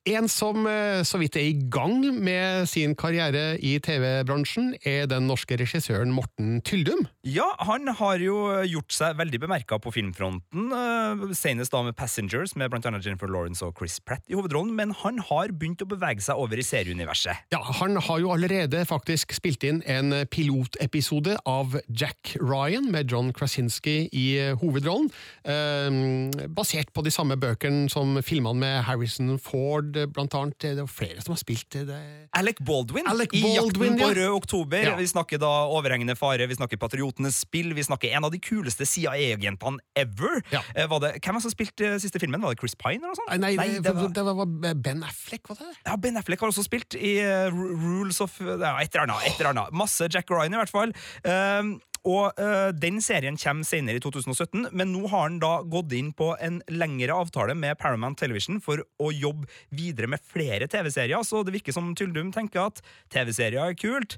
En 0.10 0.28
som 0.32 0.68
eh, 0.68 1.02
så 1.08 1.22
vidt 1.22 1.38
er 1.40 1.48
i 1.52 1.56
gang 1.72 2.02
med 2.20 2.68
sin 2.72 2.96
karriere 3.00 3.54
i 3.64 3.78
TV-bransjen, 3.84 4.74
er 4.84 5.08
den 5.12 5.30
norske 5.30 5.58
regissøren 5.60 6.12
Morten 6.16 6.60
Tyldum. 6.68 7.06
Ja, 7.28 7.48
han 7.64 7.88
har 8.02 8.20
jo 8.24 8.42
gjort 8.68 8.96
seg 8.96 9.18
veldig 9.20 9.42
bemerka 9.46 9.80
på 9.82 9.94
filmfronten, 9.96 10.68
eh, 10.76 11.26
senest 11.38 11.72
da 11.76 11.84
med 11.88 11.96
Passengers, 12.00 12.58
med 12.60 12.74
blant 12.74 12.90
annet 12.90 13.06
Jennifer 13.08 13.32
Lawrence 13.32 13.64
og 13.66 13.78
Chris 13.80 14.00
Pratt 14.04 14.26
i 14.28 14.36
hovedrollen, 14.38 14.76
men 14.76 14.92
han 15.06 15.24
har 15.30 15.54
begynt 15.56 15.86
å 15.86 15.90
bevege 15.90 16.24
seg 16.26 16.40
over 16.42 16.60
i 16.60 16.66
serieuniverset. 16.66 17.46
Ja, 17.54 17.64
Han 17.80 17.96
har 17.96 18.20
jo 18.20 18.32
allerede 18.34 18.49
faktisk 18.90 19.34
spilt 19.36 19.64
inn 19.64 19.82
en 19.86 20.14
pilotepisode 20.30 21.38
av 21.46 21.76
Jack 21.88 22.36
Ryan 22.42 22.92
med 22.92 23.10
John 23.12 23.32
Krasinski 23.34 24.10
i 24.12 24.54
hovedrollen, 24.62 25.10
eh, 25.44 26.48
basert 26.50 26.92
på 26.94 27.04
de 27.06 27.12
samme 27.12 27.36
bøkene 27.40 27.90
som 27.90 28.18
filmene 28.22 28.60
med 28.60 28.84
Harrison 28.84 29.38
Ford, 29.40 29.94
blant 30.14 30.34
annet. 30.34 30.58
Det 30.60 30.78
er 30.80 30.88
flere 30.90 31.22
som 31.22 31.34
har 31.36 31.40
spilt 31.42 31.70
det. 31.70 32.00
Alec 32.36 32.58
Baldwin 32.60 33.08
Alec 33.08 33.30
i 33.34 33.42
Jakten 33.56 33.98
på 34.00 34.10
rød 34.16 34.34
oktober. 34.36 34.84
Ja. 34.84 34.96
Vi 34.96 35.06
snakker 35.08 35.40
da 35.40 35.50
Overhengende 35.70 36.16
fare, 36.18 36.48
vi 36.48 36.56
snakker 36.56 36.78
Patriotenes 36.78 37.36
spill, 37.46 37.74
vi 37.74 37.84
snakker 37.84 38.12
en 38.16 38.26
av 38.26 38.32
de 38.32 38.40
kuleste 38.40 38.86
CIA-agentene 38.86 39.80
ever. 39.96 40.42
Ja. 40.52 40.62
Eh, 40.76 40.88
Var 40.90 41.00
det, 41.00 41.12
hvem 41.22 41.34
var 41.34 41.40
det 41.40 41.44
som 41.44 41.52
spilte 41.54 41.86
eh, 41.94 41.98
siste 42.02 42.20
filmen? 42.20 42.42
Var 42.42 42.56
det 42.56 42.60
Chris 42.60 42.76
Pine? 42.76 43.00
eller 43.04 43.14
noe 43.14 43.16
sånt? 43.16 43.40
Nei, 43.40 43.56
det, 43.56 43.84
det 43.84 43.94
var, 43.96 44.10
det 44.10 44.24
var 44.26 44.74
Ben 44.76 45.04
Affleck, 45.04 45.48
var 45.50 45.56
det 45.60 45.70
ja, 45.86 45.96
Ben 45.98 46.18
Affleck 46.18 46.40
har 46.42 46.50
også 46.52 46.64
spilt 46.66 46.96
i 46.96 47.20
Rules 47.52 48.20
Ru- 48.20 48.24
Of 48.30 48.40
ja, 48.46 48.78
Et 48.80 48.94
eller 48.94 49.08
annet. 49.08 49.28
Et 49.28 49.40
eller 49.42 49.54
annet. 49.56 49.76
Masse 49.76 50.10
Jack 50.14 50.30
Ryan, 50.32 50.56
i 50.56 50.62
hvert 50.62 50.74
fall. 50.74 50.96
Um, 51.26 51.78
og 52.08 52.40
eh, 52.40 52.70
Den 52.80 53.02
serien 53.04 53.38
kommer 53.40 53.68
senere 53.68 54.00
i 54.00 54.04
2017, 54.04 54.70
men 54.72 54.94
nå 54.94 55.06
har 55.12 55.28
han 55.28 55.40
da 55.42 55.60
gått 55.68 55.94
inn 55.98 56.14
på 56.16 56.32
en 56.40 56.62
lengre 56.72 57.16
avtale 57.16 57.56
med 57.60 57.78
Paramount 57.82 58.20
Television 58.20 58.62
for 58.64 58.84
å 59.00 59.12
jobbe 59.12 59.50
videre 59.76 60.08
med 60.12 60.24
flere 60.24 60.70
TV-serier. 60.72 61.24
Så 61.28 61.44
det 61.44 61.58
virker 61.58 61.76
som 61.76 61.92
Tyldum 61.98 62.32
tenker 62.36 62.70
at 62.70 62.84
TV-serier 63.12 63.74
er 63.74 63.80
kult. 63.80 64.16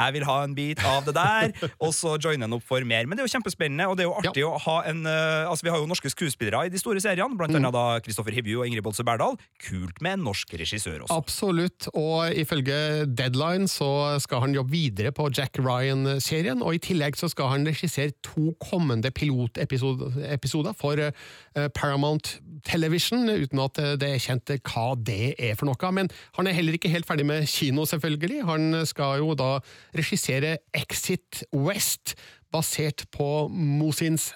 Jeg 0.00 0.14
vil 0.16 0.24
ha 0.24 0.36
en 0.46 0.54
bit 0.56 0.80
av 0.88 1.04
det 1.04 1.14
der, 1.16 1.52
og 1.84 1.92
så 1.96 2.14
joiner 2.16 2.46
han 2.46 2.56
opp 2.56 2.64
for 2.66 2.84
mer. 2.88 3.06
Men 3.06 3.18
det 3.18 3.24
er 3.24 3.28
jo 3.28 3.34
kjempespennende, 3.36 3.88
og 3.90 3.98
det 3.98 4.06
er 4.06 4.08
jo 4.08 4.16
artig 4.22 4.44
å 4.48 4.54
ha 4.66 4.78
en 4.88 5.04
uh, 5.04 5.50
Altså, 5.52 5.66
Vi 5.66 5.72
har 5.74 5.82
jo 5.82 5.88
norske 5.90 6.10
skuespillere 6.12 6.66
i 6.66 6.72
de 6.72 6.80
store 6.80 7.02
seriene, 7.02 7.36
blant 7.38 7.54
annet 7.58 7.74
da 7.74 7.84
Kristoffer 8.04 8.34
Hivju 8.34 8.62
og 8.62 8.68
Ingrid 8.68 8.84
Bolse 8.86 9.04
Berdal. 9.06 9.36
Kult 9.62 10.00
med 10.04 10.18
en 10.18 10.26
norsk 10.30 10.54
regissør 10.60 11.04
også. 11.04 11.18
Absolutt, 11.18 11.90
og 11.92 12.32
ifølge 12.38 13.04
Deadline 13.10 13.68
så 13.70 13.90
skal 14.22 14.46
han 14.46 14.56
jobbe 14.56 14.72
videre 14.72 15.12
på 15.14 15.28
Jack 15.34 15.60
Ryan-serien, 15.60 16.64
og 16.64 16.78
i 16.78 16.82
tillegg 16.82 17.18
så 17.20 17.28
skal 17.32 17.52
han 17.52 17.68
regissere 17.68 18.16
to 18.24 18.54
kommende 18.62 19.12
pilotepisoder 19.14 20.76
for 20.78 20.98
uh, 21.04 21.68
Paramount 21.76 22.38
Television, 22.66 23.24
uten 23.30 23.62
at 23.64 23.80
eh, 23.82 23.94
det 24.00 24.10
er 24.16 24.22
kjent 24.22 24.52
hva 24.68 24.86
det 24.98 25.34
er 25.38 25.56
for 25.58 25.70
noe. 25.70 25.92
Men 25.94 26.10
han 26.38 26.46
er 26.50 26.56
heller 26.58 26.76
ikke 26.78 26.92
helt 26.92 27.08
ferdig 27.08 27.26
med 27.28 27.48
kino, 27.50 27.86
selvfølgelig. 27.88 28.42
Han 28.48 28.82
skal 28.88 29.22
jo 29.22 29.34
da 29.38 29.56
regissere 29.96 30.58
Exit 30.76 31.44
West, 31.52 32.16
basert 32.52 33.06
på 33.16 33.48
Mosins, 33.48 34.26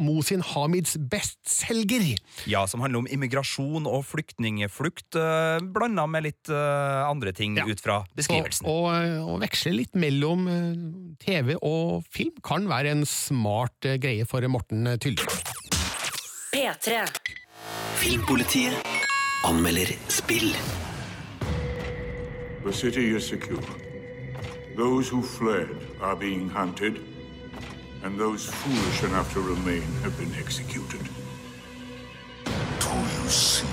Mosin 0.00 0.40
Hamids 0.40 0.94
bestselger. 0.96 2.14
Ja, 2.48 2.62
Som 2.64 2.80
handler 2.80 3.02
om 3.02 3.08
immigrasjon 3.12 3.84
og 3.84 4.00
flyktningflukt, 4.08 5.18
uh, 5.20 5.60
blanda 5.60 6.06
med 6.08 6.24
litt 6.24 6.48
eh, 6.48 7.02
andre 7.04 7.34
ting 7.36 7.58
Ja. 7.60 7.66
ut 7.68 7.82
fra 7.84 7.98
beskrivelsen. 8.16 8.64
Så, 8.64 8.72
å, 8.72 9.34
å 9.34 9.36
veksle 9.44 9.74
litt 9.76 9.92
mellom 9.92 10.48
eh, 10.48 10.72
TV 11.20 11.52
og 11.60 12.08
film 12.08 12.32
kan 12.40 12.64
være 12.70 12.96
en 12.96 13.04
smart 13.04 13.84
eh, 13.84 14.00
greie 14.00 14.24
for 14.24 14.40
Morten 14.48 14.96
Tylle. 14.96 15.28
P3. 16.56 17.04
Filmpolitiet 18.00 18.74
anmelder 19.42 19.96
spill. 20.08 20.52
The 22.64 22.72
city 22.72 23.14
is 23.16 23.26
secure. 23.26 23.62
Those 24.76 25.08
who 25.08 25.22
fled 25.22 25.70
are 26.00 26.14
being 26.14 26.48
hunted, 26.50 27.00
and 28.02 28.20
those 28.20 28.44
foolish 28.44 29.02
enough 29.02 29.32
to 29.32 29.40
remain 29.40 29.88
have 30.02 30.16
been 30.18 30.34
executed. 30.34 31.08
Do 32.44 32.92
you 33.16 33.28
see 33.28 33.66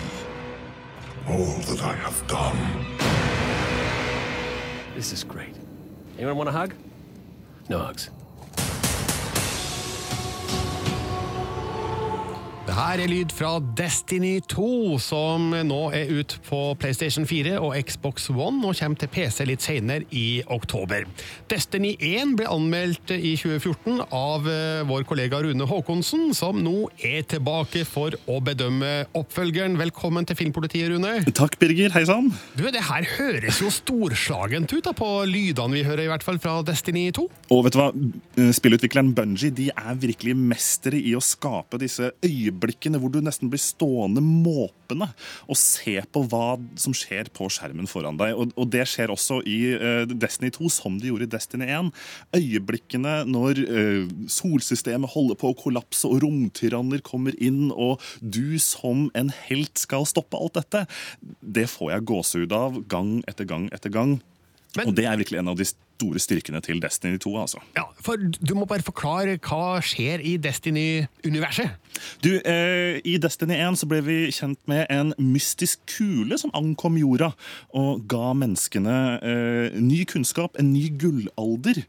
all 1.27 1.59
that 1.67 1.81
I 1.83 1.93
have 1.93 2.25
done? 2.27 2.57
This 4.95 5.11
is 5.11 5.23
great. 5.25 5.55
Anyone 6.17 6.37
want 6.37 6.49
a 6.49 6.53
hug? 6.53 6.73
No 7.69 7.79
hugs. 7.79 8.09
Det 12.73 12.81
her 12.81 13.01
er 13.03 13.11
lyd 13.11 13.33
fra 13.37 13.49
Destiny 13.77 14.39
2, 14.49 14.95
som 14.97 15.51
nå 15.53 15.75
er 15.93 16.09
ut 16.09 16.31
på 16.47 16.57
PlayStation 16.81 17.27
4 17.29 17.59
og 17.61 17.75
Xbox 17.85 18.31
One 18.33 18.65
og 18.65 18.73
kommer 18.79 18.97
til 18.97 19.11
PC 19.13 19.45
litt 19.45 19.61
senere 19.61 20.07
i 20.09 20.41
oktober. 20.49 21.05
Destiny 21.51 21.91
1 22.01 22.31
ble 22.39 22.47
anmeldt 22.49 23.13
i 23.13 23.35
2014 23.37 24.01
av 24.07 24.49
eh, 24.49 24.81
vår 24.89 25.05
kollega 25.05 25.43
Rune 25.45 25.67
Håkonsen, 25.69 26.31
som 26.33 26.63
nå 26.65 26.87
er 26.97 27.27
tilbake 27.29 27.83
for 27.85 28.17
å 28.25 28.39
bedømme 28.41 29.03
oppfølgeren. 29.21 29.77
Velkommen 29.77 30.25
til 30.25 30.39
Filmpolitiet, 30.41 30.89
Rune. 30.95 31.13
Takk, 31.29 31.59
Birger. 31.61 31.93
Hei 31.93 32.07
sann. 32.09 32.33
Du, 32.57 32.65
Det 32.73 32.81
her 32.89 33.05
høres 33.19 33.61
jo 33.61 33.69
storslagent 33.69 34.73
ut 34.73 34.89
da, 34.89 34.95
på 34.97 35.11
lydene 35.29 35.77
vi 35.77 35.85
hører, 35.85 36.07
i 36.07 36.13
hvert 36.15 36.25
fall 36.25 36.41
fra 36.41 36.57
Destiny 36.65 37.05
2. 37.13 37.29
Og 37.53 37.63
vet 37.69 37.77
du 37.77 37.81
hva? 37.83 37.91
Spillutvikleren 38.57 39.13
Bungie 39.13 39.53
de 39.53 39.69
er 39.69 40.03
virkelig 40.09 40.33
mestere 40.41 40.97
i 40.97 41.13
å 41.13 41.21
skape 41.21 41.77
disse 41.77 42.15
øyeblikkene 42.25 42.62
hvor 42.71 43.11
du 43.11 43.19
nesten 43.23 43.49
blir 43.51 43.61
stående 43.61 44.21
måpende 44.23 45.09
og 45.47 45.57
se 45.59 45.97
på 46.13 46.23
hva 46.29 46.57
som 46.79 46.95
skjer 46.95 47.29
på 47.33 47.49
skjermen 47.51 47.89
foran 47.89 48.17
deg. 48.19 48.35
Og, 48.37 48.53
og 48.59 48.69
det 48.71 48.85
skjer 48.89 49.11
også 49.13 49.41
i 49.49 49.59
uh, 49.75 50.03
Destiny 50.07 50.51
2, 50.53 50.69
som 50.71 50.97
de 50.99 51.09
gjorde 51.11 51.27
i 51.27 51.33
Destiny 51.33 51.67
1. 51.67 51.91
Øyeblikkene 52.37 53.15
når 53.29 53.63
uh, 53.67 54.11
solsystemet 54.31 55.13
holder 55.13 55.39
på 55.39 55.51
å 55.51 55.57
kollapse 55.59 56.07
og 56.09 56.23
romtyranner 56.23 57.03
kommer 57.05 57.35
inn, 57.41 57.71
og 57.71 58.01
du 58.21 58.59
som 58.61 59.09
en 59.17 59.31
helt 59.47 59.79
skal 59.81 60.07
stoppe 60.09 60.39
alt 60.39 60.59
dette, 60.59 60.85
det 61.41 61.67
får 61.71 61.95
jeg 61.95 62.07
gåsehud 62.11 62.55
av 62.55 62.83
gang 62.91 63.17
etter 63.29 63.47
gang 63.49 63.69
etter 63.73 63.93
gang. 63.93 64.19
og 64.83 64.93
det 64.95 65.05
er 65.05 65.19
virkelig 65.19 65.41
en 65.41 65.51
av 65.53 65.59
de 65.59 65.67
store 65.93 66.21
styrkene 66.21 66.61
til 66.63 66.81
Destiny 66.83 67.19
2. 67.21 67.33
altså. 67.41 67.61
Ja, 67.77 67.85
for 68.01 68.17
Du 68.17 68.55
må 68.55 68.65
bare 68.65 68.83
forklare 68.85 69.37
hva 69.37 69.79
skjer 69.83 70.23
i 70.23 70.37
Destiny-universet. 70.41 71.79
Du, 72.23 72.31
eh, 72.41 72.99
I 73.05 73.17
Destiny 73.21 73.55
1 73.61 73.77
så 73.77 73.87
ble 73.89 73.99
vi 74.05 74.17
kjent 74.33 74.59
med 74.69 74.87
en 74.89 75.13
mystisk 75.21 75.83
kule 75.93 76.37
som 76.41 76.51
ankom 76.57 76.97
jorda 76.97 77.31
og 77.77 78.05
ga 78.09 78.33
menneskene 78.37 78.95
eh, 79.21 79.77
ny 79.79 80.03
kunnskap, 80.09 80.57
en 80.59 80.71
ny 80.73 80.87
gullalder. 80.99 81.83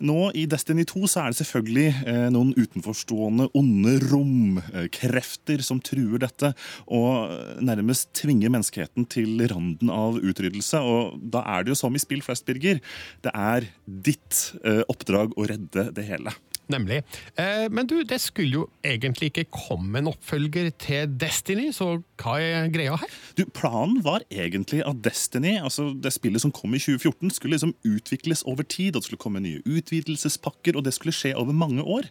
Nå 0.00 0.30
i 0.34 0.46
Destiny 0.50 0.86
2 0.88 1.04
så 1.10 1.24
er 1.24 1.34
det 1.34 1.40
selvfølgelig 1.42 1.88
eh, 2.08 2.28
noen 2.32 2.54
utenforstående 2.56 3.50
onde 3.58 3.98
romkrefter 4.10 5.64
som 5.66 5.82
truer 5.84 6.22
dette 6.24 6.54
og 6.88 7.60
nærmest 7.60 8.10
tvinger 8.16 8.52
menneskeheten 8.52 9.06
til 9.10 9.44
randen 9.50 9.92
av 9.92 10.18
utryddelse. 10.18 10.80
Og 10.80 11.20
da 11.32 11.44
er 11.56 11.64
det 11.64 11.74
jo 11.74 11.80
som 11.82 11.94
i 11.94 12.02
spill 12.02 12.24
flest, 12.24 12.46
Birger. 12.48 12.80
Det 13.24 13.32
er 13.34 13.49
ditt 13.84 14.52
eh, 14.64 14.82
oppdrag 14.90 15.34
å 15.38 15.46
redde 15.50 15.88
det 15.96 16.06
hele. 16.08 16.34
Nemlig. 16.70 17.00
Eh, 17.40 17.66
men 17.72 17.88
du, 17.90 18.00
det 18.06 18.20
skulle 18.22 18.60
jo 18.60 18.66
egentlig 18.86 19.30
ikke 19.30 19.48
komme 19.54 20.00
en 20.00 20.10
oppfølger 20.10 20.70
til 20.80 21.10
Destiny, 21.20 21.70
så 21.74 21.96
hva 22.20 22.36
er 22.42 22.70
greia 22.72 22.96
her? 23.00 23.14
Du, 23.38 23.44
Planen 23.56 24.00
var 24.04 24.24
egentlig 24.30 24.82
at 24.86 25.00
Destiny, 25.04 25.56
altså 25.58 25.90
det 25.96 26.12
spillet 26.14 26.42
som 26.44 26.52
kom 26.54 26.74
i 26.76 26.82
2014, 26.82 27.32
skulle 27.36 27.56
liksom 27.56 27.74
utvikles 27.86 28.44
over 28.48 28.66
tid. 28.66 28.94
og 28.94 29.02
det 29.02 29.08
skulle 29.08 29.24
komme 29.24 29.42
nye 29.42 29.62
utvidelsespakker, 29.64 30.76
og 30.76 30.86
det 30.86 30.94
skulle 30.96 31.14
skje 31.16 31.34
over 31.38 31.56
mange 31.56 31.82
år. 31.82 32.08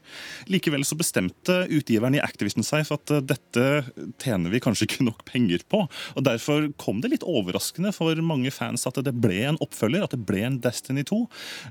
Likevel 0.51 0.85
så 0.87 0.97
bestemte 0.99 1.61
utgiveren 1.69 2.17
i 2.17 2.23
Activision 2.23 2.65
seg 2.65 2.87
for 2.89 2.99
at 2.99 3.15
eh, 3.15 3.25
dette 3.29 3.67
tjener 4.21 4.51
vi 4.53 4.63
kanskje 4.63 4.89
ikke 4.89 5.07
nok 5.07 5.23
penger 5.29 5.63
på. 5.69 5.85
Og 6.17 6.25
Derfor 6.29 6.67
kom 6.81 6.99
det 7.03 7.13
litt 7.13 7.27
overraskende 7.27 7.93
for 7.95 8.19
mange 8.25 8.51
fans 8.53 8.85
at 8.89 8.99
det 9.05 9.15
ble 9.17 9.41
en 9.47 9.61
oppfølger, 9.63 10.03
at 10.05 10.13
det 10.15 10.25
ble 10.27 10.43
en 10.45 10.59
Destiny 10.61 11.05
2. 11.07 11.21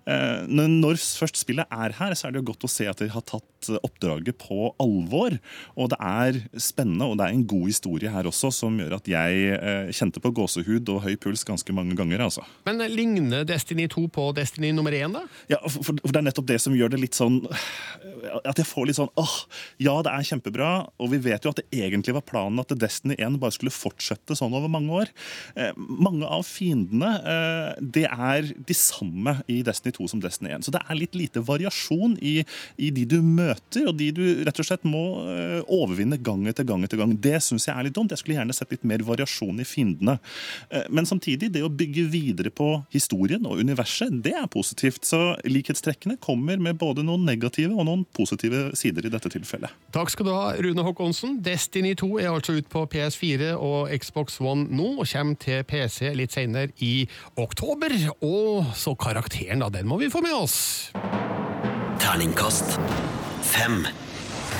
Eh, 0.08 0.48
når 0.48 1.00
først 1.02 1.42
spillet 1.42 1.68
er 1.68 1.94
her, 1.98 2.16
så 2.16 2.28
er 2.28 2.34
det 2.34 2.42
jo 2.42 2.50
godt 2.52 2.66
å 2.66 2.70
se 2.78 2.88
at 2.90 3.02
de 3.02 3.10
har 3.12 3.24
tatt 3.26 3.44
oppdraget 3.82 4.38
på 4.38 4.70
alvor. 4.80 5.34
Og 5.78 5.90
det 5.92 5.98
er 5.98 6.38
spennende, 6.62 7.08
og 7.08 7.18
det 7.18 7.26
er 7.26 7.36
en 7.36 7.46
god 7.48 7.66
historie 7.66 8.12
her 8.12 8.28
også, 8.30 8.50
som 8.54 8.78
gjør 8.78 8.98
at 8.98 9.10
jeg 9.10 9.56
eh, 9.56 9.90
kjente 9.94 10.22
på 10.22 10.32
gåsehud 10.36 10.88
og 10.94 11.02
høy 11.04 11.16
puls 11.20 11.44
ganske 11.46 11.74
mange 11.74 11.96
ganger. 11.98 12.22
altså. 12.28 12.44
Men 12.68 12.82
eh, 12.84 12.92
ligner 12.92 13.46
Destiny 13.48 13.88
2 13.90 14.06
på 14.14 14.28
Destiny 14.36 14.72
nummer 14.76 14.94
1, 14.94 15.16
da? 15.16 15.24
Ja, 15.50 15.60
for, 15.66 15.82
for 15.90 16.12
Det 16.12 16.20
er 16.20 16.28
nettopp 16.28 16.48
det 16.50 16.60
som 16.62 16.76
gjør 16.76 16.94
det 16.94 17.02
litt 17.02 17.18
sånn 17.18 17.40
At 18.44 18.58
jeg 18.58 18.66
får 18.68 18.88
litt 18.88 18.98
sånn 18.98 19.10
åh, 19.18 19.34
ja, 19.82 19.94
det 20.04 20.12
er 20.12 20.26
kjempebra, 20.28 20.70
og 21.00 21.12
vi 21.12 21.20
vet 21.22 21.44
jo 21.44 21.52
at 21.52 21.60
det 21.60 21.82
egentlig 21.84 22.14
var 22.16 22.26
planen 22.26 22.62
at 22.62 22.72
Destiny 22.78 23.16
1 23.18 23.38
bare 23.42 23.54
skulle 23.54 23.74
fortsette 23.74 24.36
sånn 24.38 24.54
over 24.56 24.70
mange 24.70 25.02
år. 25.02 25.12
Eh, 25.58 25.72
mange 25.76 26.28
av 26.28 26.44
fiendene 26.46 27.12
eh, 27.18 27.80
det 27.80 28.06
er 28.08 28.52
de 28.68 28.76
samme 28.76 29.38
i 29.50 29.60
Destiny 29.66 29.94
2 29.96 30.08
som 30.14 30.22
Destiny 30.22 30.52
1. 30.56 30.66
Så 30.66 30.74
det 30.74 30.82
er 30.84 30.98
litt 30.98 31.16
lite 31.18 31.42
variasjon 31.44 32.16
i, 32.22 32.38
i 32.76 32.90
de 32.94 33.04
du 33.08 33.18
møter, 33.24 33.88
og 33.88 33.96
de 33.98 34.10
du 34.14 34.24
rett 34.46 34.60
og 34.60 34.68
slett 34.68 34.86
må 34.88 35.04
eh, 35.32 35.60
overvinne 35.64 36.18
gang 36.22 36.44
etter 36.50 36.66
gang 36.68 36.84
etter 36.84 37.00
gang. 37.00 37.14
Det 37.16 37.38
syns 37.44 37.68
jeg 37.68 37.74
er 37.74 37.88
litt 37.88 37.96
dumt. 37.96 38.12
Jeg 38.12 38.22
skulle 38.22 38.38
gjerne 38.38 38.56
sett 38.56 38.72
litt 38.74 38.86
mer 38.88 39.04
variasjon 39.06 39.62
i 39.62 39.66
fiendene. 39.68 40.18
Eh, 40.70 40.86
men 40.94 41.08
samtidig, 41.08 41.52
det 41.54 41.64
å 41.66 41.72
bygge 41.72 42.06
videre 42.12 42.52
på 42.54 42.70
historien 42.94 43.46
og 43.48 43.62
universet, 43.62 44.12
det 44.24 44.34
er 44.38 44.48
positivt. 44.52 45.06
Så 45.08 45.20
likhetstrekkene 45.48 46.18
kommer 46.22 46.60
med 46.62 46.78
både 46.80 47.04
noen 47.06 47.26
negative 47.28 47.74
og 47.74 47.88
noen 47.88 48.04
positive 48.16 48.68
sider 48.78 49.06
i 49.06 49.12
dette 49.12 49.32
tilfellet. 49.32 49.72
Takk 49.94 50.12
skal 50.12 50.28
du 50.28 50.34
ha, 50.34 50.44
Rune 50.64 50.84
Håkonsen. 50.86 51.38
Destiny 51.44 51.94
2 51.98 52.10
er 52.22 52.32
altså 52.32 52.58
ut 52.58 52.68
på 52.72 52.84
PS4 52.92 53.54
og 53.56 53.92
Xbox 53.98 54.40
One 54.42 54.68
nå, 54.68 54.94
og 54.98 55.08
kommer 55.08 55.38
til 55.42 55.64
PC 55.68 56.12
litt 56.18 56.34
senere 56.36 56.72
i 56.84 57.08
oktober. 57.38 57.94
Og 58.24 58.74
så 58.78 58.94
karakteren, 58.98 59.64
da, 59.64 59.72
den 59.72 59.88
må 59.88 60.00
vi 60.00 60.12
få 60.12 60.24
med 60.24 60.36
oss. 60.36 60.58
Terningkast 62.08 62.78
fem. 63.44 63.82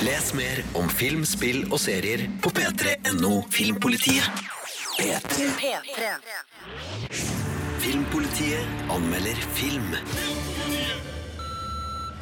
Les 0.05 0.27
mer 0.37 0.59
om 0.77 0.85
film, 0.85 1.23
spill 1.25 1.63
og 1.73 1.79
serier 1.81 2.27
på 2.43 2.51
p3.no 2.53 3.31
Filmpolitiet. 3.49 4.43
P3. 4.99 5.71
Filmpolitiet 7.81 8.93
anmelder 8.93 9.41
film. 9.57 9.97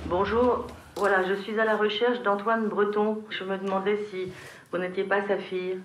Bonjour, 0.05 0.67
voilà, 0.95 1.27
je 1.27 1.35
suis 1.41 1.59
à 1.59 1.65
la 1.65 1.75
recherche 1.75 2.23
d'Antoine 2.23 2.69
Breton. 2.69 3.25
Je 3.29 3.43
me 3.43 3.57
demandais 3.57 3.99
si 4.09 4.31
vous 4.71 4.77
n'étiez 4.77 5.03
pas 5.03 5.27
sa 5.27 5.37
fille. 5.37 5.81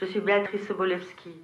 Je 0.00 0.06
suis 0.06 0.20
Béatrice 0.20 0.66
Sobolewski. 0.66 1.34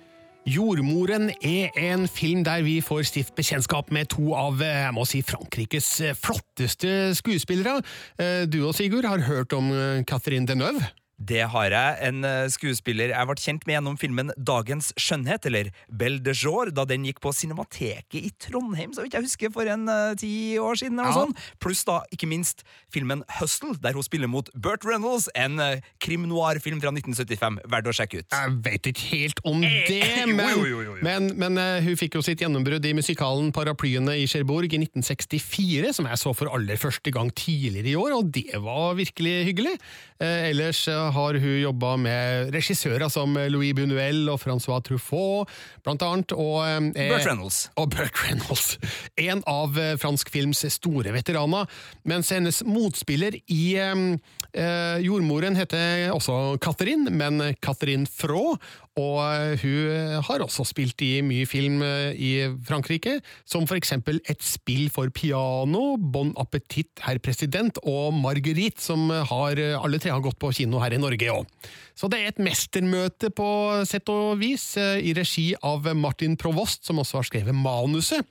Jordmoren 0.47 1.31
er 1.39 1.71
en 1.79 2.09
film 2.11 2.43
der 2.43 2.65
vi 2.67 2.81
får 2.83 3.05
stift 3.07 3.37
bekjentskap 3.39 3.93
med 3.95 4.11
to 4.11 4.33
av 4.35 4.59
eh, 4.65 4.81
jeg 4.89 4.95
må 4.97 5.05
si, 5.07 5.21
Frankrikes 5.23 5.91
eh, 6.03 6.17
flotteste 6.19 7.13
skuespillere. 7.15 7.79
Eh, 8.19 8.43
Du 8.51 8.65
og 8.67 8.75
Sigurd 8.75 9.07
har 9.07 9.23
hørt 9.29 9.55
om 9.55 9.71
Catherine 10.09 10.47
Deneuve. 10.47 10.83
Det 11.23 11.43
har 11.53 11.71
jeg. 11.75 11.99
En 12.09 12.25
eh, 12.27 12.47
skuespiller 12.53 13.13
jeg 13.13 13.29
ble 13.29 13.37
kjent 13.39 13.67
med 13.69 13.77
gjennom 13.77 13.99
filmen 14.01 14.33
Dagens 14.37 14.91
skjønnhet, 15.01 15.47
eller 15.51 15.71
Belle 15.89 16.19
de 16.25 16.35
Jour, 16.35 16.73
da 16.75 16.85
den 16.89 17.05
gikk 17.07 17.21
på 17.23 17.33
Cinemateket 17.37 18.19
i 18.19 18.33
Trondheim, 18.43 18.95
så 18.97 19.05
vidt 19.05 19.15
jeg 19.17 19.27
husker, 19.27 19.53
for 19.55 19.69
en 19.71 19.87
eh, 19.93 20.15
ti 20.21 20.33
år 20.59 20.81
siden. 20.81 20.99
eller 20.99 21.13
Ja. 21.13 21.15
noe 21.15 21.31
sånt. 21.31 21.45
Pluss 21.63 21.85
da, 21.89 22.01
ikke 22.15 22.29
minst, 22.31 22.65
filmen 22.93 23.23
Hustle, 23.39 23.77
der 23.83 23.95
hun 23.97 24.07
spiller 24.07 24.31
mot 24.31 24.49
Burt 24.55 24.85
Reynolds, 24.89 25.29
en 25.39 25.61
uh, 25.63 25.79
krim 26.03 26.27
noir-film 26.29 26.81
fra 26.83 26.91
1975. 26.93 27.61
Verdt 27.73 27.91
å 27.91 27.95
sjekke 27.97 28.23
ut. 28.23 28.29
Jeg 28.33 28.57
vet 28.67 28.89
ikke 28.91 29.07
helt 29.13 29.43
om 29.49 29.63
det, 29.63 30.01
men, 30.29 30.43
jo, 30.57 30.65
jo, 30.67 30.81
jo, 30.83 30.97
jo. 30.97 31.05
men, 31.07 31.31
men 31.39 31.61
uh, 31.61 31.79
hun 31.85 31.97
fikk 32.01 32.19
jo 32.19 32.25
sitt 32.25 32.43
gjennombrudd 32.43 32.85
i 32.89 32.95
musikalen 32.97 33.53
Paraplyene 33.55 34.17
i 34.21 34.27
Cherbourg 34.31 34.67
i 34.73 34.81
1964, 34.83 35.93
som 35.97 36.09
jeg 36.11 36.21
så 36.21 36.35
for 36.37 36.51
aller 36.53 36.81
første 36.81 37.13
gang 37.15 37.31
tidligere 37.37 37.93
i 37.93 37.97
år, 37.99 38.17
og 38.19 38.33
det 38.35 38.51
var 38.63 38.97
virkelig 38.99 39.37
hyggelig. 39.51 39.77
Uh, 40.23 40.51
ellers 40.53 40.85
eh, 40.91 41.12
har 41.15 41.39
hun 41.41 41.59
jobba 41.63 41.95
med 42.01 42.53
regissører 42.55 43.09
som 43.13 43.37
Louis 43.53 43.73
Buñuel 43.77 44.27
og 44.33 44.41
Francois 44.43 44.83
Truffaut, 44.87 45.51
blant 45.85 46.03
annet. 46.07 46.35
Og, 46.37 46.61
eh, 46.67 47.09
Burt 47.13 47.27
Reynolds. 47.29 47.71
Og 47.77 47.91
Burt 47.95 48.23
Reynolds. 48.25 48.79
En 49.33 49.43
av 49.47 49.79
eh, 49.79 49.97
fransk 50.01 50.31
films 50.33 50.65
store 50.73 51.13
veteraner. 51.15 51.69
Mens 52.09 52.33
hennes 52.33 52.63
motspiller 52.67 53.37
i 53.53 53.77
eh, 53.81 54.05
eh, 54.53 54.99
Jordmoren 55.05 55.57
heter 55.59 56.11
også 56.15 56.57
Catherine, 56.63 57.11
men 57.11 57.55
Catherine 57.63 58.09
Frå. 58.09 58.57
Og 59.01 59.19
eh, 59.25 59.63
hun 59.63 60.21
har 60.27 60.43
også 60.45 60.67
spilt 60.69 61.01
i 61.05 61.23
mye 61.25 61.47
film 61.49 61.81
eh, 61.87 62.13
i 62.13 62.33
Frankrike, 62.67 63.21
som 63.49 63.65
for 63.69 63.79
eksempel 63.79 64.21
Et 64.29 64.45
spill 64.45 64.91
for 64.93 65.09
piano, 65.09 65.97
Bon 65.97 66.33
appétit, 66.37 66.91
herr 67.01 67.21
president, 67.25 67.79
og 67.89 68.13
Marguerite, 68.13 68.83
som 68.85 69.09
har, 69.09 69.57
eh, 69.57 69.79
alle 69.79 70.01
tre 70.03 70.13
har 70.13 70.21
gått 70.21 70.39
på 70.39 70.53
kino 70.53 70.83
her 70.83 70.93
i 70.93 71.01
Norge 71.01 71.33
òg. 71.33 71.49
Så 71.97 72.11
det 72.13 72.21
er 72.21 72.33
et 72.33 72.43
mestermøte 72.45 73.33
på 73.33 73.49
sett 73.89 74.09
og 74.13 74.37
vis, 74.41 74.75
i 74.77 75.13
regi 75.17 75.53
av 75.65 75.89
Martin 75.97 76.37
Provost, 76.37 76.85
som 76.85 77.01
også 77.01 77.21
har 77.21 77.29
skrevet 77.29 77.57
manuset. 77.57 78.29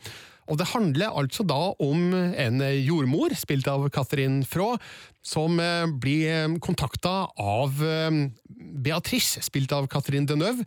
Og 0.50 0.58
det 0.60 0.72
handler 0.74 1.14
altså 1.18 1.46
da 1.48 1.60
om 1.80 2.14
en 2.16 2.64
jordmor, 2.82 3.36
spilt 3.38 3.70
av 3.72 3.86
Catherine 3.94 4.46
Frå, 4.48 4.74
som 5.22 5.60
eh, 5.62 5.86
blir 6.02 6.58
kontakta 6.66 7.28
av 7.38 7.84
eh, 7.86 8.24
Beatrice, 8.82 9.44
spilt 9.46 9.74
av 9.76 9.88
Catherine 9.92 10.28
Deneuve, 10.30 10.66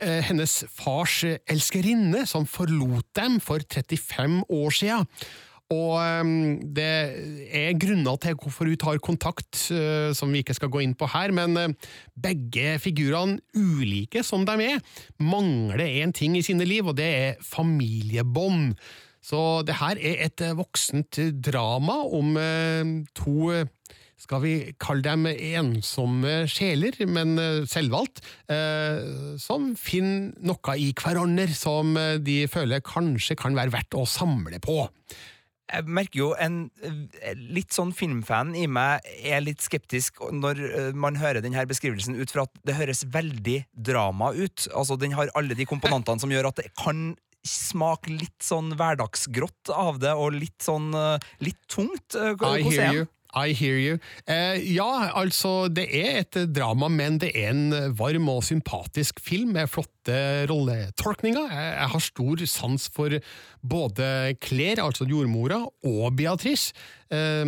eh, 0.00 0.18
hennes 0.26 0.62
fars 0.74 1.22
elskerinne, 1.46 2.26
som 2.26 2.48
forlot 2.50 3.06
dem 3.18 3.38
for 3.42 3.62
35 3.62 4.42
år 4.50 4.78
siden. 4.82 5.08
Og 5.72 5.94
eh, 6.02 6.32
det 6.76 6.88
er 7.62 7.78
grunner 7.80 8.18
til 8.20 8.36
hvorfor 8.36 8.68
hun 8.68 8.80
tar 8.80 9.00
kontakt, 9.04 9.68
eh, 9.74 10.10
som 10.16 10.32
vi 10.34 10.42
ikke 10.42 10.58
skal 10.58 10.72
gå 10.72 10.82
inn 10.84 10.96
på 10.98 11.08
her, 11.14 11.32
men 11.34 11.56
eh, 11.60 11.94
begge 12.18 12.76
figurene, 12.82 13.40
ulike 13.54 14.24
som 14.26 14.46
de 14.48 14.58
er, 14.66 14.82
mangler 15.22 15.86
én 16.02 16.12
ting 16.16 16.36
i 16.36 16.44
sine 16.44 16.66
liv, 16.68 16.90
og 16.90 16.98
det 16.98 17.08
er 17.22 17.40
familiebånd. 17.46 18.74
Så 19.22 19.62
det 19.66 19.78
her 19.78 19.98
er 20.02 20.24
et 20.26 20.42
eh, 20.42 20.56
voksent 20.58 21.20
drama 21.44 22.00
om 22.10 22.34
eh, 22.40 22.94
to 23.16 23.52
eh, 23.54 23.68
skal 24.22 24.42
vi 24.42 24.54
kalle 24.82 25.02
dem 25.02 25.26
ensomme 25.26 26.44
sjeler, 26.46 26.94
men 27.10 27.34
selvvalgt, 27.66 28.20
som 29.42 29.64
finner 29.74 30.28
noe 30.46 30.74
i 30.78 30.92
hverandre 30.94 31.48
som 31.58 31.96
de 32.22 32.36
føler 32.46 32.84
kanskje 32.86 33.34
kan 33.40 33.58
være 33.58 33.74
verdt 33.74 33.96
å 33.98 34.04
samle 34.06 34.60
på. 34.62 34.76
Jeg 35.72 35.88
merker 35.90 36.20
jo 36.20 36.28
en 36.38 36.60
litt 37.50 37.74
sånn 37.74 37.90
filmfan 37.98 38.54
i 38.54 38.68
meg 38.70 39.02
er 39.26 39.42
litt 39.42 39.66
skeptisk 39.66 40.22
når 40.30 40.94
man 40.94 41.18
hører 41.18 41.42
denne 41.42 41.66
beskrivelsen 41.66 42.14
ut 42.14 42.30
fra 42.30 42.46
at 42.46 42.62
det 42.62 42.78
høres 42.78 43.02
veldig 43.10 43.58
drama 43.74 44.30
ut. 44.38 44.68
Altså, 44.70 45.00
Den 45.02 45.18
har 45.18 45.34
alle 45.34 45.58
de 45.58 45.66
komponentene 45.66 46.22
som 46.22 46.30
gjør 46.30 46.52
at 46.52 46.62
det 46.62 46.70
kan 46.78 47.08
smake 47.46 48.12
litt 48.14 48.42
sånn 48.44 48.72
hverdagsgrått 48.78 49.72
av 49.74 49.98
det, 50.02 50.14
og 50.14 50.36
litt 50.36 50.62
sånn 50.62 50.92
eh, 50.94 51.32
litt 51.42 51.60
tungt. 51.70 52.14
Eh, 52.14 52.32
I 52.32 52.36
hvordan 52.38 52.70
hear 52.70 53.02
you. 53.02 53.08
I 53.32 53.52
hear 53.56 53.78
you. 53.80 53.98
Eh, 54.28 54.60
ja, 54.74 55.08
altså, 55.16 55.68
det 55.72 55.86
er 55.88 56.20
et 56.20 56.36
drama, 56.52 56.90
men 56.92 57.18
det 57.22 57.32
er 57.32 57.52
en 57.54 57.94
varm 57.96 58.28
og 58.28 58.42
sympatisk 58.44 59.22
film 59.24 59.54
med 59.56 59.70
flotte 59.72 60.18
rolletolkninger. 60.50 61.48
Jeg, 61.48 61.70
jeg 61.78 61.92
har 61.94 62.04
stor 62.04 62.44
sans 62.50 62.88
for 62.92 63.16
både 63.62 64.08
Claire, 64.42 64.84
altså 64.84 65.06
jordmora, 65.08 65.62
og 65.88 66.16
Beatrice. 66.18 66.74
Eh, 67.12 67.44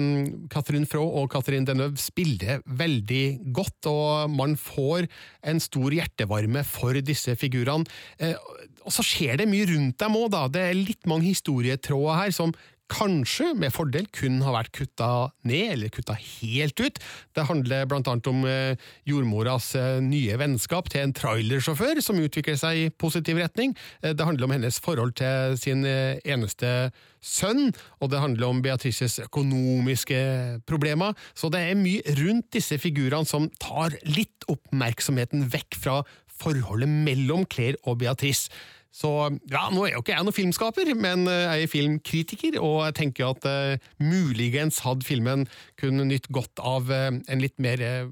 Catherine 0.53 0.89
Frå 0.89 1.05
og 1.05 1.29
Catherine 1.33 1.69
Deneuve 1.69 2.01
spiller 2.01 2.65
veldig 2.65 3.25
godt, 3.53 3.91
og 3.91 4.33
man 4.33 4.57
får 4.57 5.09
en 5.45 5.61
stor 5.61 5.93
hjertevarme 5.93 6.65
for 6.65 6.97
disse 7.05 7.37
figurene. 7.37 7.85
Eh, 8.19 8.37
og 8.85 8.93
så 8.93 9.05
skjer 9.05 9.41
det 9.41 9.49
mye 9.49 9.69
rundt 9.69 10.01
dem 10.01 10.17
òg, 10.21 10.31
da. 10.33 10.47
Det 10.53 10.65
er 10.65 10.77
litt 10.77 11.09
mange 11.09 11.29
historietråder 11.29 12.21
her 12.21 12.35
som 12.37 12.53
kanskje 12.95 13.51
med 13.59 13.73
fordel 13.75 14.07
kun 14.15 14.41
har 14.45 14.55
vært 14.55 14.73
kutta 14.77 15.09
ned, 15.47 15.73
eller 15.75 15.93
kutta 15.93 16.17
helt 16.19 16.79
ut. 16.81 17.01
Det 17.35 17.47
handler 17.49 17.89
annet 17.95 18.29
om 18.31 18.45
eh, 18.49 18.77
jordmoras 19.09 19.73
eh, 19.79 19.99
nye 20.05 20.37
vennskap 20.41 20.91
til 20.93 21.05
en 21.05 21.15
trailersjåfør 21.17 22.01
som 22.05 22.21
utvikler 22.23 22.59
seg 22.61 22.85
i 22.85 22.91
positiv 22.91 23.41
retning. 23.43 23.75
Eh, 24.03 24.15
det 24.15 24.27
handler 24.27 24.47
om 24.47 24.55
hennes 24.57 24.79
forhold 24.85 25.17
til 25.19 25.59
sin 25.61 25.85
eneste 25.85 26.93
sønn, 27.25 27.73
og 28.01 28.13
det 28.13 28.21
handler 28.21 28.53
om 28.53 28.63
Beatrices 28.65 29.19
økonomiske 29.25 30.21
problemer. 30.69 31.17
Så 31.35 31.51
det 31.53 31.65
er 31.65 31.81
mye 31.81 32.17
rundt 32.21 32.51
disse 32.55 32.79
figurene 32.79 33.27
som 33.29 33.49
tar 33.63 33.97
litt 34.07 34.47
oppmerksomheten 34.53 35.49
vekk 35.53 35.81
fra 35.81 36.03
forholdet 36.35 36.91
mellom 36.91 37.47
Claire 37.51 37.81
og 37.89 38.03
Beatrice. 38.03 38.51
Så 38.95 39.11
ja, 39.51 39.65
Nå 39.75 39.89
er 39.89 39.97
jo 39.97 40.05
ikke 40.05 40.15
jeg 40.15 40.23
noen 40.23 40.37
filmskaper, 40.37 40.93
men 40.95 41.27
eh, 41.27 41.41
jeg 41.43 41.67
er 41.67 41.73
filmkritiker, 41.73 42.59
og 42.63 42.77
jeg 42.87 42.97
tenker 43.01 43.33
at 43.33 43.49
uh, 43.49 43.89
muligens 43.99 44.79
hadde 44.85 45.07
filmen 45.07 45.47
kunne 45.81 46.07
nytt 46.07 46.29
godt 46.35 46.63
av 46.63 46.93
uh, 46.93 47.11
en 47.11 47.43
litt 47.43 47.59
mer 47.63 47.83
uh, 47.83 48.07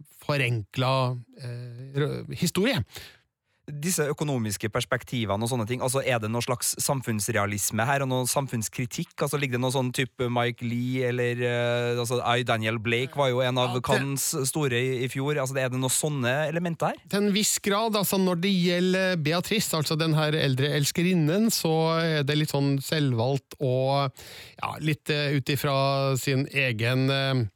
historie. 2.35 2.83
Disse 3.71 4.03
økonomiske 4.11 4.67
perspektivene 4.75 5.47
og 5.47 5.51
sånne 5.53 5.67
ting, 5.69 5.83
altså 5.85 6.01
er 6.03 6.19
det 6.23 6.31
noe 6.33 6.43
slags 6.43 6.73
samfunnsrealisme 6.83 7.85
her, 7.87 8.03
og 8.03 8.11
noe 8.11 8.27
samfunnskritikk? 8.31 9.15
Altså 9.23 9.39
Ligger 9.39 9.59
det 9.59 9.63
noe 9.63 9.75
sånn 9.75 9.93
type 9.95 10.27
Mike 10.33 10.67
Lee 10.67 11.07
eller 11.07 11.39
uh, 11.43 12.01
altså, 12.03 12.19
I. 12.27 12.43
Daniel 12.47 12.81
Blake 12.83 13.19
var 13.19 13.31
jo 13.31 13.43
en 13.45 13.61
av 13.63 13.79
Cannes 13.87 14.25
store 14.49 14.81
i, 14.83 14.91
i 15.07 15.11
fjor. 15.13 15.39
Altså 15.39 15.57
Er 15.63 15.71
det 15.71 15.79
noen 15.79 15.95
sånne 15.95 16.35
elementer 16.49 16.91
her? 16.93 17.01
Til 17.07 17.23
en 17.23 17.35
viss 17.35 17.55
grad. 17.63 17.97
altså 17.99 18.19
Når 18.19 18.43
det 18.43 18.53
gjelder 18.53 19.17
Beatrice, 19.23 19.77
altså 19.79 19.97
den 20.01 20.19
her 20.19 20.35
eldre 20.35 20.73
elskerinnen, 20.75 21.51
så 21.55 21.75
er 22.03 22.27
det 22.27 22.41
litt 22.41 22.55
sånn 22.55 22.77
selvvalgt 22.83 23.61
og 23.63 24.11
ja, 24.11 24.75
litt 24.83 25.13
uh, 25.15 25.39
ut 25.39 25.55
ifra 25.55 25.77
sin 26.19 26.49
egen 26.51 27.07
uh, 27.11 27.47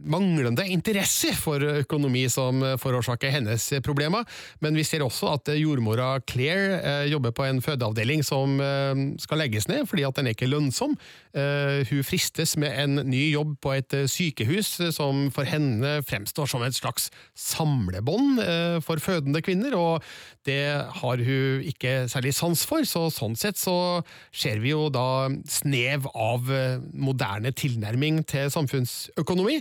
manglende 0.00 0.64
interesse 0.72 1.30
for 1.38 1.62
økonomi 1.82 2.24
som 2.32 2.62
forårsaker 2.80 3.32
hennes 3.34 3.66
problemer, 3.84 4.24
men 4.64 4.76
vi 4.76 4.84
ser 4.86 5.04
også 5.04 5.34
at 5.34 5.50
jordmora 5.58 6.14
Claire 6.30 6.80
eh, 6.80 7.10
jobber 7.12 7.34
på 7.36 7.46
en 7.46 7.60
fødeavdeling 7.64 8.22
som 8.26 8.60
eh, 8.62 9.02
skal 9.20 9.42
legges 9.42 9.68
ned 9.70 9.86
fordi 9.90 10.06
at 10.08 10.16
den 10.16 10.30
er 10.30 10.36
ikke 10.36 10.50
lønnsom. 10.50 10.96
Eh, 11.36 11.82
hun 11.90 12.06
fristes 12.06 12.56
med 12.60 12.76
en 12.82 13.04
ny 13.10 13.22
jobb 13.32 13.56
på 13.62 13.74
et 13.78 13.96
sykehus 14.10 14.72
som 14.96 15.28
for 15.34 15.48
henne 15.48 16.00
fremstår 16.06 16.50
som 16.50 16.64
et 16.66 16.76
slags 16.76 17.10
samlebånd 17.38 18.40
for 18.84 19.00
fødende 19.02 19.42
kvinner, 19.44 19.74
og 19.76 20.04
det 20.46 20.62
har 21.00 21.22
hun 21.24 21.64
ikke 21.66 22.08
særlig 22.10 22.32
sans 22.36 22.62
for, 22.66 22.84
så 22.88 23.06
sånn 23.12 23.36
sett 23.38 23.58
så 23.60 24.02
ser 24.32 24.60
vi 24.62 24.72
jo 24.72 24.88
da 24.92 25.28
snev 25.50 26.08
av 26.14 26.48
moderne 26.92 27.52
tilnærming 27.56 28.22
til 28.30 28.50
samfunnsøkonomi 28.86 29.60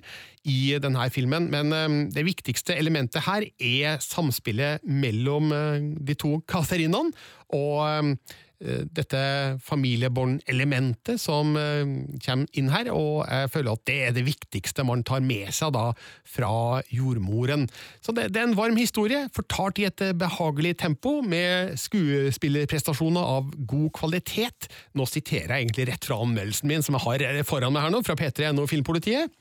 i 0.49 0.77
denne 0.81 1.09
filmen, 1.11 1.49
men 1.51 1.73
eh, 1.73 2.11
det 2.13 2.25
viktigste 2.25 2.75
elementet 2.77 3.25
her 3.25 3.45
er 3.59 3.99
samspillet 3.99 4.83
mellom 4.83 5.51
eh, 5.51 5.79
de 5.99 6.15
to 6.15 6.39
Katherinene, 6.47 7.11
og 7.53 7.83
eh, 7.87 8.13
dette 8.59 9.19
familiebåndelementet 9.63 11.21
som 11.21 11.53
kommer 11.55 12.59
inn 12.59 12.71
her, 12.73 12.89
og 12.91 13.23
jeg 13.23 13.51
føler 13.53 13.77
at 13.77 13.85
det 13.87 13.97
er 14.03 14.15
det 14.17 14.25
viktigste 14.27 14.83
man 14.87 15.05
tar 15.07 15.23
med 15.23 15.53
seg 15.55 15.71
da 15.75 15.85
fra 16.27 16.81
jordmoren. 16.91 17.67
Så 18.03 18.11
det, 18.15 18.29
det 18.35 18.41
er 18.41 18.49
en 18.49 18.57
varm 18.59 18.75
historie, 18.79 19.25
fortalt 19.35 19.79
i 19.79 19.87
et 19.87 20.03
behagelig 20.19 20.75
tempo, 20.83 21.19
med 21.23 21.77
skuespillerprestasjoner 21.79 23.31
av 23.37 23.49
god 23.69 23.89
kvalitet. 23.95 24.69
Nå 24.97 25.07
siterer 25.07 25.55
jeg 25.55 25.69
egentlig 25.69 25.89
rett 25.93 26.09
fra 26.09 26.19
anmeldelsen 26.23 26.69
min, 26.69 26.85
som 26.85 26.99
jeg 26.99 27.05
har 27.07 27.43
foran 27.47 27.75
meg 27.75 27.87
her 27.87 27.95
nå, 27.95 28.03
fra 28.05 28.17
P3NO 28.19 28.67
Filmpolitiet. 28.69 29.31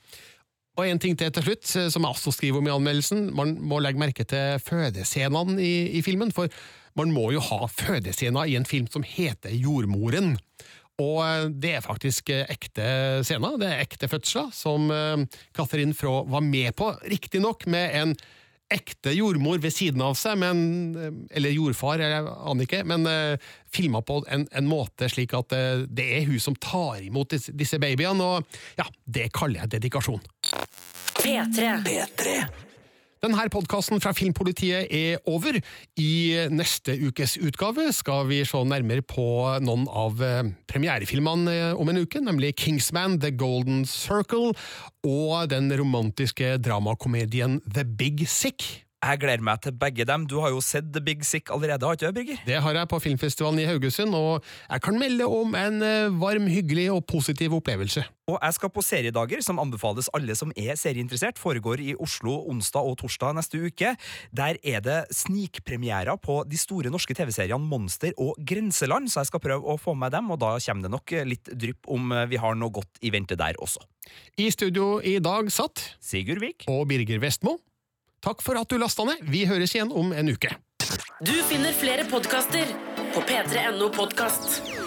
Og 0.79 0.87
en 0.87 1.01
ting 1.01 1.17
til 1.19 1.31
til 1.35 1.43
slutt, 1.43 1.67
som 1.67 2.05
jeg 2.05 2.15
også 2.15 2.31
skriver 2.31 2.61
om 2.61 2.67
i 2.69 2.71
anmeldelsen. 2.71 3.25
Man 3.35 3.57
må 3.59 3.81
legge 3.83 3.99
merke 3.99 4.23
til 4.23 4.61
fødescenene 4.63 5.59
i, 5.59 5.73
i 5.99 6.03
filmen, 6.05 6.31
for 6.31 6.47
man 6.97 7.13
må 7.15 7.29
jo 7.35 7.43
ha 7.43 7.67
fødescener 7.69 8.49
i 8.49 8.57
en 8.59 8.67
film 8.67 8.89
som 8.91 9.05
heter 9.05 9.53
Jordmoren. 9.53 10.37
Og 10.99 11.53
det 11.61 11.77
er 11.77 11.85
faktisk 11.85 12.33
ekte 12.33 13.21
scener, 13.23 13.55
det 13.61 13.69
er 13.69 13.85
ekte 13.85 14.09
fødsler, 14.11 14.49
som 14.51 14.89
Catherine 15.55 15.95
Frå 15.95 16.25
var 16.27 16.43
med 16.43 16.73
på, 16.75 16.89
riktignok 17.07 17.63
med 17.71 17.95
en 17.95 18.17
ekte 18.69 19.13
jordmor 19.17 19.57
ved 19.61 19.73
siden 19.73 20.01
av 20.05 20.15
seg, 20.17 20.37
men, 20.41 21.23
eller 21.33 21.53
jordfar, 21.53 22.01
jeg 22.03 22.21
aner 22.21 22.67
ikke, 22.67 22.83
men 22.87 23.07
uh, 23.09 23.49
filma 23.73 24.03
på 24.05 24.21
en, 24.29 24.45
en, 24.53 24.69
måte 24.69 25.09
slik 25.09 25.33
at 25.37 25.55
uh, 25.57 25.85
det 25.89 26.05
er 26.19 26.27
hun 26.29 26.41
som 26.43 26.57
tar 26.61 27.01
imot 27.01 27.33
disse, 27.33 27.53
disse 27.57 27.81
babyene, 27.81 28.25
og 28.25 28.79
ja, 28.79 28.85
det 29.05 29.29
kaller 29.35 29.63
jeg 29.63 29.75
dedikasjon. 29.77 30.21
P3. 31.19 31.71
P3. 31.87 32.39
Denne 33.19 33.49
podkasten 33.51 33.99
fra 33.99 34.13
Filmpolitiet 34.15 34.93
er 34.95 35.17
over. 35.27 35.57
I 35.99 36.47
neste 36.55 36.93
ukes 37.03 37.35
utgave 37.43 37.89
skal 37.91 38.29
vi 38.29 38.37
se 38.47 38.61
nærmere 38.63 39.03
på 39.03 39.25
noen 39.59 39.83
av 39.91 40.23
eh, 40.23 40.53
premierefilmene 40.71 41.73
om 41.75 41.91
en 41.91 41.99
uke, 41.99 42.21
nemlig 42.23 42.53
Kingsman, 42.63 43.17
The 43.19 43.33
Golden 43.35 43.83
Circle 43.83 44.53
og 45.03 45.49
den 45.51 45.67
romantiske 45.75 46.55
dramakomedien 46.63 47.59
The 47.67 47.83
Big 47.83 48.23
Sick. 48.31 48.85
Jeg 48.99 49.21
gleder 49.21 49.43
meg 49.47 49.61
til 49.63 49.71
begge 49.79 50.03
dem. 50.03 50.25
Du 50.27 50.41
har 50.43 50.51
jo 50.51 50.59
sett 50.59 50.89
The 50.91 50.99
Big 50.99 51.21
Sick 51.23 51.47
allerede, 51.55 51.87
har 51.87 51.95
ikke 51.95 52.09
du, 52.09 52.15
Birger? 52.17 52.39
Det 52.43 52.57
har 52.59 52.75
jeg 52.75 52.87
på 52.91 52.97
filmfestivalen 52.99 53.61
i 53.63 53.67
Haugesund, 53.69 54.11
og 54.15 54.43
jeg 54.65 54.83
kan 54.83 54.97
melde 54.99 55.23
om 55.23 55.55
en 55.55 55.85
eh, 55.87 56.17
varm, 56.19 56.49
hyggelig 56.51 56.89
og 56.91 57.05
positiv 57.07 57.55
opplevelse. 57.55 58.03
Og 58.27 58.35
jeg 58.35 58.57
skal 58.57 58.71
på 58.75 58.83
seriedager, 58.83 59.39
som 59.45 59.61
anbefales 59.63 60.11
alle 60.13 60.35
som 60.35 60.51
er 60.51 60.75
serieinteressert. 60.75 61.39
Foregår 61.39 61.79
i 61.79 61.93
Oslo 61.95 62.41
onsdag 62.51 62.89
og 62.91 62.97
torsdag 62.99 63.37
neste 63.39 63.61
uke. 63.63 63.93
Der 64.35 64.59
er 64.59 64.83
det 64.83 64.99
snikpremierer 65.15 66.19
på 66.19 66.41
de 66.49 66.59
store 66.59 66.91
norske 66.91 67.15
TV-seriene 67.15 67.71
Monster 67.71 68.11
og 68.19 68.35
Grenseland, 68.43 69.07
så 69.07 69.23
jeg 69.23 69.31
skal 69.31 69.43
prøve 69.47 69.63
å 69.63 69.79
få 69.79 69.95
med 69.95 70.11
dem, 70.17 70.27
og 70.27 70.43
da 70.43 70.57
kommer 70.59 70.89
det 70.89 70.93
nok 70.97 71.15
litt 71.31 71.55
drypp 71.55 71.87
om 71.87 72.11
vi 72.27 72.43
har 72.43 72.59
noe 72.59 72.75
godt 72.81 72.99
i 72.99 73.15
vente 73.15 73.39
der 73.39 73.55
også. 73.63 73.79
I 74.43 74.51
studio 74.51 74.97
i 74.99 75.17
dag 75.23 75.47
satt 75.53 75.87
Sigurd 76.03 76.43
Vik 76.43 76.67
og 76.67 76.83
Birger 76.91 77.23
Vestmo. 77.23 77.61
Takk 78.19 78.43
for 78.43 78.59
at 78.59 78.69
du 78.69 78.77
lasta 78.79 79.05
ned. 79.07 79.23
Vi 79.31 79.45
høres 79.47 79.75
igjen 79.75 79.93
om 79.95 80.11
en 80.13 80.33
uke. 80.33 80.51
Du 81.23 81.35
finner 81.49 81.75
flere 81.75 82.05
podkaster 82.07 82.67
på 83.13 83.23
p3.no 83.27 83.89
podkast. 83.95 84.78